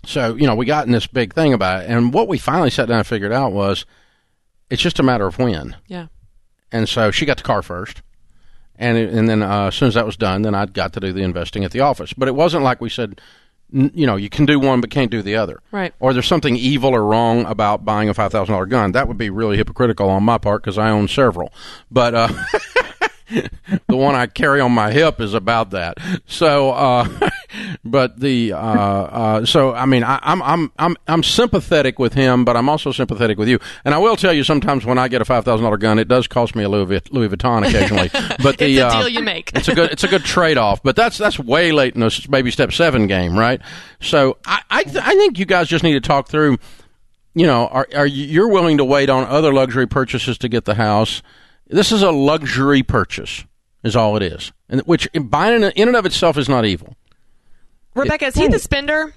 so 0.05 0.35
you 0.35 0.47
know 0.47 0.55
we 0.55 0.67
got 0.67 0.87
in 0.87 0.93
this 0.93 1.07
big 1.07 1.35
thing 1.35 1.53
about 1.53 1.83
it, 1.83 1.91
and 1.91 2.13
what 2.13 2.29
we 2.29 2.39
finally 2.39 2.71
sat 2.71 2.89
down 2.89 2.99
and 2.99 3.07
figured 3.07 3.33
out 3.33 3.53
was 3.53 3.85
it's 4.71 4.83
just 4.83 4.99
a 4.99 5.03
matter 5.03 5.27
of 5.27 5.39
when. 5.39 5.77
Yeah. 5.87 6.07
And 6.73 6.89
so 6.89 7.11
she 7.11 7.27
got 7.27 7.37
the 7.37 7.43
car 7.45 7.63
first. 7.63 8.03
And, 8.77 8.99
it, 8.99 9.13
and 9.15 9.29
then 9.29 9.43
uh, 9.43 9.67
as 9.67 9.75
soon 9.75 9.89
as 9.89 9.95
that 9.95 10.05
was 10.07 10.17
done, 10.17 10.43
then 10.43 10.55
I'd 10.55 10.73
got 10.73 10.93
to 10.95 11.01
do 11.01 11.13
the 11.13 11.23
investing 11.23 11.65
at 11.65 11.71
the 11.71 11.81
office. 11.81 12.13
But 12.13 12.29
it 12.29 12.35
wasn't 12.35 12.65
like 12.65 12.81
we 12.81 12.91
said, 12.91 13.21
n- 13.73 13.93
you 13.95 14.07
know, 14.07 14.17
you 14.17 14.29
can 14.29 14.47
do 14.47 14.59
one 14.59 14.81
but 14.81 14.91
can't 14.91 15.11
do 15.11 15.23
the 15.23 15.37
other. 15.37 15.61
Right. 15.71 15.95
Or 16.01 16.13
there's 16.13 16.27
something 16.27 16.57
evil 16.57 16.91
or 16.91 17.05
wrong 17.05 17.45
about 17.47 17.85
buying 17.85 18.09
a 18.09 18.15
$5,000 18.15 18.69
gun. 18.69 18.93
That 18.93 19.07
would 19.07 19.19
be 19.19 19.31
really 19.31 19.57
hypocritical 19.57 20.09
on 20.11 20.25
my 20.25 20.39
part 20.39 20.63
because 20.63 20.79
I 20.79 20.91
own 20.91 21.07
several. 21.09 21.53
But 21.91 22.15
uh, 22.15 22.29
the 23.89 23.97
one 23.97 24.15
I 24.15 24.27
carry 24.27 24.61
on 24.61 24.73
my 24.73 24.91
hip 24.91 25.21
is 25.21 25.35
about 25.35 25.71
that. 25.71 25.99
So, 26.27 26.71
uh, 26.71 27.31
but 27.85 28.21
the 28.21 28.53
uh, 28.53 28.59
uh, 28.59 29.45
so 29.47 29.73
I 29.75 29.87
mean, 29.87 30.05
I, 30.05 30.19
I'm 30.23 30.43
I'm 30.43 30.73
I'm 30.79 30.97
I'm 31.07 31.23
sympathetic 31.23 31.99
with 31.99 32.15
him, 32.15 32.45
but 32.45 32.57
I'm 32.57 32.69
also 32.69 32.93
sympathetic 32.93 33.39
with 33.39 33.49
you. 33.49 33.59
And 33.85 33.95
I 33.95 33.99
will 33.99 34.17
tell 34.17 34.33
you, 34.33 34.45
sometimes 34.45 34.85
when 34.85 34.99
I 34.99 35.09
get 35.09 35.23
a 35.23 35.25
five 35.25 35.45
thousand 35.45 35.65
dollar 35.65 35.77
gun, 35.77 35.99
it 35.99 36.09
does 36.09 36.27
cost 36.27 36.55
me 36.55 36.65
a 36.65 36.69
Louis, 36.69 37.01
Louis 37.11 37.29
Vuitton 37.29 37.67
occasionally. 37.67 38.11
But 38.43 38.59
the 38.59 38.67
It's 38.67 38.79
a 38.79 38.87
uh, 38.87 38.99
deal 39.01 39.09
you 39.09 39.23
make. 39.23 39.53
it's 39.55 39.69
a 39.69 39.75
good 39.75 39.91
it's 39.91 40.05
a 40.05 40.09
good 40.09 40.25
trade 40.25 40.59
off. 40.59 40.83
But 40.83 40.97
that's 40.97 41.17
that's 41.17 41.39
way 41.39 41.73
late 41.73 41.95
in 41.95 42.01
this 42.01 42.27
baby 42.27 42.51
step 42.51 42.73
seven 42.73 43.07
game, 43.07 43.39
right? 43.39 43.61
So 44.01 44.37
I 44.47 44.61
I, 44.71 44.83
th- 44.85 44.97
I 44.97 45.15
think 45.15 45.39
you 45.39 45.45
guys 45.47 45.69
just 45.69 45.85
need 45.85 45.95
to 45.95 46.01
talk 46.01 46.29
through. 46.29 46.59
You 47.35 47.47
know, 47.47 47.67
are 47.69 47.87
are 47.95 48.07
you, 48.07 48.27
you're 48.27 48.49
willing 48.49 48.79
to 48.79 48.85
wait 48.85 49.09
on 49.09 49.25
other 49.27 49.53
luxury 49.53 49.87
purchases 49.87 50.37
to 50.39 50.49
get 50.49 50.65
the 50.67 50.75
house? 50.75 51.23
This 51.69 51.93
is 51.93 52.03
a 52.03 52.11
luxury 52.11 52.83
purchase, 52.83 53.45
is 53.83 53.97
all 53.97 54.17
it 54.17 54.23
is, 54.23 54.53
and 54.69 54.81
which 54.83 55.09
buying 55.15 55.63
in 55.63 55.89
and 55.89 55.97
of 55.97 56.07
itself 56.07 56.37
is 56.37 56.49
not 56.49 56.65
evil. 56.65 56.95
Rebecca, 57.95 58.27
is 58.27 58.35
he 58.35 58.49
the 58.49 58.59
spender? 58.59 59.15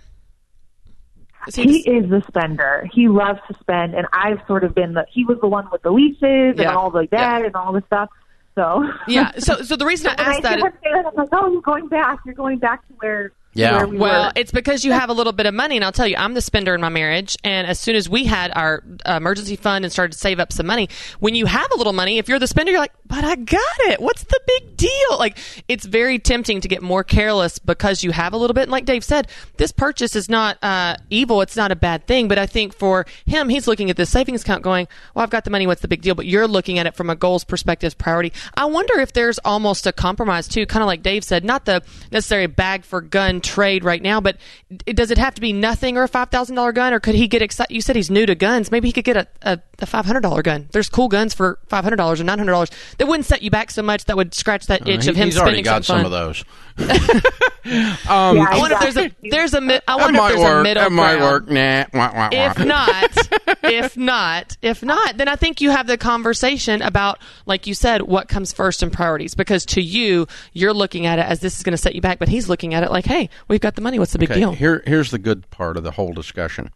See, 1.50 1.64
he 1.64 1.84
this- 1.84 2.04
is 2.06 2.10
the 2.10 2.22
spender. 2.28 2.88
He 2.92 3.08
loves 3.08 3.40
to 3.48 3.58
spend, 3.60 3.96
and 3.96 4.06
I've 4.14 4.40
sort 4.48 4.64
of 4.64 4.76
been 4.76 4.94
the. 4.94 5.06
He 5.10 5.24
was 5.24 5.38
the 5.42 5.48
one 5.48 5.68
with 5.72 5.82
the 5.82 5.92
leases 5.92 6.20
Yeah. 6.22 6.52
and 6.58 6.68
all 6.70 6.92
like 6.92 7.10
that 7.12 7.46
and 7.46 7.56
all 7.56 7.72
the 7.74 7.84
stuff. 7.88 8.10
So 8.56 8.84
yeah. 9.08 9.32
So, 9.40 9.62
so 9.62 9.76
the 9.76 9.86
reason 9.86 10.08
I 10.10 10.16
when 10.22 10.28
I 10.28 10.30
asked 10.32 10.42
that. 10.44 10.58
hear 10.60 10.68
him 10.68 10.74
that, 10.84 11.06
I'm 11.08 11.16
like, 11.16 11.30
oh, 11.32 11.52
you're 11.52 11.62
going 11.62 11.88
back. 11.88 12.20
You're 12.26 12.36
going 12.36 12.60
back 12.60 12.86
to 12.88 12.94
where. 12.96 13.32
Yeah. 13.58 13.86
We 13.86 13.98
Well, 13.98 14.26
were. 14.28 14.32
it's 14.36 14.52
because 14.52 14.86
you 14.86 14.92
have 14.92 15.10
a 15.10 15.14
little 15.14 15.34
bit 15.34 15.46
of 15.46 15.54
money, 15.54 15.76
and 15.76 15.84
I'll 15.86 15.92
tell 15.92 16.08
you, 16.08 16.16
I'm 16.18 16.34
the 16.34 16.42
spender 16.42 16.74
in 16.76 16.82
my 16.82 16.90
marriage. 16.90 17.36
And 17.44 17.68
as 17.68 17.80
soon 17.80 17.96
as 17.96 18.08
we 18.10 18.26
had 18.26 18.52
our 18.56 18.84
uh, 19.06 19.14
emergency 19.18 19.56
fund 19.56 19.84
and 19.86 19.92
started 19.92 20.14
to 20.14 20.18
save 20.20 20.40
up 20.40 20.54
some 20.54 20.66
money, 20.68 20.90
when 21.20 21.36
you 21.36 21.46
have 21.46 21.72
a 21.72 21.76
little 21.78 21.94
money, 21.94 22.18
if 22.18 22.30
you're 22.30 22.40
the 22.40 22.48
spender, 22.48 22.72
you're 22.72 22.80
like, 22.82 22.94
"But 23.08 23.24
I 23.24 23.36
got 23.36 23.62
it. 23.80 24.02
What's 24.02 24.24
the 24.24 24.40
big 24.46 24.78
deal?" 24.78 25.18
Like, 25.18 25.38
it's 25.68 25.86
very 25.86 26.20
tempting 26.20 26.62
to 26.62 26.68
get 26.68 26.82
more 26.82 27.04
careless 27.04 27.60
because 27.60 28.04
you 28.04 28.12
have 28.12 28.34
a 28.34 28.38
little 28.38 28.54
bit. 28.54 28.64
And 28.64 28.72
like 28.72 28.86
Dave 28.86 29.04
said, 29.04 29.28
this 29.58 29.72
purchase 29.72 30.16
is 30.16 30.30
not 30.30 30.58
uh, 30.64 30.98
evil. 31.10 31.42
It's 31.42 31.56
not 31.56 31.72
a 31.72 31.76
bad 31.76 32.08
thing. 32.08 32.28
But 32.28 32.38
I 32.38 32.46
think 32.46 32.74
for 32.74 33.06
him, 33.26 33.50
he's 33.50 33.68
looking 33.68 33.90
at 33.90 33.98
this 33.98 34.10
savings 34.10 34.42
account, 34.42 34.64
going, 34.64 34.88
"Well, 35.14 35.24
I've 35.24 35.30
got 35.30 35.44
the 35.44 35.50
money. 35.50 35.68
What's 35.68 35.82
the 35.82 35.88
big 35.88 36.02
deal?" 36.02 36.16
But 36.16 36.26
you're 36.26 36.48
looking 36.48 36.80
at 36.80 36.86
it 36.86 36.96
from 36.96 37.10
a 37.10 37.16
goals 37.16 37.44
perspective, 37.44 37.98
priority. 37.98 38.34
I 38.56 38.66
wonder 38.66 39.00
if 39.00 39.14
there's 39.14 39.40
almost 39.40 39.88
a 39.88 39.94
compromise 39.94 40.48
too, 40.48 40.66
kind 40.66 40.84
of 40.84 40.88
like 40.88 41.04
Dave 41.04 41.24
said, 41.24 41.44
not 41.44 41.66
the 41.66 41.84
necessary 42.12 42.48
bag 42.48 42.84
for 42.84 43.02
gun 43.02 43.42
trade 43.42 43.84
right 43.84 44.02
now, 44.02 44.20
but 44.22 44.38
it, 44.86 44.96
does 44.96 45.12
it 45.12 45.18
have 45.18 45.34
to 45.36 45.42
be 45.42 45.54
nothing 45.54 45.98
or 45.98 46.04
a 46.04 46.08
five 46.08 46.30
thousand 46.30 46.56
dollar 46.56 46.72
gun, 46.72 46.94
or 46.94 47.00
could 47.00 47.16
he 47.16 47.28
get 47.28 47.42
excited? 47.42 47.74
You 47.74 47.82
said 47.82 47.96
he's 47.96 48.10
new 48.10 48.26
to 48.26 48.36
guns. 48.36 48.72
Maybe 48.72 48.88
he 48.88 48.92
could 48.92 49.06
get 49.06 49.18
a, 49.18 49.28
a, 49.42 49.60
a 49.80 49.86
five 49.86 50.06
hundred 50.06 50.22
dollar 50.22 50.42
gun. 50.42 50.68
There's 50.72 50.90
cool 50.90 51.08
guns 51.08 51.34
for 51.34 51.60
five 51.68 51.84
hundred 51.84 51.98
dollars 51.98 52.20
or 52.20 52.24
nine 52.24 52.38
hundred 52.38 52.52
dollars 52.52 52.70
that 52.98 53.08
wouldn't 53.08 53.26
set 53.26 53.42
you 53.42 53.50
back 53.52 53.72
so 53.72 53.82
much. 53.84 54.06
That 54.06 54.18
would 54.18 54.34
scratch 54.34 54.68
that 54.68 54.82
uh, 54.84 54.92
itch 54.92 55.04
He- 55.06 55.10
of 55.10 55.16
him 55.16 55.26
he's 55.28 55.38
already 55.38 55.64
spending 55.64 55.64
got 55.66 55.86
some 55.86 55.98
some 56.00 56.06
of 56.06 56.12
those. 56.12 56.44
Um, 57.68 58.38
yeah, 58.38 58.46
I 58.50 58.60
wonder 58.60 58.76
if 58.76 58.80
there's 58.80 58.98
a 58.98 59.12
there's 59.30 59.54
a 59.54 59.60
mi- 59.60 59.82
I 59.90 59.98
wonder 59.98 60.14
if 60.16 60.22
might 60.22 60.30
there's 60.30 60.40
a 60.42 60.44
work. 60.46 60.64
middle 60.64 60.84
That 60.84 60.92
might 60.94 61.18
ground. 61.18 61.48
work. 61.48 61.50
Nah. 61.50 61.86
Wah, 61.94 62.14
wah, 62.14 62.30
wah. 62.32 62.52
If 62.52 62.60
not, 62.66 63.18
if 63.64 63.98
not, 63.98 64.58
if 64.62 64.84
not, 64.84 65.18
then 65.18 65.28
I 65.28 65.36
think 65.36 65.60
you 65.60 65.72
have 65.72 65.86
the 65.86 65.98
conversation 65.98 66.82
about, 66.82 67.20
like 67.46 67.68
you 67.68 67.74
said, 67.74 68.04
what 68.04 68.30
comes 68.30 68.54
first 68.54 68.84
in 68.84 68.90
priorities. 68.90 69.36
Because 69.36 69.66
to 69.66 69.82
you, 69.82 70.28
you're 70.54 70.74
looking 70.74 71.08
at 71.08 71.20
it 71.20 71.24
as 71.24 71.42
this 71.42 71.58
is 71.58 71.64
going 71.64 71.74
to 71.74 71.78
set 71.78 71.94
you 71.94 72.00
back, 72.00 72.20
but 72.20 72.30
he's 72.30 72.48
looking 72.48 72.74
at 72.74 72.84
it 72.84 72.90
like, 72.92 73.04
hey, 73.06 73.30
we've 73.50 73.60
got 73.60 73.76
the 73.76 73.82
money. 73.82 74.00
What's 74.00 74.14
the 74.14 74.20
big 74.20 74.32
Okay, 74.32 74.40
deal? 74.40 74.54
Here, 74.54 74.82
here's 74.88 75.12
the 75.12 75.20
good 75.20 75.50
part 75.50 75.76
of 75.76 75.84
the 75.84 75.92
whole 75.92 76.14
discussion. 76.14 76.72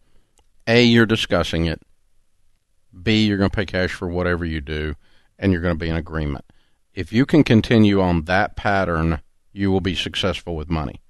A, 0.67 0.83
you're 0.83 1.05
discussing 1.05 1.67
it. 1.67 1.81
B, 3.01 3.25
you're 3.27 3.37
going 3.37 3.49
to 3.49 3.55
pay 3.55 3.65
cash 3.65 3.93
for 3.93 4.09
whatever 4.09 4.43
you 4.43 4.59
do, 4.59 4.95
and 5.41 5.51
you're 5.51 5.61
going 5.61 5.75
to 5.75 5.79
be 5.79 5.89
in 5.89 5.97
agreement. 5.97 6.45
If 6.93 7.11
you 7.11 7.25
can 7.25 7.43
continue 7.43 7.99
on 7.99 8.25
that 8.25 8.55
pattern, 8.55 9.21
you 9.51 9.71
will 9.71 9.81
be 9.81 9.95
successful 9.95 10.55
with 10.55 10.69
money, 10.69 11.01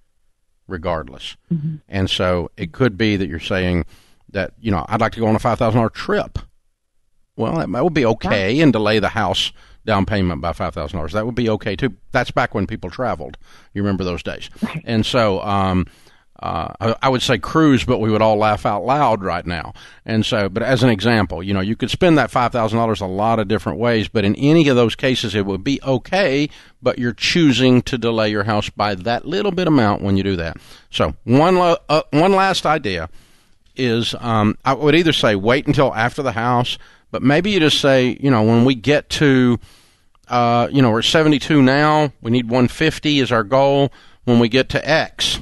regardless. 0.68 1.36
And 1.88 2.10
so 2.10 2.50
it 2.58 2.72
could 2.72 2.98
be 2.98 3.18
that 3.18 3.28
you're 3.28 3.40
saying 3.40 3.86
that 4.30 4.54
you 4.60 4.72
know 4.72 4.86
I'd 4.88 5.02
like 5.02 5.12
to 5.14 5.20
go 5.20 5.28
on 5.28 5.36
a 5.36 5.40
five 5.40 5.60
thousand 5.60 5.78
dollar 5.78 5.90
trip. 5.90 6.40
Well, 7.36 7.56
that, 7.56 7.84
would 7.84 7.94
be 7.94 8.06
okay, 8.06 8.60
and 8.60 8.74
delay 8.74 9.00
the 9.00 9.10
house 9.10 9.52
down 9.86 10.06
payment 10.06 10.42
by 10.42 10.54
five 10.54 10.74
thousand 10.74 10.98
dollars. 10.98 11.14
That 11.14 11.26
would 11.26 11.36
be 11.36 11.50
okay 11.50 11.76
too. 11.76 11.96
That's 12.12 12.32
back 12.32 12.54
when 12.54 12.68
people 12.68 12.90
traveled. 12.90 13.38
You 13.74 13.82
remember 13.82 14.04
those 14.04 14.24
days, 14.24 14.50
and 14.86 15.06
so 15.06 15.42
um, 15.42 15.88
uh, 16.42 16.74
I, 16.80 16.96
I 17.04 17.10
would 17.10 17.22
say 17.22 17.38
cruise, 17.38 17.84
but 17.84 18.00
we 18.00 18.10
would 18.10 18.22
all 18.22 18.38
laugh 18.38 18.66
out 18.66 18.84
loud 18.84 19.24
right 19.24 19.46
now. 19.46 19.74
And 20.06 20.26
so, 20.26 20.50
but 20.50 20.64
as 20.64 20.82
an 20.82 20.90
example, 20.90 21.44
you 21.44 21.54
know, 21.54 21.60
you 21.60 21.76
could 21.76 21.92
spend 21.92 22.18
that 22.18 22.32
five 22.32 22.52
thousand 22.52 22.80
dollars 22.80 23.02
a 23.02 23.06
lot 23.06 23.40
of 23.40 23.48
different 23.48 23.80
ways, 23.80 24.08
but 24.08 24.26
in 24.26 24.36
any 24.36 24.68
of 24.68 24.76
those 24.76 24.96
cases, 24.96 25.36
it 25.36 25.46
would 25.46 25.64
be 25.64 25.80
okay. 25.84 26.50
But 26.82 26.98
you're 26.98 27.14
choosing 27.14 27.82
to 27.84 27.98
delay 27.98 28.32
your 28.32 28.44
house 28.44 28.70
by 28.70 28.96
that 28.96 29.26
little 29.26 29.52
bit 29.52 29.68
amount 29.68 30.02
when 30.02 30.18
you 30.18 30.24
do 30.24 30.36
that. 30.38 30.58
So 30.90 31.14
one 31.26 31.56
lo- 31.56 31.78
uh, 31.88 32.04
one 32.12 32.32
last 32.32 32.66
idea 32.66 33.10
is 33.76 34.16
um, 34.20 34.58
I 34.66 34.74
would 34.74 34.96
either 34.96 35.14
say 35.14 35.36
wait 35.36 35.68
until 35.68 35.94
after 35.94 36.24
the 36.24 36.32
house, 36.32 36.78
but 37.12 37.22
maybe 37.22 37.52
you 37.52 37.60
just 37.60 37.80
say, 37.80 38.18
you 38.20 38.32
know, 38.32 38.44
when 38.44 38.66
we 38.66 38.76
get 38.76 39.10
to, 39.12 39.60
uh, 40.28 40.68
you 40.72 40.82
know, 40.82 40.92
we're 40.92 41.02
72 41.02 41.62
now, 41.62 42.12
we 42.22 42.32
need 42.32 42.46
150 42.46 43.20
is 43.20 43.32
our 43.32 43.44
goal. 43.44 43.92
When 44.24 44.40
we 44.40 44.50
get 44.50 44.70
to 44.70 44.90
X, 44.90 45.40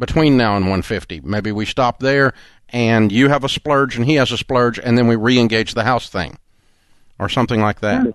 between 0.00 0.36
now 0.36 0.56
and 0.56 0.64
150, 0.64 1.20
maybe 1.20 1.52
we 1.52 1.64
stop 1.64 2.00
there 2.00 2.34
and 2.70 3.12
you 3.12 3.28
have 3.28 3.44
a 3.44 3.48
splurge 3.48 3.96
and 3.96 4.06
he 4.06 4.14
has 4.14 4.32
a 4.32 4.36
splurge, 4.36 4.78
and 4.78 4.96
then 4.96 5.06
we 5.06 5.16
re-engage 5.16 5.74
the 5.74 5.84
house 5.84 6.08
thing, 6.08 6.38
or 7.18 7.28
something 7.28 7.60
like 7.60 7.80
that. 7.80 8.14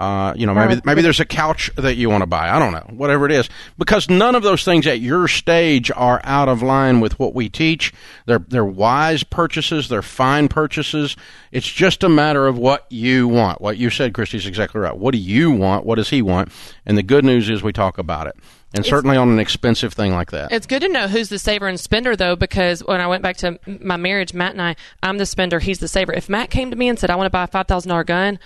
Uh, 0.00 0.32
you 0.34 0.46
know, 0.46 0.54
maybe 0.54 0.80
maybe 0.84 1.02
there's 1.02 1.20
a 1.20 1.24
couch 1.24 1.70
that 1.76 1.96
you 1.96 2.08
want 2.08 2.22
to 2.22 2.26
buy. 2.26 2.48
I 2.48 2.58
don't 2.58 2.72
know, 2.72 2.86
whatever 2.96 3.26
it 3.26 3.32
is, 3.32 3.48
because 3.76 4.08
none 4.08 4.34
of 4.34 4.42
those 4.42 4.64
things 4.64 4.86
at 4.86 5.00
your 5.00 5.28
stage 5.28 5.90
are 5.94 6.20
out 6.24 6.48
of 6.48 6.62
line 6.62 7.00
with 7.00 7.18
what 7.18 7.34
we 7.34 7.50
teach. 7.50 7.92
They're 8.24 8.38
they're 8.38 8.64
wise 8.64 9.22
purchases. 9.22 9.88
They're 9.88 10.02
fine 10.02 10.48
purchases. 10.48 11.14
It's 11.52 11.70
just 11.70 12.02
a 12.02 12.08
matter 12.08 12.46
of 12.46 12.56
what 12.56 12.86
you 12.90 13.28
want. 13.28 13.60
What 13.60 13.76
you 13.76 13.90
said, 13.90 14.14
Christy's 14.14 14.46
exactly 14.46 14.80
right. 14.80 14.96
What 14.96 15.12
do 15.12 15.18
you 15.18 15.50
want? 15.50 15.84
What 15.84 15.96
does 15.96 16.08
he 16.08 16.22
want? 16.22 16.50
And 16.86 16.96
the 16.96 17.02
good 17.02 17.24
news 17.24 17.50
is 17.50 17.62
we 17.62 17.74
talk 17.74 17.98
about 17.98 18.26
it, 18.26 18.34
and 18.74 18.84
certainly 18.84 19.16
on 19.16 19.28
an 19.28 19.38
expensive 19.38 19.92
thing 19.92 20.12
like 20.12 20.30
that. 20.30 20.52
It's 20.52 20.66
good 20.66 20.82
to 20.82 20.88
know 20.88 21.08
who's 21.08 21.28
the 21.28 21.38
saver 21.38 21.68
and 21.68 21.78
spender, 21.78 22.16
though, 22.16 22.36
because 22.36 22.80
when 22.84 23.00
I 23.00 23.06
went 23.06 23.22
back 23.22 23.36
to 23.38 23.58
my 23.66 23.96
marriage, 23.96 24.34
Matt 24.34 24.52
and 24.52 24.62
I, 24.62 24.76
I'm 25.02 25.18
the 25.18 25.26
spender, 25.26 25.58
he's 25.58 25.78
the 25.78 25.88
saver. 25.88 26.12
If 26.12 26.28
Matt 26.28 26.50
came 26.50 26.70
to 26.70 26.76
me 26.76 26.88
and 26.88 26.98
said, 26.98 27.10
"I 27.10 27.16
want 27.16 27.26
to 27.26 27.30
buy 27.30 27.44
a 27.44 27.48
five 27.48 27.66
thousand 27.66 27.90
dollar 27.90 28.04
gun," 28.04 28.38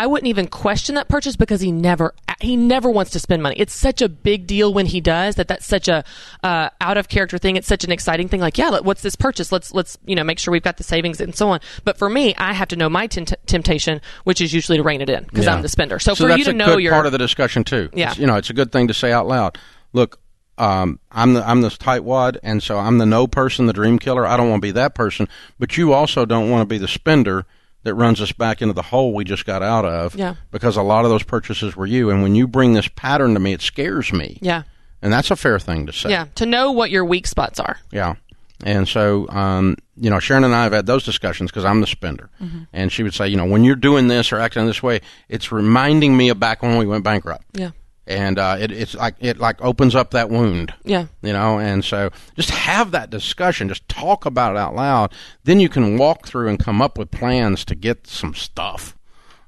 I 0.00 0.06
wouldn't 0.06 0.28
even 0.28 0.46
question 0.46 0.94
that 0.94 1.08
purchase 1.08 1.36
because 1.36 1.60
he 1.60 1.70
never 1.70 2.14
he 2.40 2.56
never 2.56 2.88
wants 2.90 3.10
to 3.10 3.18
spend 3.18 3.42
money. 3.42 3.56
It's 3.58 3.74
such 3.74 4.00
a 4.00 4.08
big 4.08 4.46
deal 4.46 4.72
when 4.72 4.86
he 4.86 4.98
does 4.98 5.34
that. 5.34 5.46
That's 5.46 5.66
such 5.66 5.88
a 5.88 6.04
uh, 6.42 6.70
out 6.80 6.96
of 6.96 7.10
character 7.10 7.36
thing. 7.36 7.56
It's 7.56 7.68
such 7.68 7.84
an 7.84 7.92
exciting 7.92 8.26
thing. 8.26 8.40
Like, 8.40 8.56
yeah, 8.56 8.80
what's 8.80 9.02
this 9.02 9.14
purchase? 9.14 9.52
Let's 9.52 9.74
let's 9.74 9.98
you 10.06 10.16
know 10.16 10.24
make 10.24 10.38
sure 10.38 10.52
we've 10.52 10.62
got 10.62 10.78
the 10.78 10.84
savings 10.84 11.20
and 11.20 11.34
so 11.34 11.50
on. 11.50 11.60
But 11.84 11.98
for 11.98 12.08
me, 12.08 12.34
I 12.36 12.54
have 12.54 12.68
to 12.68 12.76
know 12.76 12.88
my 12.88 13.08
tempt- 13.08 13.34
temptation, 13.46 14.00
which 14.24 14.40
is 14.40 14.54
usually 14.54 14.78
to 14.78 14.82
rein 14.82 15.02
it 15.02 15.10
in 15.10 15.24
because 15.24 15.44
Yeah. 15.44 15.54
I'm 15.54 15.60
the 15.60 15.68
spender. 15.68 15.98
So, 15.98 16.14
so 16.14 16.26
for 16.26 16.34
you 16.34 16.44
to 16.44 16.54
know 16.54 16.76
good 16.76 16.82
your 16.82 16.94
part 16.94 17.04
of 17.04 17.12
the 17.12 17.18
discussion 17.18 17.62
too. 17.62 17.90
Yeah. 17.92 18.12
It's, 18.12 18.18
you 18.18 18.26
know, 18.26 18.36
it's 18.36 18.48
a 18.48 18.54
good 18.54 18.72
thing 18.72 18.88
to 18.88 18.94
say 18.94 19.12
out 19.12 19.26
loud. 19.26 19.58
Look, 19.92 20.18
um, 20.56 20.98
I'm 21.12 21.34
the 21.34 21.46
I'm 21.46 21.60
the 21.60 21.68
tightwad, 21.68 22.38
and 22.42 22.62
so 22.62 22.78
I'm 22.78 22.96
the 22.96 23.04
no 23.04 23.26
person, 23.26 23.66
the 23.66 23.74
dream 23.74 23.98
killer. 23.98 24.26
I 24.26 24.38
don't 24.38 24.48
want 24.48 24.62
to 24.62 24.66
be 24.66 24.72
that 24.72 24.94
person, 24.94 25.28
but 25.58 25.76
you 25.76 25.92
also 25.92 26.24
don't 26.24 26.48
want 26.48 26.62
to 26.62 26.66
be 26.66 26.78
the 26.78 26.88
spender 26.88 27.44
that 27.82 27.94
runs 27.94 28.20
us 28.20 28.32
back 28.32 28.60
into 28.62 28.74
the 28.74 28.82
hole 28.82 29.14
we 29.14 29.24
just 29.24 29.46
got 29.46 29.62
out 29.62 29.84
of. 29.84 30.14
Yeah. 30.14 30.34
Because 30.50 30.76
a 30.76 30.82
lot 30.82 31.04
of 31.04 31.10
those 31.10 31.22
purchases 31.22 31.76
were 31.76 31.86
you, 31.86 32.10
and 32.10 32.22
when 32.22 32.34
you 32.34 32.46
bring 32.46 32.74
this 32.74 32.88
pattern 32.88 33.34
to 33.34 33.40
me, 33.40 33.52
it 33.52 33.62
scares 33.62 34.12
me. 34.12 34.38
yeah 34.42 34.62
And 35.02 35.12
that's 35.12 35.30
a 35.30 35.36
fair 35.36 35.58
thing 35.58 35.86
to 35.86 35.92
say. 35.92 36.10
yeah 36.10 36.26
to 36.36 36.46
know 36.46 36.72
what 36.72 36.90
your 36.90 37.04
weak 37.04 37.26
spots 37.26 37.58
are. 37.60 37.78
Yeah. 37.90 38.14
And 38.62 38.86
so, 38.86 39.26
um, 39.30 39.76
you 39.96 40.10
know, 40.10 40.18
Sharon 40.20 40.44
and 40.44 40.54
I 40.54 40.64
have 40.64 40.72
had 40.72 40.84
those 40.84 41.02
discussions 41.02 41.50
because 41.50 41.64
I'm 41.64 41.80
the 41.80 41.86
spender. 41.86 42.28
Mm-hmm. 42.42 42.64
And 42.74 42.92
she 42.92 43.02
would 43.02 43.14
say, 43.14 43.26
you 43.28 43.38
know, 43.38 43.46
when 43.46 43.64
you're 43.64 43.74
doing 43.74 44.08
this 44.08 44.32
or 44.32 44.38
acting 44.38 44.66
this 44.66 44.82
way, 44.82 45.00
it's 45.30 45.50
reminding 45.50 46.14
me 46.14 46.28
of 46.28 46.38
back 46.38 46.60
when 46.62 46.76
we 46.76 46.84
went 46.84 47.02
bankrupt. 47.02 47.44
Yeah 47.54 47.70
And 48.10 48.40
uh, 48.40 48.56
it, 48.58 48.72
it's 48.72 48.96
like 48.96 49.14
it 49.20 49.38
like 49.38 49.62
opens 49.62 49.94
up 49.94 50.10
that 50.10 50.30
wound, 50.30 50.74
yeah. 50.82 51.06
you 51.22 51.32
know. 51.32 51.60
And 51.60 51.84
so, 51.84 52.10
just 52.34 52.50
have 52.50 52.90
that 52.90 53.08
discussion. 53.08 53.68
Just 53.68 53.88
talk 53.88 54.26
about 54.26 54.56
it 54.56 54.58
out 54.58 54.74
loud. 54.74 55.14
Then 55.44 55.60
you 55.60 55.68
can 55.68 55.96
walk 55.96 56.26
through 56.26 56.48
and 56.48 56.58
come 56.58 56.82
up 56.82 56.98
with 56.98 57.12
plans 57.12 57.64
to 57.66 57.76
get 57.76 58.08
some 58.08 58.34
stuff. 58.34 58.96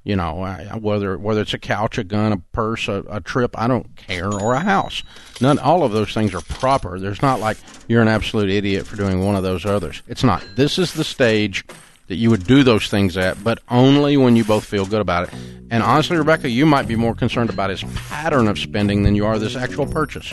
You 0.04 0.14
know, 0.14 0.42
uh, 0.42 0.78
whether 0.78 1.18
whether 1.18 1.40
it's 1.40 1.54
a 1.54 1.58
couch, 1.58 1.98
a 1.98 2.04
gun, 2.04 2.32
a 2.32 2.36
purse, 2.36 2.86
a, 2.86 3.04
a 3.10 3.20
trip, 3.20 3.58
I 3.58 3.66
don't 3.66 3.96
care, 3.96 4.32
or 4.32 4.54
a 4.54 4.60
house. 4.60 5.02
None, 5.40 5.58
all 5.58 5.82
of 5.82 5.90
those 5.90 6.14
things 6.14 6.32
are 6.32 6.40
proper. 6.40 7.00
There's 7.00 7.22
not 7.22 7.40
like 7.40 7.56
you're 7.88 8.02
an 8.02 8.08
absolute 8.08 8.50
idiot 8.50 8.86
for 8.86 8.94
doing 8.94 9.24
one 9.24 9.34
of 9.34 9.42
those 9.42 9.66
others. 9.66 10.02
It's 10.06 10.22
not. 10.22 10.44
This 10.54 10.78
is 10.78 10.94
the 10.94 11.04
stage 11.04 11.64
that 12.09 12.16
you 12.16 12.30
would 12.30 12.44
do 12.46 12.62
those 12.62 12.88
things 12.88 13.16
at, 13.16 13.42
but 13.42 13.61
only 13.68 14.16
when 14.16 14.36
you 14.36 14.44
both 14.44 14.64
feel 14.64 14.84
good 14.84 15.00
about 15.00 15.28
it. 15.28 15.34
And 15.70 15.82
honestly, 15.82 16.16
Rebecca, 16.16 16.50
you 16.50 16.66
might 16.66 16.86
be 16.86 16.96
more 16.96 17.14
concerned 17.14 17.50
about 17.50 17.70
his 17.70 17.82
pattern 18.09 18.48
of 18.48 18.59
spending 18.59 19.03
than 19.03 19.14
you 19.14 19.24
are 19.24 19.38
this 19.38 19.57
actual 19.57 19.86
purchase. 19.86 20.32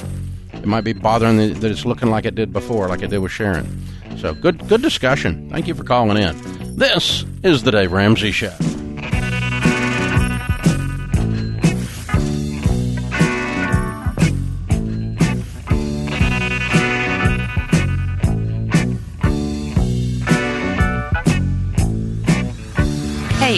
It 0.54 0.66
might 0.66 0.84
be 0.84 0.94
bothering 0.94 1.38
that 1.38 1.64
it's 1.64 1.86
looking 1.86 2.10
like 2.10 2.26
it 2.26 2.36
did 2.36 2.52
before, 2.52 2.90
like 2.90 3.02
it 3.02 3.10
did 3.10 3.20
with 3.20 3.32
Sharon. 3.32 3.86
So 4.18 4.34
good, 4.34 4.68
good 4.68 4.82
discussion. 4.82 5.50
Thank 5.50 5.68
you 5.68 5.76
for 5.76 5.84
calling 5.84 6.22
in. 6.22 6.76
This 6.76 7.24
is 7.44 7.64
the 7.64 7.72
Dave 7.72 7.92
Ramsey 7.92 8.32
Show. 8.32 8.56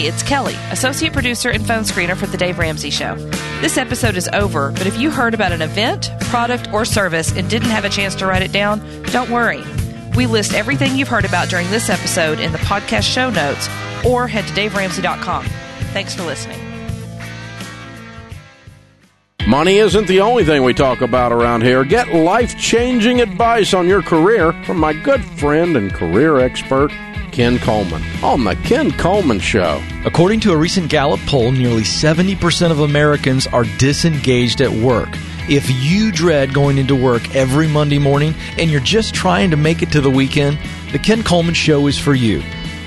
It's 0.04 0.24
Kelly, 0.24 0.54
associate 0.72 1.12
producer 1.12 1.48
and 1.48 1.64
phone 1.64 1.84
screener 1.84 2.16
for 2.16 2.26
The 2.26 2.36
Dave 2.36 2.58
Ramsey 2.58 2.90
Show. 2.90 3.14
This 3.60 3.78
episode 3.78 4.16
is 4.16 4.28
over, 4.32 4.72
but 4.72 4.88
if 4.88 4.98
you 4.98 5.12
heard 5.12 5.32
about 5.32 5.52
an 5.52 5.62
event, 5.62 6.10
product, 6.22 6.72
or 6.72 6.84
service 6.84 7.30
and 7.36 7.48
didn't 7.48 7.70
have 7.70 7.84
a 7.84 7.88
chance 7.88 8.16
to 8.16 8.26
write 8.26 8.42
it 8.42 8.50
down, 8.50 8.80
don't 9.12 9.30
worry. 9.30 9.62
We 10.16 10.26
list 10.26 10.54
everything 10.54 10.96
you've 10.96 11.06
heard 11.06 11.24
about 11.24 11.48
during 11.50 11.70
this 11.70 11.88
episode 11.88 12.40
in 12.40 12.50
the 12.50 12.58
podcast 12.58 13.04
show 13.04 13.30
notes 13.30 13.68
or 14.04 14.26
head 14.26 14.44
to 14.48 14.52
daveramsey.com. 14.54 15.44
Thanks 15.92 16.16
for 16.16 16.24
listening. 16.24 16.58
Money 19.46 19.78
isn't 19.78 20.08
the 20.08 20.20
only 20.20 20.44
thing 20.44 20.64
we 20.64 20.74
talk 20.74 21.00
about 21.00 21.30
around 21.30 21.62
here. 21.62 21.84
Get 21.84 22.12
life 22.12 22.58
changing 22.58 23.20
advice 23.20 23.72
on 23.72 23.86
your 23.86 24.02
career 24.02 24.52
from 24.64 24.78
my 24.78 24.92
good 24.92 25.24
friend 25.38 25.76
and 25.76 25.92
career 25.92 26.38
expert, 26.40 26.90
Ken 27.32 27.58
Coleman, 27.58 28.02
on 28.22 28.44
The 28.44 28.54
Ken 28.56 28.92
Coleman 28.92 29.40
Show. 29.40 29.82
According 30.04 30.40
to 30.40 30.52
a 30.52 30.56
recent 30.56 30.90
Gallup 30.90 31.20
poll, 31.20 31.50
nearly 31.50 31.82
70% 31.82 32.70
of 32.70 32.80
Americans 32.80 33.46
are 33.46 33.64
disengaged 33.78 34.60
at 34.60 34.70
work. 34.70 35.08
If 35.48 35.68
you 35.82 36.12
dread 36.12 36.52
going 36.52 36.76
into 36.76 36.94
work 36.94 37.34
every 37.34 37.66
Monday 37.66 37.98
morning 37.98 38.34
and 38.58 38.70
you're 38.70 38.80
just 38.80 39.14
trying 39.14 39.50
to 39.50 39.56
make 39.56 39.82
it 39.82 39.90
to 39.92 40.02
the 40.02 40.10
weekend, 40.10 40.58
The 40.92 40.98
Ken 40.98 41.22
Coleman 41.22 41.54
Show 41.54 41.86
is 41.86 41.98
for 41.98 42.14
you. 42.14 42.42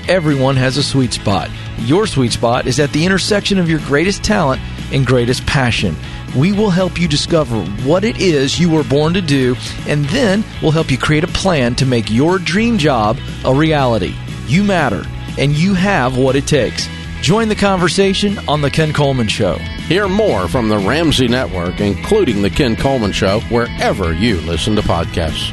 Everyone 0.08 0.54
has 0.54 0.76
a 0.76 0.82
sweet 0.82 1.12
spot. 1.12 1.50
Your 1.78 2.06
sweet 2.06 2.30
spot 2.30 2.68
is 2.68 2.78
at 2.78 2.92
the 2.92 3.04
intersection 3.04 3.58
of 3.58 3.68
your 3.68 3.80
greatest 3.80 4.22
talent 4.22 4.62
and 4.92 5.04
greatest 5.04 5.44
passion. 5.44 5.96
We 6.36 6.52
will 6.52 6.70
help 6.70 7.00
you 7.00 7.08
discover 7.08 7.64
what 7.82 8.04
it 8.04 8.20
is 8.20 8.60
you 8.60 8.70
were 8.70 8.84
born 8.84 9.14
to 9.14 9.20
do, 9.20 9.56
and 9.88 10.04
then 10.06 10.44
we'll 10.62 10.70
help 10.70 10.92
you 10.92 10.98
create 10.98 11.24
a 11.24 11.28
plan 11.28 11.74
to 11.76 11.86
make 11.86 12.10
your 12.10 12.38
dream 12.38 12.78
job 12.78 13.18
a 13.44 13.52
reality. 13.52 14.14
You 14.46 14.62
matter, 14.62 15.02
and 15.38 15.52
you 15.52 15.74
have 15.74 16.16
what 16.16 16.36
it 16.36 16.46
takes. 16.46 16.88
Join 17.20 17.48
the 17.48 17.56
conversation 17.56 18.38
on 18.46 18.60
The 18.60 18.70
Ken 18.70 18.92
Coleman 18.92 19.26
Show. 19.26 19.54
Hear 19.88 20.08
more 20.08 20.46
from 20.46 20.68
the 20.68 20.78
Ramsey 20.78 21.26
Network, 21.26 21.80
including 21.80 22.42
The 22.42 22.50
Ken 22.50 22.76
Coleman 22.76 23.10
Show, 23.12 23.40
wherever 23.48 24.12
you 24.12 24.40
listen 24.42 24.76
to 24.76 24.82
podcasts. 24.82 25.52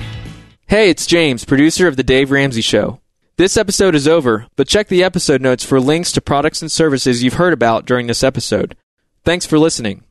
Hey, 0.68 0.90
it's 0.90 1.08
James, 1.08 1.44
producer 1.44 1.88
of 1.88 1.98
The 1.98 2.04
Dave 2.04 2.30
Ramsey 2.30 2.62
Show. 2.62 3.00
This 3.36 3.58
episode 3.58 3.96
is 3.96 4.08
over, 4.08 4.46
but 4.56 4.68
check 4.68 4.90
the 4.90 5.04
episode 5.04 5.42
notes 5.42 5.64
for 5.66 5.80
links 5.80 6.12
to 6.12 6.22
products 6.22 6.62
and 6.62 6.72
services 6.72 7.24
you've 7.24 7.34
heard 7.34 7.54
about 7.54 7.88
during 7.88 8.06
this 8.06 8.24
episode. 8.24 8.78
Thanks 9.26 9.48
for 9.48 9.58
listening. 9.58 10.04